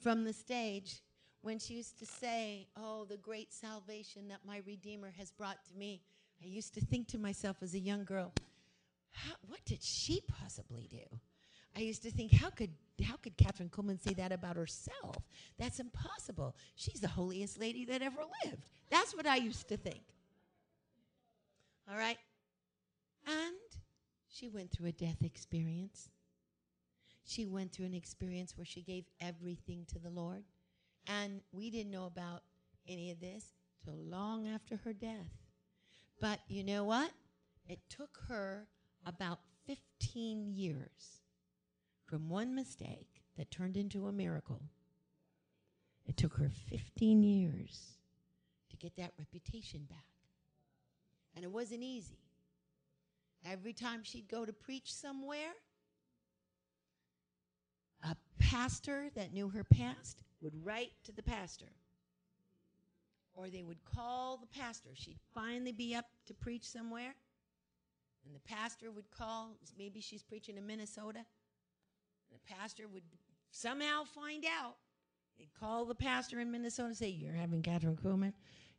from 0.00 0.24
the 0.24 0.32
stage, 0.32 1.02
when 1.42 1.58
she 1.58 1.74
used 1.74 1.98
to 1.98 2.06
say, 2.06 2.66
Oh, 2.76 3.04
the 3.04 3.16
great 3.16 3.52
salvation 3.52 4.28
that 4.28 4.40
my 4.46 4.62
Redeemer 4.66 5.12
has 5.18 5.30
brought 5.30 5.64
to 5.66 5.74
me, 5.76 6.02
I 6.42 6.46
used 6.46 6.74
to 6.74 6.80
think 6.80 7.08
to 7.08 7.18
myself 7.18 7.58
as 7.62 7.74
a 7.74 7.78
young 7.78 8.04
girl, 8.04 8.32
what 9.46 9.64
did 9.64 9.82
she 9.82 10.20
possibly 10.40 10.88
do? 10.90 11.18
I 11.76 11.80
used 11.80 12.02
to 12.02 12.10
think, 12.10 12.32
how 12.32 12.50
could 12.50 12.70
how 13.02 13.16
could 13.16 13.36
Kathryn 13.38 13.70
Kuhlman 13.70 13.98
say 13.98 14.12
that 14.14 14.32
about 14.32 14.56
herself? 14.56 15.16
That's 15.58 15.80
impossible. 15.80 16.54
She's 16.74 17.00
the 17.00 17.08
holiest 17.08 17.58
lady 17.58 17.86
that 17.86 18.02
ever 18.02 18.22
lived. 18.44 18.68
That's 18.90 19.14
what 19.14 19.26
I 19.26 19.36
used 19.36 19.68
to 19.68 19.78
think. 19.78 20.02
All 21.90 21.96
right? 21.96 22.18
And 23.26 23.54
she 24.28 24.48
went 24.48 24.70
through 24.70 24.88
a 24.88 24.92
death 24.92 25.22
experience. 25.22 26.10
She 27.30 27.46
went 27.46 27.70
through 27.70 27.86
an 27.86 27.94
experience 27.94 28.56
where 28.56 28.64
she 28.64 28.82
gave 28.82 29.04
everything 29.20 29.84
to 29.92 30.00
the 30.00 30.10
Lord. 30.10 30.42
And 31.06 31.42
we 31.52 31.70
didn't 31.70 31.92
know 31.92 32.06
about 32.06 32.42
any 32.88 33.12
of 33.12 33.20
this 33.20 33.44
till 33.84 33.94
long 33.94 34.48
after 34.48 34.78
her 34.78 34.92
death. 34.92 35.30
But 36.20 36.40
you 36.48 36.64
know 36.64 36.82
what? 36.82 37.12
It 37.68 37.78
took 37.88 38.18
her 38.26 38.66
about 39.06 39.38
15 39.64 40.44
years 40.56 41.20
from 42.04 42.28
one 42.28 42.52
mistake 42.52 43.22
that 43.38 43.52
turned 43.52 43.76
into 43.76 44.08
a 44.08 44.12
miracle. 44.12 44.62
It 46.06 46.16
took 46.16 46.34
her 46.34 46.50
15 46.68 47.22
years 47.22 47.92
to 48.70 48.76
get 48.76 48.96
that 48.96 49.12
reputation 49.20 49.86
back. 49.88 49.98
And 51.36 51.44
it 51.44 51.52
wasn't 51.52 51.84
easy. 51.84 52.18
Every 53.46 53.72
time 53.72 54.02
she'd 54.02 54.28
go 54.28 54.44
to 54.44 54.52
preach 54.52 54.92
somewhere, 54.92 55.52
pastor 58.40 59.10
that 59.14 59.32
knew 59.32 59.48
her 59.48 59.64
past 59.64 60.22
would 60.40 60.54
write 60.64 60.92
to 61.04 61.12
the 61.12 61.22
pastor. 61.22 61.66
Or 63.34 63.48
they 63.48 63.62
would 63.62 63.84
call 63.84 64.36
the 64.36 64.58
pastor. 64.58 64.90
She'd 64.94 65.20
finally 65.34 65.72
be 65.72 65.94
up 65.94 66.06
to 66.26 66.34
preach 66.34 66.64
somewhere 66.64 67.14
and 68.26 68.34
the 68.34 68.40
pastor 68.40 68.90
would 68.90 69.10
call, 69.10 69.56
maybe 69.78 70.00
she's 70.00 70.22
preaching 70.22 70.56
in 70.56 70.66
Minnesota, 70.66 71.24
the 72.32 72.38
pastor 72.54 72.86
would 72.88 73.02
somehow 73.50 74.04
find 74.04 74.44
out. 74.44 74.76
They'd 75.38 75.52
call 75.58 75.84
the 75.84 75.94
pastor 75.94 76.40
in 76.40 76.50
Minnesota 76.50 76.88
and 76.88 76.96
say, 76.96 77.08
You're 77.08 77.32
having 77.32 77.62
Kathryn 77.62 77.96
Kuhlman. 77.96 78.32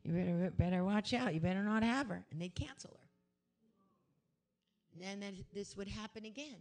You 0.04 0.12
better, 0.12 0.52
better 0.56 0.84
watch 0.84 1.12
out. 1.12 1.34
You 1.34 1.40
better 1.40 1.62
not 1.62 1.82
have 1.82 2.08
her. 2.08 2.24
And 2.30 2.40
they'd 2.40 2.54
cancel 2.54 2.90
her. 2.92 3.08
And 5.06 5.22
then 5.22 5.34
this 5.52 5.76
would 5.76 5.88
happen 5.88 6.24
again. 6.24 6.58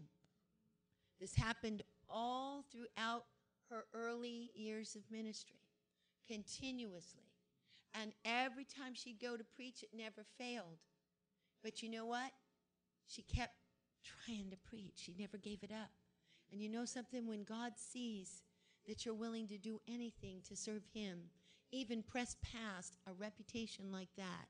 This 1.19 1.35
happened 1.35 1.83
all 2.11 2.65
throughout 2.71 3.25
her 3.69 3.85
early 3.93 4.51
years 4.55 4.95
of 4.95 5.01
ministry, 5.09 5.59
continuously. 6.27 7.31
And 7.99 8.13
every 8.25 8.65
time 8.65 8.93
she'd 8.93 9.21
go 9.21 9.37
to 9.37 9.43
preach, 9.43 9.83
it 9.83 9.89
never 9.95 10.23
failed. 10.37 10.79
But 11.63 11.81
you 11.81 11.89
know 11.89 12.05
what? 12.05 12.31
She 13.07 13.21
kept 13.21 13.55
trying 14.03 14.49
to 14.49 14.57
preach. 14.57 14.93
She 14.95 15.15
never 15.17 15.37
gave 15.37 15.63
it 15.63 15.71
up. 15.71 15.91
And 16.51 16.61
you 16.61 16.69
know 16.69 16.85
something? 16.85 17.27
When 17.27 17.43
God 17.43 17.73
sees 17.75 18.43
that 18.87 19.05
you're 19.05 19.15
willing 19.15 19.47
to 19.47 19.57
do 19.57 19.79
anything 19.87 20.41
to 20.47 20.55
serve 20.55 20.83
Him, 20.93 21.19
even 21.71 22.03
press 22.03 22.35
past 22.41 22.97
a 23.07 23.13
reputation 23.13 23.91
like 23.91 24.09
that, 24.17 24.47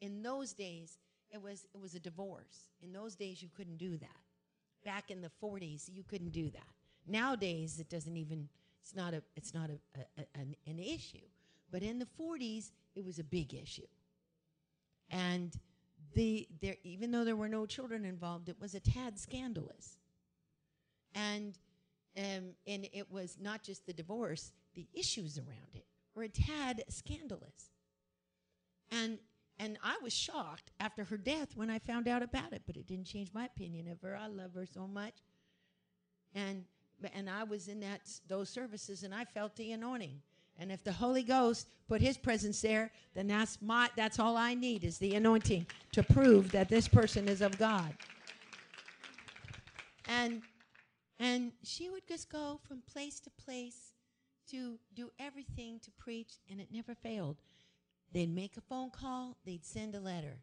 in 0.00 0.22
those 0.22 0.52
days, 0.52 0.98
it 1.32 1.40
was, 1.40 1.66
it 1.74 1.80
was 1.80 1.94
a 1.94 2.00
divorce. 2.00 2.68
In 2.82 2.92
those 2.92 3.14
days, 3.14 3.42
you 3.42 3.48
couldn't 3.54 3.78
do 3.78 3.96
that. 3.98 4.08
Back 4.84 5.10
in 5.10 5.20
the 5.20 5.30
40s, 5.42 5.88
you 5.92 6.02
couldn't 6.02 6.32
do 6.32 6.50
that. 6.50 6.79
Nowadays, 7.10 7.80
it 7.80 7.90
doesn't 7.90 8.16
even, 8.16 8.48
it's 8.82 8.94
not, 8.94 9.14
a, 9.14 9.22
it's 9.36 9.52
not 9.52 9.70
a, 9.70 10.00
a, 10.00 10.24
an, 10.40 10.54
an 10.66 10.78
issue. 10.78 11.26
But 11.70 11.82
in 11.82 11.98
the 11.98 12.06
40s, 12.06 12.70
it 12.94 13.04
was 13.04 13.18
a 13.18 13.24
big 13.24 13.54
issue. 13.54 13.86
And 15.10 15.56
the 16.14 16.48
there 16.60 16.76
even 16.82 17.10
though 17.10 17.24
there 17.24 17.36
were 17.36 17.48
no 17.48 17.66
children 17.66 18.04
involved, 18.04 18.48
it 18.48 18.60
was 18.60 18.74
a 18.74 18.80
tad 18.80 19.18
scandalous. 19.18 19.96
And 21.14 21.58
um, 22.16 22.54
and 22.66 22.88
it 22.92 23.10
was 23.10 23.36
not 23.40 23.62
just 23.62 23.86
the 23.86 23.92
divorce, 23.92 24.52
the 24.74 24.86
issues 24.92 25.38
around 25.38 25.74
it 25.74 25.86
were 26.14 26.24
a 26.24 26.28
tad 26.28 26.84
scandalous. 26.88 27.70
And 28.90 29.18
and 29.58 29.78
I 29.82 29.98
was 30.02 30.14
shocked 30.14 30.70
after 30.80 31.04
her 31.04 31.18
death 31.18 31.50
when 31.54 31.70
I 31.70 31.78
found 31.78 32.08
out 32.08 32.22
about 32.22 32.52
it, 32.52 32.62
but 32.66 32.76
it 32.76 32.86
didn't 32.86 33.06
change 33.06 33.30
my 33.34 33.44
opinion 33.44 33.88
of 33.88 34.00
her. 34.00 34.16
I 34.16 34.26
love 34.26 34.54
her 34.54 34.66
so 34.66 34.86
much. 34.86 35.14
And 36.34 36.64
and 37.14 37.28
I 37.28 37.44
was 37.44 37.68
in 37.68 37.80
that 37.80 38.00
those 38.28 38.48
services 38.48 39.02
and 39.02 39.14
I 39.14 39.24
felt 39.24 39.56
the 39.56 39.72
anointing. 39.72 40.20
And 40.58 40.70
if 40.70 40.84
the 40.84 40.92
Holy 40.92 41.22
Ghost 41.22 41.68
put 41.88 42.00
his 42.00 42.18
presence 42.18 42.60
there, 42.60 42.90
then 43.14 43.28
that's 43.28 43.58
my 43.62 43.88
that's 43.96 44.18
all 44.18 44.36
I 44.36 44.54
need 44.54 44.84
is 44.84 44.98
the 44.98 45.14
anointing 45.14 45.66
to 45.92 46.02
prove 46.02 46.52
that 46.52 46.68
this 46.68 46.86
person 46.86 47.28
is 47.28 47.40
of 47.40 47.58
God. 47.58 47.94
And 50.06 50.42
and 51.18 51.52
she 51.62 51.88
would 51.90 52.06
just 52.06 52.30
go 52.30 52.60
from 52.66 52.82
place 52.82 53.20
to 53.20 53.30
place 53.30 53.92
to 54.50 54.78
do 54.94 55.10
everything 55.18 55.78
to 55.80 55.90
preach 55.92 56.34
and 56.50 56.60
it 56.60 56.68
never 56.72 56.94
failed. 56.94 57.36
They'd 58.12 58.34
make 58.34 58.56
a 58.56 58.60
phone 58.60 58.90
call, 58.90 59.36
they'd 59.44 59.64
send 59.64 59.94
a 59.94 60.00
letter. 60.00 60.38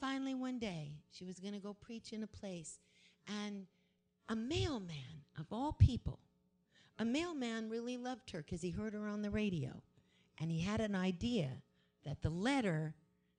Finally 0.00 0.34
one 0.34 0.58
day, 0.58 0.96
she 1.12 1.24
was 1.24 1.38
going 1.38 1.54
to 1.54 1.60
go 1.60 1.74
preach 1.74 2.12
in 2.12 2.22
a 2.22 2.26
place 2.26 2.80
and 3.26 3.66
a 4.32 4.36
mailman 4.36 5.22
of 5.38 5.46
all 5.52 5.72
people 5.72 6.18
a 6.98 7.04
mailman 7.04 7.68
really 7.68 7.96
loved 7.96 8.30
her 8.30 8.42
because 8.42 8.62
he 8.62 8.70
heard 8.70 8.94
her 8.94 9.08
on 9.08 9.22
the 9.22 9.30
radio. 9.30 9.70
And 10.40 10.50
he 10.52 10.60
had 10.60 10.80
an 10.80 10.94
idea 10.94 11.48
that 12.04 12.22
the 12.22 12.30
letter 12.30 12.94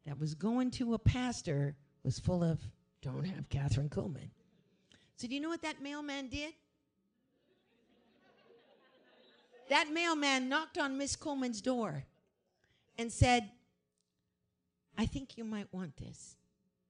that 0.05 0.19
was 0.19 0.35
going 0.35 0.69
to 0.71 0.93
a 0.95 0.99
pastor 0.99 1.77
was 2.03 2.19
full 2.19 2.43
of, 2.43 2.59
don't 3.01 3.25
have 3.25 3.47
Kathryn 3.47 3.89
Kuhlman. 3.89 4.31
So, 5.15 5.27
do 5.27 5.35
you 5.35 5.39
know 5.39 5.49
what 5.49 5.61
that 5.61 5.81
mailman 5.81 6.27
did? 6.27 6.53
that 9.69 9.89
mailman 9.91 10.49
knocked 10.49 10.77
on 10.77 10.97
Miss 10.97 11.15
Kuhlman's 11.15 11.61
door 11.61 12.03
and 12.97 13.09
said, 13.11 13.49
I 14.97 15.05
think 15.05 15.37
you 15.37 15.45
might 15.45 15.71
want 15.71 15.95
this. 15.95 16.35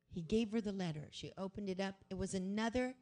He 0.10 0.22
gave 0.22 0.51
her 0.51 0.60
the 0.60 0.72
letter. 0.72 1.08
She 1.12 1.32
opened 1.38 1.70
it 1.70 1.80
up. 1.80 1.95
It 2.10 2.18
was 2.18 2.34
another 2.34 2.95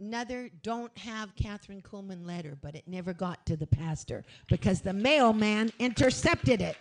another 0.00 0.50
don't 0.62 0.96
have 0.98 1.34
Kathryn 1.36 1.82
Kuhlman 1.82 2.26
letter, 2.26 2.56
but 2.60 2.74
it 2.74 2.86
never 2.86 3.12
got 3.12 3.44
to 3.46 3.56
the 3.56 3.66
pastor 3.66 4.24
because 4.48 4.80
the 4.80 4.92
mailman 4.92 5.70
intercepted 5.78 6.60
it. 6.60 6.76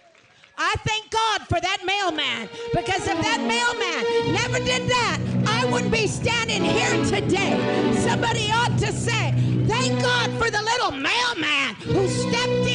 I 0.57 0.75
thank 0.85 1.09
God 1.09 1.41
for 1.47 1.59
that 1.59 1.79
mailman 1.85 2.49
because 2.73 3.07
if 3.07 3.19
that 3.21 3.39
mailman 3.39 4.33
never 4.33 4.59
did 4.63 4.89
that, 4.89 5.19
I 5.47 5.65
wouldn't 5.71 5.91
be 5.91 6.07
standing 6.07 6.63
here 6.63 6.91
today. 7.05 7.57
Somebody 7.99 8.51
ought 8.51 8.77
to 8.79 8.91
say, 8.91 9.33
Thank 9.67 10.01
God 10.01 10.29
for 10.31 10.51
the 10.51 10.61
little 10.61 10.91
mailman 10.91 11.75
who 11.75 12.07
stepped 12.07 12.67
in 12.67 12.70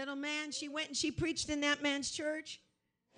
little 0.00 0.16
man, 0.16 0.50
she 0.50 0.66
went 0.66 0.88
and 0.88 0.96
she 0.96 1.10
preached 1.10 1.50
in 1.50 1.60
that 1.60 1.82
man's 1.82 2.10
church, 2.10 2.62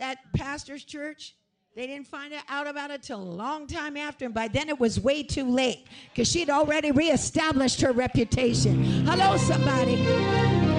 that 0.00 0.18
pastor's 0.34 0.82
church. 0.82 1.36
They 1.76 1.86
didn't 1.86 2.08
find 2.08 2.34
out 2.48 2.66
about 2.66 2.90
it 2.90 3.04
till 3.04 3.22
a 3.22 3.22
long 3.22 3.68
time 3.68 3.96
after, 3.96 4.24
and 4.24 4.34
by 4.34 4.48
then 4.48 4.68
it 4.68 4.80
was 4.80 4.98
way 4.98 5.22
too 5.22 5.48
late 5.48 5.86
because 6.10 6.28
she'd 6.28 6.50
already 6.50 6.90
reestablished 6.90 7.80
her 7.82 7.92
reputation. 7.92 8.82
Hello, 9.06 9.36
somebody. 9.36 9.94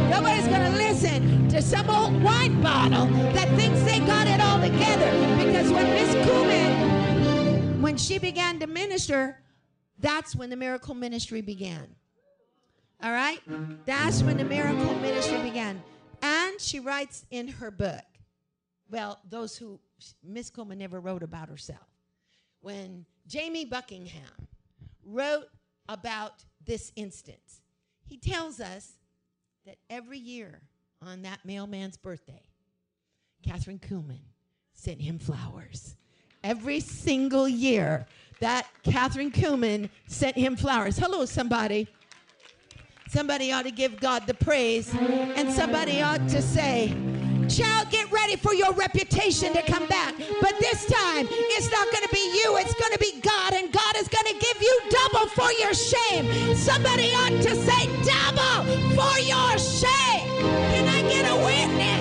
Nobody's 0.09 0.45
going 0.47 0.69
to 0.69 0.77
listen 0.77 1.47
to 1.47 1.61
some 1.61 1.89
old 1.89 2.21
wine 2.21 2.61
bottle 2.61 3.05
that 3.31 3.47
thinks 3.55 3.81
they 3.83 3.99
got 3.99 4.27
it 4.27 4.41
all 4.41 4.59
together 4.59 5.09
because 5.37 5.71
when 5.71 5.85
Miss 5.85 6.13
Kuhlman, 6.27 7.79
when 7.79 7.95
she 7.95 8.19
began 8.19 8.59
to 8.59 8.67
minister, 8.67 9.41
that's 9.99 10.35
when 10.35 10.49
the 10.49 10.57
miracle 10.57 10.95
ministry 10.95 11.39
began. 11.39 11.87
All 13.01 13.11
right? 13.11 13.39
That's 13.85 14.21
when 14.21 14.37
the 14.37 14.45
miracle 14.45 14.95
ministry 14.95 15.41
began. 15.41 15.81
And 16.23 16.61
she 16.61 16.79
writes 16.79 17.25
in 17.31 17.49
her 17.49 17.69
book, 17.69 18.01
well, 18.89 19.19
those 19.29 19.57
who, 19.57 19.79
Miss 20.23 20.49
Kuhlman 20.49 20.77
never 20.77 21.01
wrote 21.01 21.21
about 21.21 21.49
herself. 21.49 21.85
When 22.61 23.05
Jamie 23.27 23.65
Buckingham 23.65 24.47
wrote 25.05 25.49
about 25.89 26.45
this 26.65 26.93
instance, 26.95 27.59
he 28.07 28.15
tells 28.15 28.61
us 28.61 28.93
that 29.65 29.75
every 29.89 30.17
year 30.17 30.61
on 31.01 31.23
that 31.23 31.39
mailman's 31.45 31.97
birthday, 31.97 32.43
Kathryn 33.45 33.81
Kuhlman 33.81 34.21
sent 34.73 35.01
him 35.01 35.19
flowers. 35.19 35.97
Every 36.41 36.79
single 36.79 37.49
year 37.49 38.05
that 38.39 38.65
Kathryn 38.85 39.33
Kuhlman 39.33 39.89
sent 40.07 40.37
him 40.37 40.55
flowers. 40.55 40.97
Hello, 40.97 41.25
somebody. 41.25 41.89
Somebody 43.13 43.51
ought 43.51 43.65
to 43.65 43.71
give 43.71 43.99
God 43.99 44.25
the 44.25 44.33
praise, 44.33 44.91
and 44.91 45.47
somebody 45.51 46.01
ought 46.01 46.27
to 46.29 46.41
say, 46.41 46.87
Child, 47.47 47.91
get 47.91 48.11
ready 48.11 48.35
for 48.35 48.55
your 48.55 48.73
reputation 48.73 49.53
to 49.53 49.61
come 49.61 49.85
back. 49.85 50.15
But 50.41 50.55
this 50.59 50.87
time, 50.87 51.27
it's 51.29 51.69
not 51.71 51.91
going 51.91 52.01
to 52.01 52.09
be 52.11 52.41
you, 52.41 52.57
it's 52.57 52.73
going 52.73 52.91
to 52.91 52.97
be 52.97 53.21
God, 53.21 53.53
and 53.53 53.71
God 53.71 53.97
is 53.97 54.07
going 54.07 54.25
to 54.25 54.33
give 54.33 54.59
you 54.59 54.81
double 54.89 55.27
for 55.27 55.51
your 55.61 55.75
shame. 55.75 56.55
Somebody 56.55 57.13
ought 57.13 57.39
to 57.43 57.55
say, 57.55 57.85
Double 58.01 58.65
for 58.97 59.19
your 59.19 59.59
shame. 59.59 60.25
Can 60.73 60.87
I 60.87 61.03
get 61.07 61.29
a 61.29 61.35
witness 61.35 61.92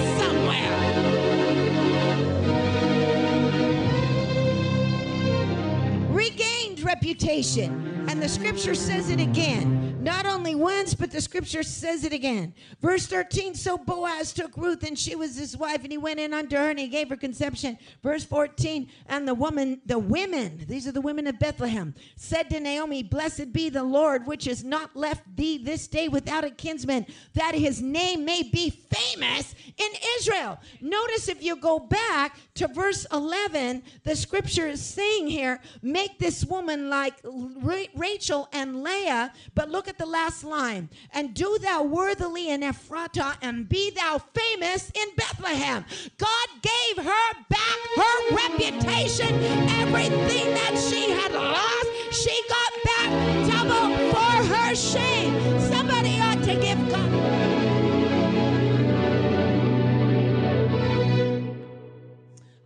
reputation. 6.93 8.05
And 8.09 8.23
the 8.23 8.29
scripture 8.29 8.75
says 8.75 9.09
it 9.09 9.21
again. 9.21 9.83
Not 10.03 10.27
only 10.27 10.57
once, 10.57 10.95
but 10.95 11.13
the 11.13 11.21
scripture 11.21 11.63
says 11.63 12.03
it 12.03 12.13
again. 12.13 12.55
Verse 12.81 13.07
13 13.07 13.55
So 13.55 13.79
Boaz 13.79 14.33
took 14.33 14.57
Ruth, 14.57 14.83
and 14.83 14.99
she 14.99 15.15
was 15.15 15.37
his 15.37 15.57
wife, 15.57 15.85
and 15.85 15.93
he 15.93 15.99
went 15.99 16.19
in 16.19 16.35
unto 16.35 16.57
her, 16.57 16.71
and 16.71 16.79
he 16.79 16.89
gave 16.89 17.09
her 17.09 17.17
conception. 17.17 17.79
Verse 18.03 18.25
14 18.25 18.89
And 19.07 19.29
the 19.29 19.35
woman, 19.35 19.81
the 19.87 20.01
women, 20.01 20.65
these 20.67 20.89
are 20.89 20.93
the 20.93 21.01
women 21.01 21.29
of 21.29 21.39
Bethlehem, 21.39 21.95
said 22.17 22.51
to 22.51 22.59
Naomi, 22.59 23.05
Blessed 23.05 23.53
be 23.53 23.69
the 23.69 23.85
Lord, 23.85 24.27
which 24.27 24.47
has 24.47 24.65
not 24.65 24.97
left 24.97 25.23
thee 25.37 25.57
this 25.57 25.87
day 25.87 26.09
without 26.09 26.45
a 26.45 26.51
kinsman, 26.51 27.07
that 27.35 27.55
his 27.55 27.81
name 27.81 28.25
may 28.25 28.43
be 28.43 28.71
famous 28.71 29.55
in 29.79 29.91
Israel. 30.19 30.59
Notice 30.81 31.29
if 31.29 31.45
you 31.45 31.55
go 31.55 31.79
back 31.79 32.39
to 32.55 32.67
verse 32.67 33.07
11, 33.13 33.85
the 34.03 34.17
scripture 34.17 34.67
is 34.67 34.85
saying 34.85 35.29
here, 35.29 35.61
Make 35.81 36.19
this 36.19 36.45
woman 36.45 36.82
like 36.89 37.15
Ra- 37.25 37.93
Rachel 37.95 38.49
and 38.53 38.83
Leah, 38.83 39.33
but 39.55 39.71
look 39.71 39.89
at 39.89 39.99
the 39.99 40.07
last 40.07 40.45
line. 40.45 40.89
And 41.13 41.35
do 41.35 41.59
thou 41.61 41.83
worthily 41.83 42.51
in 42.51 42.61
Ephratah, 42.63 43.37
and 43.43 43.69
be 43.69 43.91
thou 43.91 44.19
famous 44.19 44.91
in 44.95 45.09
Bethlehem. 45.17 45.85
God 46.19 46.49
gave 46.63 47.05
her 47.05 47.35
back 47.49 47.79
her 47.97 48.37
reputation, 48.37 49.35
everything 49.81 50.55
that 50.55 50.77
she 50.89 51.11
had 51.11 51.33
lost, 51.33 51.89
she 52.13 52.43
got 52.49 52.73
back 52.85 53.11
double 53.51 53.97
for 54.13 54.55
her 54.55 54.75
shame. 54.75 55.61
Somebody 55.61 56.19
ought 56.21 56.43
to 56.45 56.55
give 56.55 56.79
God. 56.89 57.13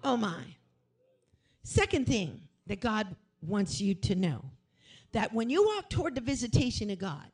Oh 0.05 0.17
my. 0.17 0.45
Second 1.65 2.07
thing 2.07 2.41
that 2.67 2.81
God 2.81 3.15
wants 3.41 3.81
you 3.81 3.95
to 3.95 4.15
know 4.15 4.45
that 5.13 5.33
when 5.33 5.51
you 5.51 5.65
walk 5.65 5.89
toward 5.89 6.15
the 6.15 6.21
visitation 6.21 6.91
of 6.91 6.99
God, 6.99 7.31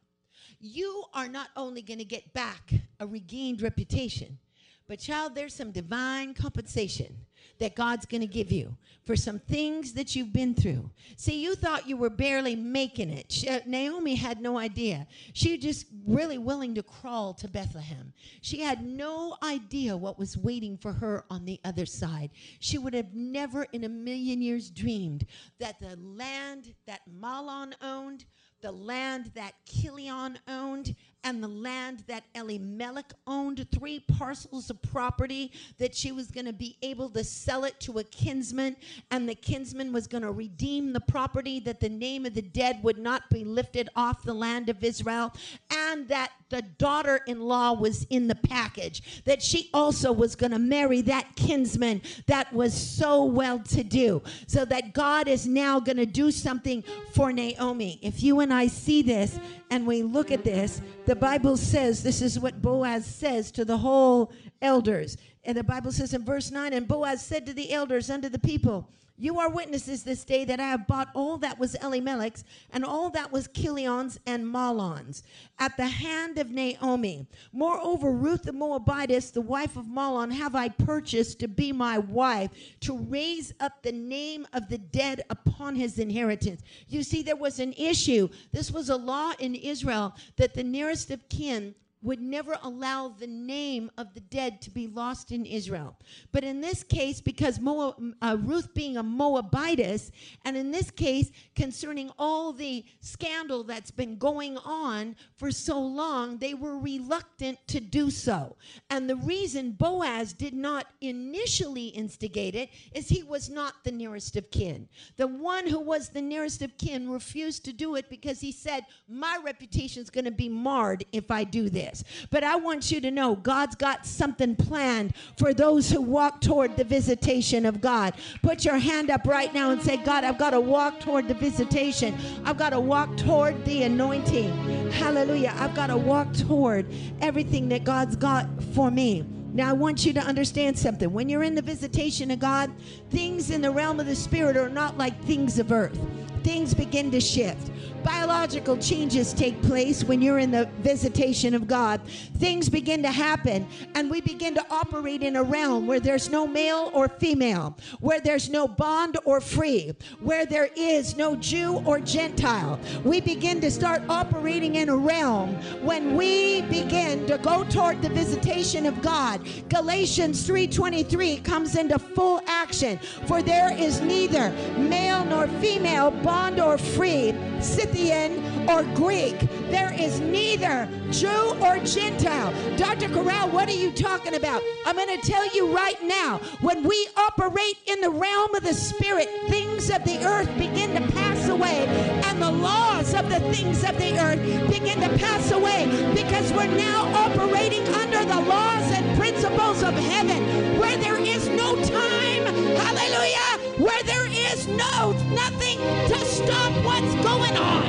you 0.60 1.04
are 1.14 1.28
not 1.28 1.48
only 1.56 1.82
going 1.82 1.98
to 1.98 2.04
get 2.04 2.32
back 2.32 2.72
a 3.00 3.06
regained 3.06 3.62
reputation, 3.62 4.38
but 4.86 5.00
child, 5.00 5.34
there's 5.34 5.54
some 5.54 5.72
divine 5.72 6.34
compensation 6.34 7.16
that 7.62 7.76
God's 7.76 8.06
going 8.06 8.22
to 8.22 8.26
give 8.26 8.50
you 8.50 8.76
for 9.06 9.14
some 9.14 9.38
things 9.38 9.92
that 9.92 10.16
you've 10.16 10.32
been 10.32 10.52
through. 10.52 10.90
See, 11.16 11.40
you 11.40 11.54
thought 11.54 11.88
you 11.88 11.96
were 11.96 12.10
barely 12.10 12.56
making 12.56 13.08
it. 13.08 13.30
She, 13.30 13.48
uh, 13.48 13.60
Naomi 13.66 14.16
had 14.16 14.40
no 14.40 14.58
idea. 14.58 15.06
She 15.32 15.56
just 15.58 15.86
really 16.04 16.38
willing 16.38 16.74
to 16.74 16.82
crawl 16.82 17.34
to 17.34 17.46
Bethlehem. 17.46 18.12
She 18.40 18.58
had 18.60 18.84
no 18.84 19.36
idea 19.44 19.96
what 19.96 20.18
was 20.18 20.36
waiting 20.36 20.76
for 20.76 20.92
her 20.92 21.24
on 21.30 21.44
the 21.44 21.60
other 21.64 21.86
side. 21.86 22.30
She 22.58 22.78
would 22.78 22.94
have 22.94 23.14
never 23.14 23.62
in 23.72 23.84
a 23.84 23.88
million 23.88 24.42
years 24.42 24.68
dreamed 24.68 25.24
that 25.60 25.78
the 25.78 25.96
land 25.96 26.74
that 26.88 27.02
Mahlon 27.08 27.74
owned, 27.80 28.24
the 28.60 28.72
land 28.72 29.30
that 29.36 29.54
Chilion 29.66 30.36
owned, 30.48 30.96
and 31.24 31.42
the 31.42 31.48
land 31.48 32.04
that 32.08 32.24
Elimelech 32.34 33.12
owned, 33.26 33.66
three 33.72 34.00
parcels 34.00 34.70
of 34.70 34.80
property 34.82 35.52
that 35.78 35.94
she 35.94 36.12
was 36.12 36.30
going 36.30 36.46
to 36.46 36.52
be 36.52 36.76
able 36.82 37.08
to 37.10 37.22
sell 37.24 37.64
it 37.64 37.78
to 37.80 37.98
a 37.98 38.04
kinsman, 38.04 38.76
and 39.10 39.28
the 39.28 39.34
kinsman 39.34 39.92
was 39.92 40.06
going 40.06 40.22
to 40.22 40.32
redeem 40.32 40.92
the 40.92 41.00
property, 41.00 41.60
that 41.60 41.80
the 41.80 41.88
name 41.88 42.26
of 42.26 42.34
the 42.34 42.42
dead 42.42 42.82
would 42.82 42.98
not 42.98 43.28
be 43.30 43.44
lifted 43.44 43.88
off 43.96 44.22
the 44.22 44.34
land 44.34 44.68
of 44.68 44.82
Israel, 44.82 45.32
and 45.70 46.08
that 46.08 46.32
the 46.48 46.62
daughter 46.62 47.20
in 47.26 47.40
law 47.40 47.72
was 47.72 48.04
in 48.10 48.28
the 48.28 48.34
package, 48.34 49.22
that 49.24 49.42
she 49.42 49.70
also 49.72 50.12
was 50.12 50.36
going 50.36 50.52
to 50.52 50.58
marry 50.58 51.00
that 51.00 51.34
kinsman 51.36 52.02
that 52.26 52.52
was 52.52 52.74
so 52.74 53.24
well 53.24 53.58
to 53.58 53.82
do. 53.82 54.22
So 54.46 54.64
that 54.66 54.92
God 54.92 55.28
is 55.28 55.46
now 55.46 55.80
going 55.80 55.96
to 55.96 56.06
do 56.06 56.30
something 56.30 56.84
for 57.14 57.32
Naomi. 57.32 57.98
If 58.02 58.22
you 58.22 58.40
and 58.40 58.52
I 58.52 58.66
see 58.66 59.02
this 59.02 59.38
and 59.70 59.86
we 59.86 60.02
look 60.02 60.30
at 60.30 60.44
this, 60.44 60.82
the 61.04 61.16
Bible 61.16 61.56
says 61.56 62.02
this 62.02 62.22
is 62.22 62.38
what 62.38 62.62
Boaz 62.62 63.04
says 63.06 63.50
to 63.52 63.64
the 63.64 63.78
whole 63.78 64.32
elders. 64.60 65.16
And 65.44 65.56
the 65.56 65.64
Bible 65.64 65.92
says 65.92 66.14
in 66.14 66.24
verse 66.24 66.50
9, 66.50 66.72
and 66.72 66.86
Boaz 66.86 67.24
said 67.24 67.46
to 67.46 67.52
the 67.52 67.72
elders 67.72 68.10
unto 68.10 68.28
the 68.28 68.38
people, 68.38 68.88
you 69.22 69.38
are 69.38 69.48
witnesses 69.48 70.02
this 70.02 70.24
day 70.24 70.44
that 70.44 70.58
I 70.58 70.64
have 70.64 70.88
bought 70.88 71.08
all 71.14 71.38
that 71.38 71.56
was 71.56 71.76
Elimelech's 71.76 72.42
and 72.72 72.84
all 72.84 73.08
that 73.10 73.30
was 73.30 73.46
Chilion's 73.46 74.18
and 74.26 74.44
Mahlon's 74.44 75.22
at 75.60 75.76
the 75.76 75.86
hand 75.86 76.38
of 76.38 76.50
Naomi. 76.50 77.28
Moreover, 77.52 78.10
Ruth 78.10 78.42
the 78.42 78.52
Moabitess, 78.52 79.30
the 79.30 79.40
wife 79.40 79.76
of 79.76 79.86
Mahlon, 79.86 80.32
have 80.32 80.56
I 80.56 80.70
purchased 80.70 81.38
to 81.38 81.46
be 81.46 81.70
my 81.70 81.98
wife, 81.98 82.50
to 82.80 82.98
raise 82.98 83.54
up 83.60 83.80
the 83.84 83.92
name 83.92 84.44
of 84.52 84.68
the 84.68 84.78
dead 84.78 85.22
upon 85.30 85.76
his 85.76 86.00
inheritance. 86.00 86.62
You 86.88 87.04
see, 87.04 87.22
there 87.22 87.36
was 87.36 87.60
an 87.60 87.74
issue. 87.74 88.28
This 88.50 88.72
was 88.72 88.88
a 88.88 88.96
law 88.96 89.34
in 89.38 89.54
Israel 89.54 90.16
that 90.34 90.54
the 90.54 90.64
nearest 90.64 91.12
of 91.12 91.28
kin 91.28 91.76
would 92.02 92.20
never 92.20 92.56
allow 92.62 93.08
the 93.08 93.26
name 93.26 93.90
of 93.96 94.12
the 94.14 94.20
dead 94.20 94.60
to 94.62 94.70
be 94.70 94.86
lost 94.86 95.30
in 95.30 95.46
Israel. 95.46 95.96
But 96.32 96.44
in 96.44 96.60
this 96.60 96.82
case, 96.82 97.20
because 97.20 97.60
Moab, 97.60 97.94
uh, 98.20 98.36
Ruth 98.40 98.74
being 98.74 98.96
a 98.96 99.02
Moabitess, 99.02 100.10
and 100.44 100.56
in 100.56 100.70
this 100.70 100.90
case, 100.90 101.30
concerning 101.54 102.10
all 102.18 102.52
the 102.52 102.84
scandal 103.00 103.62
that's 103.62 103.90
been 103.90 104.16
going 104.16 104.58
on 104.58 105.14
for 105.36 105.50
so 105.50 105.80
long, 105.80 106.38
they 106.38 106.54
were 106.54 106.78
reluctant 106.78 107.58
to 107.68 107.80
do 107.80 108.10
so. 108.10 108.56
And 108.90 109.08
the 109.08 109.16
reason 109.16 109.72
Boaz 109.72 110.32
did 110.32 110.54
not 110.54 110.86
initially 111.00 111.88
instigate 111.88 112.54
it 112.54 112.70
is 112.94 113.08
he 113.08 113.22
was 113.22 113.48
not 113.48 113.74
the 113.84 113.92
nearest 113.92 114.36
of 114.36 114.50
kin. 114.50 114.88
The 115.16 115.26
one 115.26 115.66
who 115.66 115.80
was 115.80 116.08
the 116.08 116.22
nearest 116.22 116.62
of 116.62 116.76
kin 116.78 117.10
refused 117.10 117.64
to 117.66 117.72
do 117.72 117.94
it 117.96 118.10
because 118.10 118.40
he 118.40 118.52
said, 118.52 118.84
My 119.08 119.38
reputation 119.44 120.02
is 120.02 120.10
going 120.10 120.24
to 120.24 120.30
be 120.30 120.48
marred 120.48 121.04
if 121.12 121.30
I 121.30 121.44
do 121.44 121.68
this. 121.68 121.91
This. 121.92 122.04
But 122.30 122.44
I 122.44 122.56
want 122.56 122.90
you 122.90 123.00
to 123.00 123.10
know 123.10 123.36
God's 123.36 123.76
got 123.76 124.06
something 124.06 124.56
planned 124.56 125.14
for 125.36 125.54
those 125.54 125.90
who 125.90 126.00
walk 126.00 126.40
toward 126.40 126.76
the 126.76 126.84
visitation 126.84 127.66
of 127.66 127.80
God. 127.80 128.14
Put 128.42 128.64
your 128.64 128.78
hand 128.78 129.10
up 129.10 129.26
right 129.26 129.52
now 129.54 129.70
and 129.70 129.80
say, 129.80 129.96
God, 129.98 130.24
I've 130.24 130.38
got 130.38 130.50
to 130.50 130.60
walk 130.60 131.00
toward 131.00 131.28
the 131.28 131.34
visitation. 131.34 132.16
I've 132.44 132.58
got 132.58 132.70
to 132.70 132.80
walk 132.80 133.16
toward 133.16 133.64
the 133.64 133.84
anointing. 133.84 134.90
Hallelujah. 134.92 135.54
I've 135.56 135.74
got 135.74 135.88
to 135.88 135.96
walk 135.96 136.32
toward 136.32 136.86
everything 137.20 137.68
that 137.68 137.84
God's 137.84 138.16
got 138.16 138.46
for 138.74 138.90
me. 138.90 139.24
Now, 139.54 139.68
I 139.68 139.74
want 139.74 140.06
you 140.06 140.14
to 140.14 140.20
understand 140.20 140.78
something. 140.78 141.12
When 141.12 141.28
you're 141.28 141.42
in 141.42 141.54
the 141.54 141.60
visitation 141.60 142.30
of 142.30 142.38
God, 142.38 142.72
things 143.10 143.50
in 143.50 143.60
the 143.60 143.70
realm 143.70 144.00
of 144.00 144.06
the 144.06 144.16
Spirit 144.16 144.56
are 144.56 144.70
not 144.70 144.96
like 144.96 145.22
things 145.24 145.58
of 145.58 145.70
earth. 145.70 145.98
Things 146.42 146.74
begin 146.74 147.10
to 147.10 147.20
shift 147.20 147.70
biological 148.02 148.76
changes 148.76 149.32
take 149.32 149.60
place 149.62 150.04
when 150.04 150.20
you're 150.20 150.38
in 150.38 150.50
the 150.50 150.68
visitation 150.80 151.54
of 151.54 151.66
God. 151.66 152.00
Things 152.38 152.68
begin 152.68 153.02
to 153.02 153.10
happen, 153.10 153.66
and 153.94 154.10
we 154.10 154.20
begin 154.20 154.54
to 154.54 154.66
operate 154.70 155.22
in 155.22 155.36
a 155.36 155.42
realm 155.42 155.86
where 155.86 156.00
there's 156.00 156.28
no 156.28 156.46
male 156.46 156.90
or 156.94 157.08
female, 157.08 157.76
where 158.00 158.20
there's 158.20 158.48
no 158.48 158.66
bond 158.66 159.18
or 159.24 159.40
free, 159.40 159.92
where 160.20 160.46
there 160.46 160.70
is 160.76 161.16
no 161.16 161.36
Jew 161.36 161.82
or 161.84 162.00
Gentile. 162.00 162.78
We 163.04 163.20
begin 163.20 163.60
to 163.60 163.70
start 163.70 164.02
operating 164.08 164.76
in 164.76 164.88
a 164.88 164.96
realm 164.96 165.54
when 165.82 166.16
we 166.16 166.62
begin 166.62 167.26
to 167.26 167.38
go 167.38 167.64
toward 167.64 168.02
the 168.02 168.08
visitation 168.08 168.86
of 168.86 169.00
God. 169.02 169.40
Galatians 169.68 170.46
3:23 170.46 171.36
comes 171.38 171.76
into 171.76 171.98
full 171.98 172.40
action, 172.46 172.98
for 173.26 173.42
there 173.42 173.72
is 173.72 174.00
neither 174.00 174.50
male 174.76 175.24
nor 175.24 175.46
female, 175.60 176.10
bond 176.32 176.58
or 176.58 176.78
free, 176.78 177.34
Scythian 177.60 178.32
or 178.66 178.84
Greek. 178.94 179.38
There 179.70 179.92
is 179.92 180.18
neither 180.20 180.88
Jew 181.10 181.54
or 181.60 181.76
Gentile. 181.80 182.50
Dr. 182.78 183.10
Corral, 183.10 183.50
what 183.50 183.68
are 183.68 183.80
you 183.84 183.92
talking 183.92 184.34
about? 184.34 184.62
I'm 184.86 184.96
going 184.96 185.20
to 185.20 185.26
tell 185.26 185.46
you 185.54 185.76
right 185.76 186.02
now 186.02 186.38
when 186.62 186.88
we 186.88 187.06
operate 187.18 187.76
in 187.84 188.00
the 188.00 188.08
realm 188.08 188.54
of 188.54 188.62
the 188.62 188.72
Spirit, 188.72 189.28
things 189.48 189.90
of 189.90 190.02
the 190.04 190.24
earth 190.24 190.48
begin 190.56 190.94
to 190.94 191.12
pass 191.12 191.41
away, 191.52 191.86
and 192.26 192.40
the 192.40 192.50
laws 192.50 193.14
of 193.14 193.28
the 193.28 193.40
things 193.52 193.84
of 193.84 193.96
the 193.98 194.18
earth 194.18 194.40
begin 194.70 194.98
to 195.00 195.08
pass 195.18 195.52
away 195.52 195.86
because 196.14 196.50
we're 196.52 196.74
now 196.76 197.04
operating 197.14 197.86
under 197.88 198.24
the 198.24 198.40
laws 198.40 198.90
and 198.90 199.18
principles 199.18 199.82
of 199.82 199.94
heaven 199.94 200.42
where 200.80 200.96
there 200.96 201.18
is 201.18 201.48
no 201.48 201.76
time. 201.84 202.44
Hallelujah. 202.76 203.50
Where 203.78 204.02
there 204.04 204.26
is 204.26 204.66
no 204.66 205.12
nothing 205.34 205.78
to 206.08 206.18
stop 206.24 206.72
what's 206.84 207.14
going 207.22 207.56
on. 207.56 207.86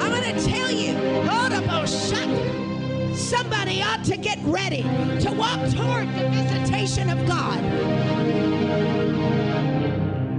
I'm 0.00 0.10
going 0.10 0.34
to 0.34 0.46
tell 0.46 0.70
you, 0.70 0.94
Lord 1.30 1.52
of 1.52 1.64
Oshak, 1.64 2.28
oh, 2.28 3.14
somebody 3.14 3.82
ought 3.82 4.04
to 4.04 4.16
get 4.16 4.38
ready 4.44 4.82
to 5.20 5.34
walk 5.36 5.60
toward 5.70 6.08
the 6.14 6.28
visitation 6.30 7.10
of 7.10 7.26
God. 7.26 7.62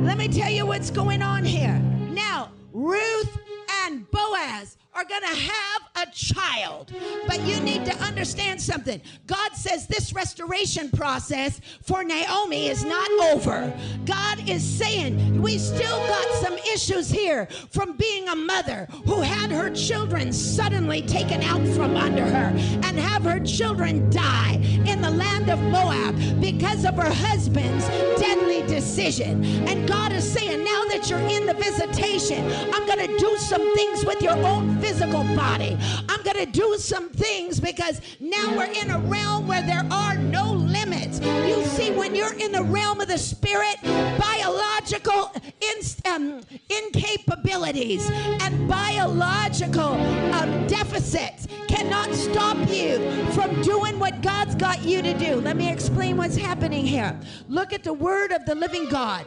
Let 0.03 0.17
me 0.17 0.27
tell 0.27 0.51
you 0.51 0.65
what's 0.65 0.91
going 0.91 1.21
on 1.21 1.45
here. 1.45 1.79
Now, 2.11 2.51
Ruth 2.73 3.37
and 3.85 4.09
Boaz 4.11 4.77
are 4.93 5.05
going 5.05 5.21
to 5.21 5.27
have 5.27 5.81
a 5.95 6.11
child. 6.11 6.93
But 7.25 7.41
you 7.41 7.59
need 7.61 7.85
to 7.85 7.95
understand 7.99 8.61
something. 8.61 9.01
God 9.27 9.53
says 9.53 9.87
this 9.87 10.11
restoration 10.13 10.89
process 10.89 11.61
for 11.81 12.03
Naomi 12.03 12.67
is 12.67 12.83
not 12.83 13.09
over. 13.33 13.73
God 14.05 14.32
is 14.47 14.63
saying 14.63 15.41
we 15.41 15.57
still 15.57 15.97
got 16.07 16.27
some 16.35 16.57
issues 16.73 17.09
here 17.09 17.47
from 17.69 17.95
being 17.97 18.29
a 18.29 18.35
mother 18.35 18.87
who 19.05 19.21
had 19.21 19.51
her 19.51 19.69
children 19.69 20.31
suddenly 20.31 21.01
taken 21.01 21.41
out 21.43 21.65
from 21.69 21.95
under 21.95 22.25
her 22.25 22.51
and 22.83 22.97
have 22.99 23.23
her 23.23 23.39
children 23.39 24.09
die 24.09 24.59
in 24.85 25.01
the 25.01 25.09
land 25.09 25.49
of 25.49 25.59
Moab 25.59 26.15
because 26.41 26.85
of 26.85 26.95
her 26.95 27.09
husband's 27.09 27.87
deadly 28.19 28.61
decision. 28.67 29.43
And 29.67 29.87
God 29.87 30.11
is 30.11 30.29
saying, 30.29 30.63
now 30.63 30.85
that 30.85 31.09
you're 31.09 31.19
in 31.19 31.45
the 31.45 31.53
visitation, 31.53 32.45
I'm 32.73 32.85
going 32.85 33.07
to 33.07 33.17
do 33.17 33.37
some 33.37 33.75
things 33.75 34.05
with 34.05 34.21
your 34.21 34.37
own 34.37 34.79
physical 34.79 35.23
body. 35.35 35.77
I'm 36.09 36.23
going 36.23 36.37
to 36.37 36.45
do 36.45 36.77
some 36.77 37.09
things 37.09 37.59
because 37.59 38.01
now 38.19 38.55
we're 38.55 38.71
in 38.71 38.89
a 38.89 38.99
realm 38.99 39.47
where 39.47 39.61
there 39.61 39.85
are 39.91 40.15
no 40.15 40.53
limits. 40.85 41.19
You 41.21 41.63
see, 41.65 41.91
when 41.91 42.13
you're 42.13 42.33
in 42.33 42.51
the 42.51 42.63
realm 42.63 42.99
of 42.99 43.07
the 43.07 43.17
spirit, 43.17 43.77
biological 43.83 45.31
in, 45.61 46.11
um, 46.11 46.41
incapabilities 46.69 48.09
and 48.41 48.67
biological 48.67 49.93
um, 50.33 50.67
deficits 50.67 51.47
cannot 51.67 52.13
stop 52.13 52.57
you 52.69 52.99
from 53.31 53.61
doing 53.61 53.97
what 53.97 54.21
God's 54.21 54.55
got 54.55 54.83
you 54.83 55.01
to 55.01 55.13
do. 55.17 55.35
Let 55.35 55.55
me 55.55 55.71
explain 55.71 56.17
what's 56.17 56.35
happening 56.35 56.85
here. 56.85 57.17
Look 57.47 57.71
at 57.71 57.83
the 57.83 57.93
word 57.93 58.31
of 58.31 58.45
the 58.45 58.55
living 58.55 58.89
God. 58.89 59.25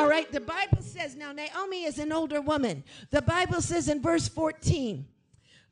All 0.00 0.08
right, 0.08 0.30
the 0.32 0.40
Bible 0.40 0.80
says 0.80 1.14
now 1.14 1.32
Naomi 1.32 1.84
is 1.84 1.98
an 1.98 2.10
older 2.10 2.40
woman. 2.40 2.82
The 3.10 3.22
Bible 3.22 3.60
says 3.60 3.88
in 3.88 4.00
verse 4.02 4.28
14, 4.28 5.06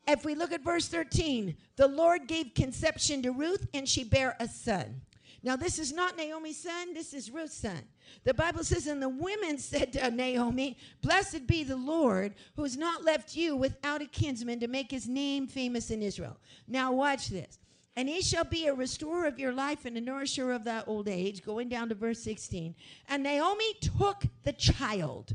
if 0.07 0.25
we 0.25 0.35
look 0.35 0.53
at 0.53 0.62
verse 0.62 0.89
13, 0.89 1.55
the 1.77 1.89
Lord 1.89 2.27
gave 2.27 2.55
conception 2.55 3.23
to 3.23 3.31
Ruth 3.31 3.66
and 3.75 3.87
she 3.87 4.05
bare 4.05 4.37
a 4.41 4.49
son. 4.49 5.03
Now, 5.43 5.55
this 5.57 5.78
is 5.78 5.93
not 5.93 6.16
Naomi's 6.16 6.61
son, 6.61 6.95
this 6.95 7.14
is 7.14 7.30
Ruth's 7.30 7.57
son. 7.57 7.80
The 8.24 8.34
Bible 8.34 8.64
says, 8.64 8.86
And 8.86 9.01
the 9.01 9.09
women 9.09 9.59
said 9.59 9.93
to 9.93 10.11
Naomi, 10.11 10.76
Blessed 11.01 11.47
be 11.47 11.62
the 11.62 11.76
Lord 11.76 12.34
who 12.57 12.64
has 12.64 12.76
not 12.76 13.05
left 13.05 13.36
you 13.36 13.57
without 13.57 14.03
a 14.03 14.07
kinsman 14.07 14.59
to 14.61 14.68
make 14.68 14.91
his 14.91 15.09
name 15.09 15.47
famous 15.47 15.91
in 15.91 16.03
Israel. 16.03 16.39
Now, 16.66 16.93
watch 16.93 17.28
this. 17.28 17.59
And 17.95 18.09
he 18.09 18.20
shall 18.20 18.45
be 18.45 18.66
a 18.66 18.74
restorer 18.74 19.26
of 19.26 19.39
your 19.39 19.53
life 19.53 19.84
and 19.84 19.97
a 19.97 20.01
nourisher 20.01 20.53
of 20.53 20.64
that 20.64 20.86
old 20.86 21.09
age. 21.09 21.45
Going 21.45 21.68
down 21.68 21.89
to 21.89 21.95
verse 21.95 22.20
16. 22.20 22.74
And 23.09 23.22
Naomi 23.22 23.74
took 23.80 24.24
the 24.45 24.53
child 24.53 25.34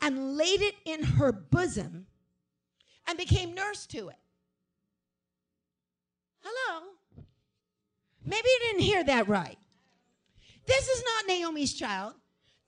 and 0.00 0.36
laid 0.36 0.62
it 0.62 0.74
in 0.84 1.02
her 1.02 1.32
bosom 1.32 2.06
and 3.06 3.16
became 3.18 3.54
nurse 3.54 3.86
to 3.86 4.08
it. 4.08 4.18
Hello? 6.42 6.95
Maybe 8.26 8.48
you 8.48 8.58
didn't 8.68 8.82
hear 8.82 9.04
that 9.04 9.28
right. 9.28 9.58
This 10.66 10.88
is 10.88 11.02
not 11.04 11.28
Naomi's 11.28 11.72
child. 11.72 12.14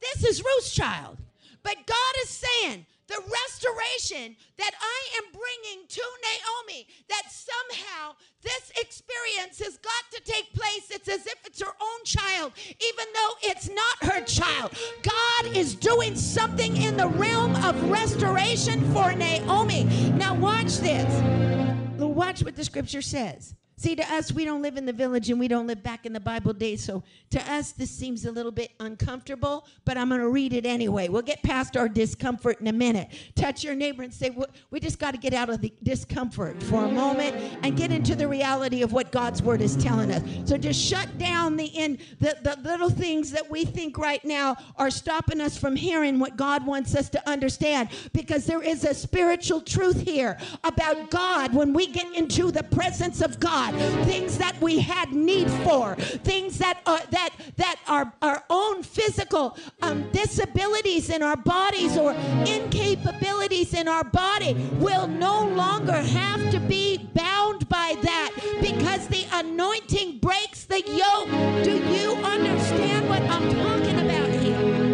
This 0.01 0.25
is 0.25 0.43
Ruth's 0.43 0.73
child. 0.73 1.19
But 1.63 1.77
God 1.87 2.15
is 2.23 2.29
saying, 2.31 2.87
the 3.09 3.21
restoration 3.21 4.37
that 4.59 4.71
I 4.81 5.19
am 5.19 5.25
bringing 5.33 5.89
to 5.89 6.03
Naomi, 6.23 6.87
that 7.09 7.23
somehow 7.31 8.15
this 8.43 8.71
experience 8.77 9.59
has 9.61 9.79
got 9.79 10.05
to 10.13 10.21
take 10.31 10.53
place. 10.53 10.91
It's 10.91 11.09
as 11.09 11.27
if 11.27 11.47
it's 11.47 11.61
her 11.61 11.73
own 11.81 12.05
child, 12.05 12.53
even 12.69 13.07
though 13.15 13.31
it's 13.51 13.71
not 13.71 14.13
her 14.13 14.23
child. 14.25 14.73
God 15.03 15.57
is 15.57 15.75
doing 15.75 16.15
something 16.17 16.77
in 16.77 16.99
the 16.99 17.09
realm 17.09 17.57
of 17.65 17.91
restoration 17.91 18.81
for 18.93 19.13
Naomi. 19.15 19.85
Now, 20.15 20.35
watch 20.35 20.77
this. 20.77 21.11
Watch 21.99 22.43
what 22.43 22.57
the 22.57 22.65
scripture 22.65 23.03
says. 23.03 23.55
See, 23.79 23.95
to 23.95 24.03
us, 24.13 24.33
we 24.33 24.45
don't 24.45 24.61
live 24.61 24.77
in 24.77 24.87
the 24.87 24.93
village 24.93 25.31
and 25.31 25.39
we 25.39 25.47
don't 25.47 25.69
live 25.69 25.85
back 25.85 26.05
in 26.05 26.13
the 26.13 26.19
Bible 26.19 26.53
days. 26.53 26.83
So 26.83 27.05
to 27.31 27.53
us, 27.53 27.71
this 27.71 27.93
seems 27.93 28.25
a 28.25 28.33
little 28.33 28.51
bit 28.51 28.73
uncomfortable, 28.81 29.69
but 29.85 29.97
I'm 29.97 30.09
going 30.09 30.21
to 30.21 30.29
read 30.29 30.53
it 30.53 30.67
anyway. 30.67 31.09
We'll 31.09 31.23
get 31.23 31.45
past 31.45 31.77
our 31.77 31.89
discomfort 31.89 32.61
in 32.61 32.67
a 32.67 32.73
minute. 32.73 33.09
Touch 33.37 33.63
your 33.63 33.77
neighbor 33.77 34.03
and 34.03 34.13
say, 34.13 34.37
We 34.73 34.81
just 34.81 34.99
got 34.99 35.13
to 35.13 35.17
get 35.17 35.33
out 35.33 35.49
of 35.49 35.61
the 35.61 35.73
discomfort 35.85 36.61
for 36.65 36.87
a 36.87 36.89
moment 36.91 37.37
and 37.63 37.77
get 37.77 37.93
into 37.93 38.17
the 38.17 38.27
reality 38.27 38.83
of 38.83 38.93
what 38.93 39.13
God's 39.13 39.45
word 39.45 39.63
is 39.63 39.77
telling 39.77 40.11
us. 40.11 40.25
So 40.45 40.59
just 40.59 40.85
shut 40.85 41.17
down 41.17 41.57
the, 41.57 41.67
in, 41.67 42.01
the, 42.19 42.37
the 42.43 42.59
little 42.69 42.91
things 42.91 43.31
that 43.31 43.49
we 43.49 43.65
think 43.65 43.97
right 43.97 44.25
now 44.25 44.57
are 44.75 44.91
stopping 44.91 45.41
us 45.41 45.57
from 45.57 45.77
hearing 45.77 46.19
what 46.19 46.37
God 46.37 46.67
wants 46.67 46.97
us 46.97 47.09
to 47.11 47.31
understand 47.31 47.91
because 48.13 48.45
there 48.45 48.61
is 48.61 48.83
a 48.83 48.93
spiritual 48.93 49.61
truth 49.61 50.01
here 50.01 50.37
about 50.65 51.11
God 51.11 51.55
when 51.55 51.73
we 51.73 51.87
get 51.87 52.13
into 52.17 52.51
the 52.51 52.65
presence 52.65 53.21
of 53.21 53.39
God. 53.39 53.68
God, 53.71 54.07
things 54.07 54.39
that 54.39 54.61
we 54.61 54.81
had 54.81 55.13
need 55.13 55.51
for, 55.51 55.95
things 55.97 56.59
that 56.59 56.81
are 56.87 57.01
that 57.11 57.31
that 57.57 57.77
are 57.87 58.13
our 58.23 58.45
own 58.51 58.83
physical 58.83 59.57
um, 59.83 60.09
disabilities 60.11 61.11
in 61.11 61.23
our 61.23 61.37
bodies 61.37 61.97
or 61.97 62.15
incapabilities 62.45 63.75
in 63.75 63.89
our 63.89 64.05
body 64.05 64.55
will 64.75 65.07
no 65.07 65.47
longer 65.47 65.93
have 65.93 66.51
to 66.51 66.61
be 66.61 66.99
bound 67.15 67.69
by 67.69 67.97
that 68.03 68.31
because 68.61 69.07
the 69.09 69.27
anointing 69.33 70.19
breaks 70.19 70.65
the 70.65 70.81
yoke. 70.81 71.29
Do 71.65 71.73
you 71.93 72.15
understand 72.25 73.09
what 73.09 73.23
I'm 73.23 73.51
talking 73.51 74.01
about 74.01 74.31
here? 74.31 74.89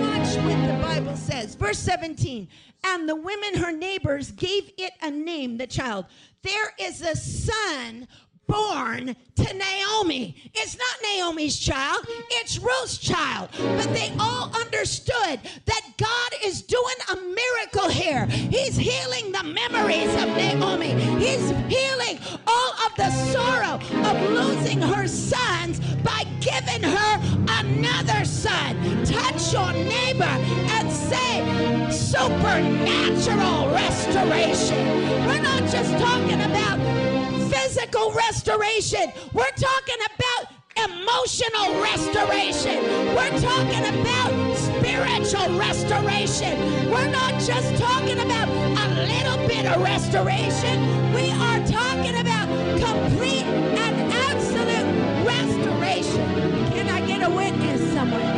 Watch 0.00 0.36
what 0.38 0.66
the 0.66 0.78
Bible 0.82 1.16
says. 1.16 1.54
Verse 1.54 1.78
17. 1.78 2.48
And 2.88 3.08
the 3.08 3.16
women, 3.16 3.56
her 3.56 3.72
neighbors, 3.72 4.30
gave 4.30 4.70
it 4.78 4.92
a 5.02 5.10
name, 5.10 5.58
the 5.58 5.66
child. 5.66 6.06
There 6.42 6.74
is 6.78 7.00
a 7.02 7.16
son 7.16 8.06
born 8.46 9.16
to 9.36 9.54
Naomi. 9.54 10.50
It's 10.54 10.76
not 10.76 10.96
Naomi's 11.02 11.58
child, 11.58 12.06
it's 12.32 12.58
Ruth's 12.58 12.98
child. 12.98 13.48
But 13.58 13.92
they 13.92 14.12
all 14.18 14.54
understood 14.54 15.40
that 15.64 15.82
God 15.98 16.30
is 16.44 16.62
doing 16.62 16.96
a 17.12 17.16
miracle 17.16 17.88
here. 17.88 18.26
He's 18.26 18.76
healing 18.76 19.32
the 19.32 19.42
memories 19.42 20.12
of 20.14 20.28
Naomi. 20.28 20.92
He's 21.18 21.50
healing 21.68 22.18
all 22.46 22.72
of 22.86 22.94
the 22.96 23.10
sorrow 23.32 23.80
of 24.08 24.30
losing 24.30 24.80
her 24.80 25.06
sons 25.06 25.80
by 26.02 26.24
giving 26.40 26.82
her 26.82 27.20
another 27.60 28.24
son. 28.24 28.76
Touch 29.04 29.52
your 29.52 29.72
neighbor 29.72 30.24
and 30.24 30.90
say, 30.90 31.90
supernatural 31.90 33.70
restoration. 33.70 35.26
We're 35.26 35.42
not 35.42 35.62
just 35.70 35.92
talking 35.98 36.40
about 36.42 37.15
physical 37.56 38.12
restoration. 38.12 39.12
We're 39.32 39.56
talking 39.56 40.00
about 40.14 40.52
emotional 40.76 41.82
restoration. 41.82 42.76
We're 43.14 43.38
talking 43.40 43.84
about 44.00 44.56
spiritual 44.56 45.58
restoration. 45.58 46.90
We're 46.90 47.08
not 47.08 47.32
just 47.40 47.76
talking 47.80 48.18
about 48.18 48.48
a 48.48 48.86
little 49.12 49.48
bit 49.48 49.64
of 49.66 49.82
restoration. 49.82 50.76
We 51.14 51.30
are 51.30 51.60
talking 51.66 52.16
about 52.20 52.46
complete 52.78 53.44
and 53.44 54.12
absolute 54.12 55.26
restoration. 55.26 56.26
Can 56.72 56.88
I 56.90 57.06
get 57.06 57.22
a 57.22 57.30
witness 57.30 57.80
somewhere? 57.94 58.34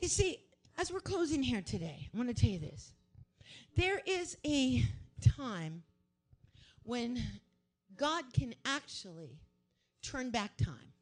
You 0.00 0.08
see, 0.08 0.38
as 0.78 0.90
we're 0.90 1.00
closing 1.00 1.42
here 1.42 1.60
today, 1.60 2.08
I 2.12 2.16
want 2.16 2.30
to 2.30 2.34
tell 2.34 2.50
you 2.50 2.58
this. 2.58 2.92
There 3.78 4.00
is 4.04 4.36
a 4.44 4.82
time 5.36 5.84
when 6.82 7.22
God 7.96 8.24
can 8.32 8.56
actually 8.64 9.38
turn 10.02 10.30
back 10.30 10.56
time. 10.56 10.94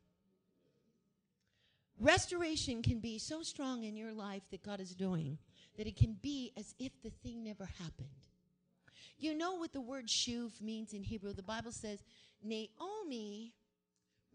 Restoration 1.98 2.82
can 2.82 3.00
be 3.00 3.18
so 3.18 3.42
strong 3.42 3.84
in 3.84 3.96
your 3.96 4.12
life 4.12 4.42
that 4.50 4.62
God 4.62 4.80
is 4.80 4.94
doing 4.94 5.38
that 5.78 5.86
it 5.86 5.96
can 5.96 6.18
be 6.20 6.52
as 6.58 6.74
if 6.78 6.92
the 7.02 7.08
thing 7.08 7.42
never 7.42 7.64
happened. 7.64 8.10
You 9.16 9.32
know 9.32 9.54
what 9.54 9.72
the 9.72 9.80
word 9.80 10.08
shuv 10.08 10.60
means 10.60 10.92
in 10.92 11.02
Hebrew? 11.02 11.32
The 11.32 11.42
Bible 11.42 11.72
says 11.72 12.04
Naomi 12.44 13.54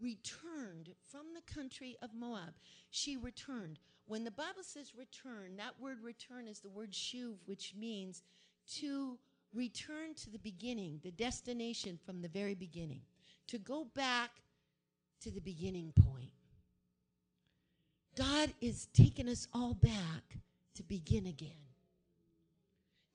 returned 0.00 0.90
from 1.12 1.26
the 1.32 1.54
country 1.54 1.96
of 2.02 2.12
Moab. 2.12 2.54
She 2.90 3.16
returned. 3.16 3.78
When 4.06 4.24
the 4.24 4.30
Bible 4.30 4.62
says 4.62 4.94
return, 4.96 5.56
that 5.56 5.80
word 5.80 5.98
return 6.02 6.48
is 6.48 6.60
the 6.60 6.68
word 6.68 6.92
shuv, 6.92 7.36
which 7.46 7.74
means 7.78 8.22
to 8.74 9.18
return 9.54 10.14
to 10.22 10.30
the 10.30 10.38
beginning, 10.38 11.00
the 11.02 11.10
destination 11.10 11.98
from 12.04 12.20
the 12.20 12.28
very 12.28 12.54
beginning, 12.54 13.02
to 13.48 13.58
go 13.58 13.86
back 13.94 14.30
to 15.22 15.30
the 15.30 15.40
beginning 15.40 15.92
point. 16.08 16.30
God 18.16 18.52
is 18.60 18.88
taking 18.92 19.28
us 19.28 19.48
all 19.54 19.74
back 19.74 20.38
to 20.74 20.82
begin 20.82 21.26
again. 21.26 21.50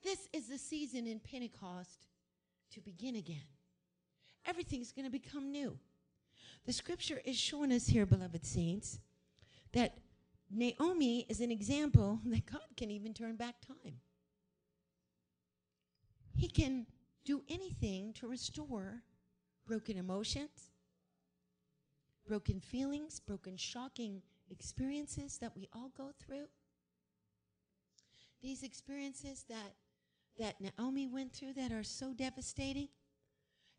This 0.04 0.28
is 0.32 0.48
the 0.48 0.58
season 0.58 1.06
in 1.06 1.20
Pentecost 1.20 2.08
to 2.72 2.82
begin 2.82 3.16
again. 3.16 3.38
Everything's 4.46 4.92
going 4.92 5.06
to 5.06 5.12
become 5.12 5.52
new. 5.52 5.78
The 6.66 6.74
scripture 6.74 7.22
is 7.26 7.38
showing 7.38 7.72
us 7.72 7.88
here, 7.88 8.06
beloved 8.06 8.46
saints, 8.46 9.00
that 9.74 9.98
Naomi 10.50 11.26
is 11.30 11.42
an 11.42 11.52
example 11.52 12.20
that 12.26 12.46
God 12.46 12.62
can 12.76 12.92
even 12.92 13.14
turn 13.14 13.36
back 13.36 13.56
time. 13.62 13.96
He 16.36 16.48
can 16.48 16.86
do 17.26 17.42
anything 17.50 18.14
to 18.14 18.28
restore 18.28 19.02
broken 19.66 19.98
emotions, 19.98 20.72
broken 22.28 22.60
feelings, 22.60 23.20
broken 23.20 23.58
shocking 23.58 24.22
experiences 24.50 25.38
that 25.40 25.52
we 25.56 25.68
all 25.74 25.92
go 25.98 26.12
through. 26.20 26.48
These 28.42 28.64
experiences 28.64 29.44
that 29.50 29.74
that 30.40 30.56
Naomi 30.62 31.08
went 31.08 31.34
through 31.34 31.54
that 31.54 31.72
are 31.72 31.84
so 31.84 32.14
devastating. 32.14 32.90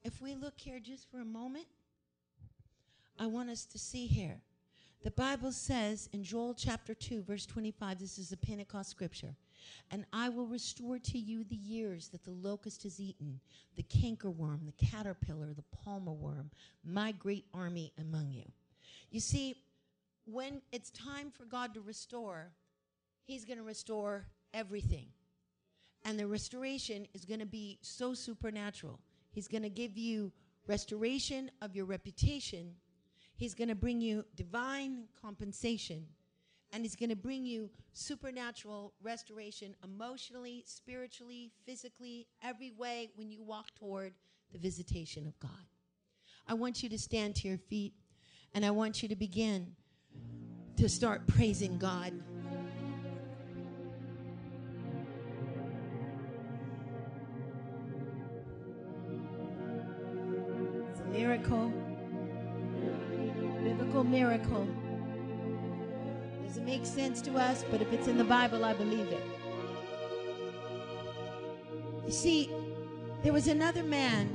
If 0.02 0.20
we 0.20 0.34
look 0.34 0.54
here 0.56 0.80
just 0.80 1.08
for 1.10 1.20
a 1.20 1.24
moment, 1.24 1.66
I 3.18 3.26
want 3.26 3.50
us 3.50 3.64
to 3.66 3.78
see 3.78 4.06
here. 4.06 4.40
The 5.04 5.10
Bible 5.12 5.52
says 5.52 6.08
in 6.12 6.24
Joel 6.24 6.54
chapter 6.54 6.92
2, 6.92 7.22
verse 7.22 7.46
25, 7.46 8.00
this 8.00 8.18
is 8.18 8.32
a 8.32 8.36
Pentecost 8.36 8.90
scripture. 8.90 9.36
And 9.90 10.04
I 10.12 10.28
will 10.28 10.46
restore 10.46 10.98
to 10.98 11.18
you 11.18 11.44
the 11.44 11.56
years 11.56 12.08
that 12.08 12.24
the 12.24 12.32
locust 12.32 12.82
has 12.82 13.00
eaten, 13.00 13.40
the 13.76 13.84
cankerworm, 13.84 14.66
the 14.66 14.86
caterpillar, 14.86 15.54
the 15.54 15.64
palmer 15.84 16.12
worm, 16.12 16.50
my 16.84 17.12
great 17.12 17.44
army 17.54 17.92
among 17.98 18.32
you. 18.32 18.44
You 19.10 19.20
see, 19.20 19.54
when 20.24 20.60
it's 20.72 20.90
time 20.90 21.30
for 21.30 21.44
God 21.44 21.74
to 21.74 21.80
restore, 21.80 22.50
He's 23.24 23.44
going 23.44 23.58
to 23.58 23.64
restore 23.64 24.26
everything. 24.52 25.06
And 26.04 26.18
the 26.18 26.26
restoration 26.26 27.06
is 27.14 27.24
going 27.24 27.40
to 27.40 27.46
be 27.46 27.78
so 27.82 28.14
supernatural. 28.14 28.98
He's 29.30 29.48
going 29.48 29.62
to 29.62 29.70
give 29.70 29.96
you 29.96 30.32
restoration 30.66 31.50
of 31.62 31.76
your 31.76 31.84
reputation. 31.84 32.74
He's 33.38 33.54
going 33.54 33.68
to 33.68 33.76
bring 33.76 34.00
you 34.00 34.24
divine 34.34 35.04
compensation 35.22 36.04
and 36.72 36.82
He's 36.82 36.96
going 36.96 37.10
to 37.10 37.16
bring 37.16 37.46
you 37.46 37.70
supernatural 37.92 38.92
restoration 39.00 39.76
emotionally, 39.84 40.64
spiritually, 40.66 41.52
physically, 41.64 42.26
every 42.42 42.72
way 42.72 43.10
when 43.14 43.30
you 43.30 43.44
walk 43.44 43.72
toward 43.76 44.12
the 44.52 44.58
visitation 44.58 45.24
of 45.24 45.38
God. 45.38 45.50
I 46.48 46.54
want 46.54 46.82
you 46.82 46.88
to 46.88 46.98
stand 46.98 47.36
to 47.36 47.48
your 47.48 47.58
feet 47.58 47.94
and 48.54 48.66
I 48.66 48.72
want 48.72 49.04
you 49.04 49.08
to 49.08 49.16
begin 49.16 49.76
to 50.76 50.88
start 50.88 51.24
praising 51.28 51.78
God. 51.78 52.12
It's 60.90 61.00
a 61.00 61.04
miracle, 61.04 61.72
miracle. 64.38 64.66
Doesn't 66.46 66.64
make 66.64 66.86
sense 66.86 67.20
to 67.22 67.36
us, 67.36 67.64
but 67.70 67.82
if 67.82 67.92
it's 67.92 68.08
in 68.08 68.16
the 68.16 68.24
Bible, 68.24 68.64
I 68.64 68.72
believe 68.74 69.08
it. 69.08 69.24
You 72.06 72.12
see, 72.12 72.50
there 73.22 73.32
was 73.32 73.48
another 73.48 73.82
man 73.82 74.28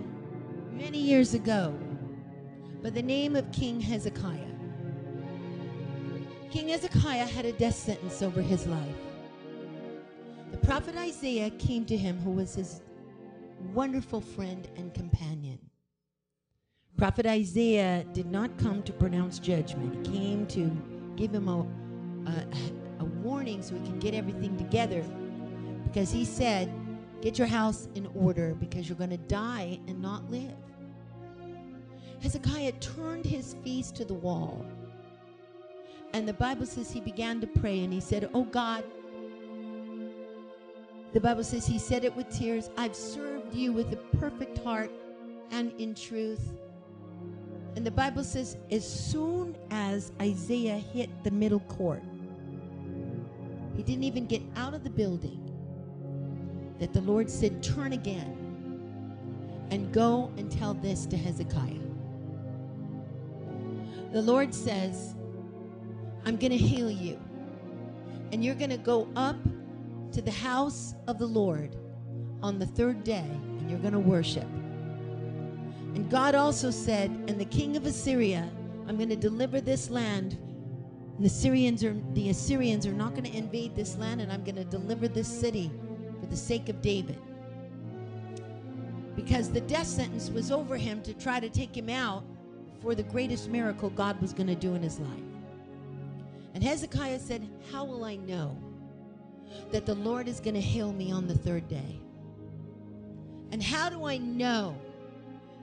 many 0.72 1.00
years 1.00 1.34
ago 1.34 1.74
by 2.82 2.90
the 2.90 3.02
name 3.02 3.36
of 3.36 3.52
King 3.52 3.80
Hezekiah. 3.80 4.40
King 6.52 6.68
Hezekiah 6.68 7.26
had 7.26 7.46
a 7.46 7.54
death 7.54 7.76
sentence 7.76 8.22
over 8.22 8.42
his 8.42 8.68
life. 8.68 8.96
The 10.52 10.58
prophet 10.58 10.96
Isaiah 10.96 11.50
came 11.52 11.84
to 11.86 11.98
him, 11.98 12.20
who 12.20 12.32
was 12.32 12.54
his 12.54 12.82
wonderful 13.74 14.22
friend 14.22 14.68
and 14.76 14.94
companion. 14.94 15.58
Prophet 17.04 17.26
Isaiah 17.26 18.06
did 18.14 18.28
not 18.28 18.58
come 18.58 18.82
to 18.84 18.94
pronounce 18.94 19.38
judgment, 19.38 20.08
he 20.08 20.20
came 20.20 20.48
to 20.48 20.72
give 21.18 21.34
him 21.34 21.50
a 21.50 21.68
a, 22.30 23.02
a 23.02 23.04
warning 23.04 23.62
so 23.62 23.76
he 23.76 23.82
could 23.82 24.00
get 24.00 24.14
everything 24.14 24.56
together 24.56 25.04
because 25.84 26.14
he 26.14 26.24
said, 26.24 26.72
Get 27.20 27.38
your 27.38 27.48
house 27.48 27.90
in 27.96 28.08
order 28.16 28.54
because 28.54 28.88
you're 28.88 28.98
going 28.98 29.10
to 29.10 29.18
die 29.18 29.82
and 29.90 30.02
not 30.02 30.32
live. 30.32 30.56
Hezekiah 32.22 32.72
turned 32.80 33.26
his 33.26 33.58
face 33.66 33.92
to 33.92 34.06
the 34.06 34.14
wall. 34.14 34.66
And 36.14 36.26
the 36.26 36.32
Bible 36.32 36.66
says 36.66 36.90
he 36.90 37.02
began 37.02 37.42
to 37.42 37.48
pray 37.48 37.84
and 37.84 37.92
he 37.92 38.00
said, 38.00 38.30
Oh 38.34 38.46
God, 38.46 38.86
the 41.12 41.20
Bible 41.20 41.44
says 41.44 41.68
he 41.68 41.80
said 41.80 42.06
it 42.06 42.16
with 42.16 42.30
tears, 42.30 42.70
I've 42.78 42.96
served 42.96 43.54
you 43.54 43.74
with 43.74 43.92
a 43.92 43.98
perfect 44.18 44.60
heart 44.60 44.90
and 45.52 45.74
in 45.74 45.96
truth. 45.96 46.54
And 47.76 47.86
the 47.86 47.92
Bible 47.92 48.24
says, 48.24 48.58
as 48.72 48.88
soon 48.88 49.56
as 49.72 50.12
Isaiah 50.22 50.78
hit 50.78 51.10
the 51.24 51.32
middle 51.32 51.62
court, 51.62 52.04
he 53.76 53.82
didn't 53.82 54.04
even 54.04 54.28
get 54.28 54.42
out 54.56 54.74
of 54.74 54.84
the 54.84 54.90
building. 54.90 55.40
That 56.80 56.94
the 56.94 57.02
Lord 57.02 57.30
said, 57.30 57.64
Turn 57.64 57.94
again 57.94 58.44
and 59.72 59.92
go 59.92 60.32
and 60.38 60.52
tell 60.52 60.74
this 60.74 61.06
to 61.08 61.18
Hezekiah. 61.18 61.80
The 64.12 64.22
Lord 64.22 64.54
says, 64.54 65.16
I'm 66.26 66.38
going 66.38 66.52
to 66.52 66.58
heal 66.58 66.92
you. 66.92 67.20
And 68.32 68.44
you're 68.46 68.56
going 68.56 68.70
to 68.70 68.78
go 68.78 69.08
up 69.16 69.38
to 70.12 70.22
the 70.22 70.32
house 70.32 70.94
of 71.08 71.18
the 71.18 71.26
Lord 71.26 71.76
on 72.44 72.60
the 72.60 72.66
third 72.68 73.04
day 73.04 73.26
and 73.28 73.70
you're 73.70 73.80
going 73.80 73.94
to 73.94 74.00
worship. 74.00 74.48
And 75.96 76.10
God 76.10 76.36
also 76.36 76.72
said, 76.72 77.10
And 77.28 77.40
the 77.40 77.46
king 77.46 77.78
of 77.78 77.86
Assyria, 77.86 78.50
I'm 78.88 78.98
going 78.98 79.10
to 79.10 79.16
deliver 79.16 79.62
this 79.62 79.90
land 79.90 80.38
and 81.16 81.24
the 81.24 81.30
Syrians 81.30 81.84
are 81.84 81.96
the 82.14 82.30
Assyrians 82.30 82.88
are 82.88 82.94
not 82.94 83.12
going 83.12 83.26
to 83.26 83.38
invade 83.38 83.76
this 83.76 83.98
land, 83.98 84.22
and 84.22 84.32
I'm 84.32 84.44
going 84.44 84.56
to 84.56 84.64
deliver 84.64 85.08
this 85.08 85.28
city 85.28 85.72
for 86.20 86.26
the 86.26 86.38
sake 86.38 86.70
of 86.70 86.82
David. 86.82 87.20
Because 89.16 89.52
the 89.52 89.62
death 89.62 89.86
sentence 89.86 90.32
was 90.32 90.52
over 90.52 90.76
him 90.76 91.04
to 91.04 91.14
try 91.14 91.40
to 91.40 91.50
take 91.50 91.78
him 91.78 91.88
out 91.88 92.24
for 92.82 92.96
the 92.96 93.04
greatest 93.04 93.48
miracle 93.48 93.92
God 93.92 94.20
was 94.22 94.34
going 94.34 94.48
to 94.48 94.56
do 94.56 94.74
in 94.74 94.82
his 94.82 95.00
life. 95.00 95.24
And 96.56 96.64
Hezekiah 96.64 97.20
said, 97.20 97.48
How 97.72 97.86
will 97.86 98.04
I 98.04 98.16
know 98.16 98.58
that 99.72 99.86
the 99.86 99.96
Lord 99.96 100.28
is 100.28 100.40
going 100.40 100.56
to 100.56 100.62
heal 100.62 100.92
me 100.94 101.12
on 101.12 101.28
the 101.28 101.38
third 101.38 101.68
day? 101.68 102.00
And 103.52 103.62
how 103.62 103.88
do 103.88 104.06
I 104.06 104.18
know 104.18 104.76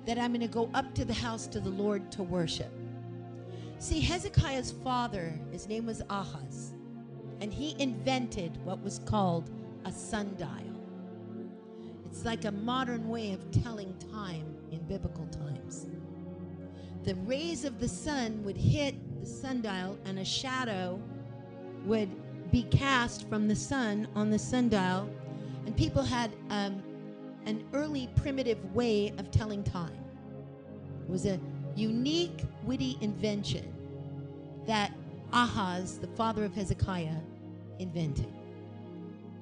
that 0.07 0.19
I'm 0.19 0.33
going 0.33 0.41
to 0.41 0.49
go 0.49 0.71
up 0.75 0.95
to 0.95 1.05
the 1.05 1.15
house 1.15 1.47
to 1.49 1.61
the 1.61 1.71
Lord 1.71 2.11
to 2.13 2.23
worship? 2.23 2.73
See, 3.79 4.01
Hezekiah's 4.01 4.73
father, 4.73 5.33
his 5.53 5.67
name 5.67 5.87
was 5.87 6.03
Ahaz, 6.11 6.75
and 7.41 7.53
he 7.53 7.75
invented 7.79 8.63
what 8.65 8.83
was 8.83 8.99
called 9.01 9.51
a 9.85 9.93
sundial. 9.93 10.49
It's 12.07 12.25
like 12.25 12.45
a 12.45 12.53
modern 12.53 13.09
way 13.09 13.33
of 13.33 13.51
telling 13.51 13.97
time 14.13 14.55
in 14.71 14.81
biblical 14.81 15.27
times. 15.29 15.87
The 17.05 17.15
rays 17.15 17.65
of 17.65 17.81
the 17.81 17.89
sun 17.89 18.45
would 18.45 18.57
hit 18.57 18.95
the 19.21 19.27
sundial, 19.27 19.99
and 20.05 20.19
a 20.19 20.25
shadow 20.25 21.01
would 21.87 22.11
be 22.51 22.65
cast 22.65 23.29
from 23.29 23.49
the 23.49 23.57
sun 23.57 24.09
on 24.15 24.31
the 24.31 24.39
sundial, 24.39 25.09
and 25.65 25.77
people 25.77 26.03
had 26.03 26.33
um, 26.51 26.83
an 27.47 27.65
early 27.73 28.09
primitive 28.17 28.75
way 28.75 29.13
of 29.19 29.31
telling 29.31 29.63
time. 29.63 29.99
It 31.03 31.11
was 31.11 31.27
a 31.27 31.41
unique, 31.75 32.45
witty 32.65 32.99
invention 33.01 33.73
that 34.67 34.93
Ahaz, 35.33 35.99
the 35.99 36.07
father 36.09 36.45
of 36.45 36.55
Hezekiah, 36.55 37.17
invented. 37.79 38.33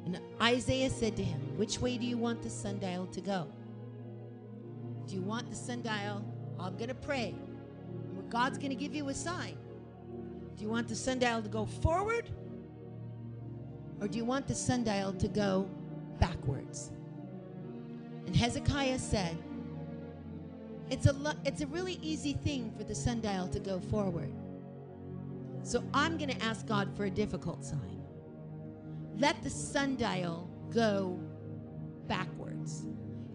And 0.05 0.21
Isaiah 0.41 0.91
said 0.91 1.17
to 1.17 1.23
him, 1.23 1.41
Which 1.57 1.81
way 1.81 1.99
do 1.99 2.07
you 2.07 2.17
want 2.17 2.43
the 2.43 2.51
sundial 2.51 3.07
to 3.07 3.21
go? 3.21 3.47
Do 5.07 5.15
you 5.15 5.23
want 5.23 5.51
the 5.51 5.57
sundial? 5.57 6.25
I'm 6.59 6.77
going 6.77 6.89
to 6.89 6.95
pray. 6.95 7.35
God's 8.31 8.59
going 8.59 8.71
to 8.71 8.77
give 8.77 8.95
you 8.95 9.09
a 9.09 9.15
sign. 9.15 9.57
Do 10.57 10.65
you 10.65 10.69
want 10.69 10.89
the 10.89 10.95
sundial 10.95 11.43
to 11.43 11.49
go 11.49 11.65
forward? 11.65 12.29
Or 14.01 14.09
do 14.09 14.19
you 14.19 14.25
want 14.25 14.47
the 14.47 14.55
sundial 14.55 15.13
to 15.15 15.29
go 15.29 15.69
backwards? 16.21 16.91
And 18.29 18.37
Hezekiah 18.37 18.99
said, 18.99 19.39
it's 20.91 21.07
a, 21.07 21.15
lo- 21.15 21.33
it's 21.47 21.63
a 21.63 21.67
really 21.69 21.99
easy 22.03 22.35
thing 22.35 22.71
for 22.77 22.85
the 22.85 22.95
sundial 22.95 23.49
to 23.49 23.59
go 23.59 23.81
forward. 23.81 24.31
So 25.63 25.83
I'm 25.95 26.19
going 26.19 26.29
to 26.29 26.45
ask 26.45 26.67
God 26.67 26.95
for 26.95 27.07
a 27.07 27.11
difficult 27.11 27.65
sign. 27.65 28.03
Let 29.17 29.43
the 29.43 29.49
sundial 29.49 30.47
go 30.69 31.19
backwards. 32.07 32.85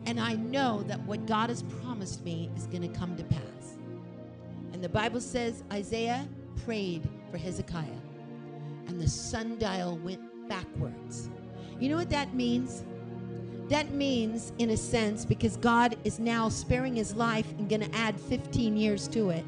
And 0.06 0.20
I 0.20 0.34
know 0.34 0.84
that 0.84 1.00
what 1.08 1.26
God 1.26 1.50
has 1.50 1.64
promised 1.64 2.24
me 2.24 2.52
is 2.56 2.68
going 2.68 2.84
to 2.84 3.00
come 3.00 3.18
to 3.18 3.24
pass. 3.24 3.78
And 4.74 4.84
the 4.84 4.90
Bible 4.90 5.22
says 5.22 5.64
Isaiah 5.74 6.28
prayed 6.66 7.10
for 7.32 7.40
Hezekiah, 7.40 8.00
and 8.86 9.02
the 9.02 9.10
sundial 9.10 9.98
went 10.04 10.22
backwards. 10.48 11.32
You 11.80 11.90
know 11.90 11.98
what 11.98 12.12
that 12.12 12.36
means? 12.36 12.84
That 13.70 13.92
means, 13.94 14.52
in 14.60 14.72
a 14.72 14.78
sense, 14.78 15.26
because 15.26 15.58
God 15.58 15.96
is 16.04 16.20
now 16.20 16.50
sparing 16.50 16.96
his 16.96 17.16
life 17.16 17.50
and 17.58 17.70
going 17.70 17.82
to 17.82 17.96
add 17.96 18.20
15 18.20 18.76
years 18.76 19.08
to 19.10 19.30
it, 19.30 19.46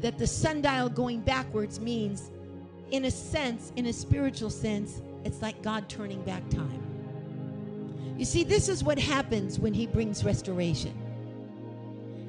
that 0.00 0.18
the 0.18 0.26
sundial 0.26 0.88
going 0.88 1.20
backwards 1.20 1.80
means, 1.80 2.30
in 2.90 3.06
a 3.06 3.10
sense, 3.10 3.72
in 3.76 3.86
a 3.86 3.92
spiritual 3.92 4.50
sense, 4.50 5.02
it's 5.24 5.42
like 5.42 5.60
God 5.62 5.88
turning 5.88 6.22
back 6.22 6.48
time. 6.50 6.82
You 8.16 8.24
see, 8.24 8.44
this 8.44 8.68
is 8.68 8.84
what 8.84 8.98
happens 8.98 9.58
when 9.58 9.74
he 9.74 9.86
brings 9.86 10.24
restoration. 10.24 10.94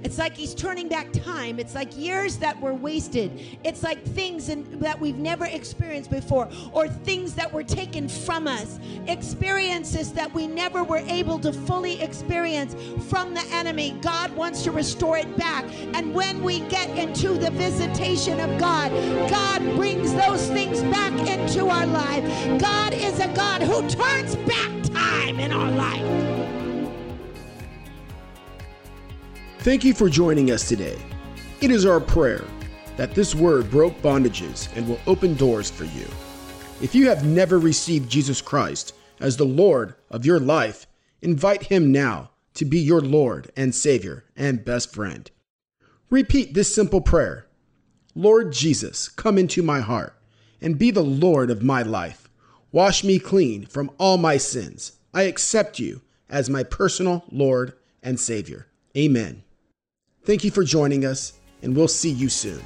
It's 0.04 0.18
like 0.18 0.36
he's 0.36 0.56
turning 0.56 0.88
back 0.88 1.12
time. 1.12 1.60
It's 1.60 1.76
like 1.76 1.98
years 1.98 2.38
that 2.38 2.60
were 2.62 2.74
wasted. 2.74 3.32
It's 3.64 3.84
like 3.84 4.04
things 4.04 4.50
in, 4.50 4.80
that 4.80 5.00
we've 5.00 5.18
never 5.18 5.46
experienced 5.46 6.10
before, 6.10 6.50
or 6.72 6.88
things 6.88 7.34
that 7.36 7.52
were 7.52 7.64
taken 7.64 8.08
from 8.08 8.48
us, 8.48 8.80
experiences 9.08 10.14
that 10.14 10.34
we 10.34 10.48
never 10.48 10.84
were 10.84 11.04
able 11.08 11.38
to 11.40 11.52
fully 11.52 12.02
experience 12.02 12.76
from 13.10 13.34
the 13.34 13.44
enemy. 13.52 13.98
God 14.02 14.34
wants 14.36 14.64
to 14.64 14.72
restore 14.72 15.18
it 15.18 15.38
back. 15.38 15.66
And 15.94 16.14
when 16.14 16.44
we 16.44 16.62
get 16.62 16.90
into 16.98 17.34
the 17.34 17.52
visitation 17.52 18.40
of 18.40 18.58
God, 18.60 18.92
God 19.30 19.62
brings 19.76 20.14
those 20.14 20.48
things 20.48 20.82
back 20.84 21.14
into 21.28 21.68
our 21.68 21.86
life. 21.86 22.24
God 22.62 22.94
is 22.94 23.20
a 23.20 23.28
God 23.34 23.62
who 23.62 23.88
turns 23.90 24.36
back 24.48 24.84
time 24.94 25.40
in 25.40 25.52
our 25.52 25.72
life. 25.72 26.29
Thank 29.60 29.84
you 29.84 29.94
for 29.94 30.08
joining 30.08 30.52
us 30.52 30.70
today. 30.70 30.98
It 31.60 31.70
is 31.70 31.86
our 31.86 32.00
prayer 32.00 32.46
that 32.96 33.14
this 33.14 33.36
word 33.36 33.70
broke 33.70 34.02
bondages 34.02 34.74
and 34.78 34.88
will 34.88 35.02
open 35.06 35.36
doors 35.36 35.70
for 35.70 35.84
you. 35.84 36.06
If 36.82 36.96
you 36.96 37.10
have 37.10 37.26
never 37.26 37.60
received 37.60 38.10
Jesus 38.10 38.42
Christ 38.42 38.96
as 39.20 39.36
the 39.36 39.44
Lord 39.44 39.96
of 40.10 40.26
your 40.26 40.40
life, 40.40 40.88
invite 41.22 41.64
him 41.64 41.92
now 41.92 42.30
to 42.54 42.64
be 42.64 42.80
your 42.80 43.02
Lord 43.02 43.52
and 43.58 43.76
Savior 43.76 44.24
and 44.34 44.64
best 44.64 44.96
friend. 44.96 45.30
Repeat 46.10 46.54
this 46.54 46.74
simple 46.74 47.02
prayer 47.02 47.46
Lord 48.16 48.54
Jesus, 48.54 49.10
come 49.10 49.38
into 49.38 49.62
my 49.62 49.82
heart 49.82 50.16
and 50.62 50.80
be 50.80 50.90
the 50.90 51.04
Lord 51.04 51.52
of 51.52 51.62
my 51.62 51.82
life. 51.82 52.30
Wash 52.72 53.04
me 53.04 53.20
clean 53.20 53.66
from 53.66 53.92
all 53.98 54.18
my 54.18 54.38
sins. 54.38 54.94
I 55.14 55.24
accept 55.24 55.80
you 55.80 56.00
as 56.30 56.50
my 56.50 56.64
personal 56.64 57.26
Lord 57.30 57.74
and 58.02 58.18
Savior. 58.18 58.68
Amen. 58.96 59.44
Thank 60.30 60.44
you 60.44 60.52
for 60.52 60.64
joining 60.64 61.06
us, 61.06 61.34
and 61.64 61.76
we'll 61.76 61.88
see 61.88 62.12
you 62.12 62.30
soon. 62.30 62.62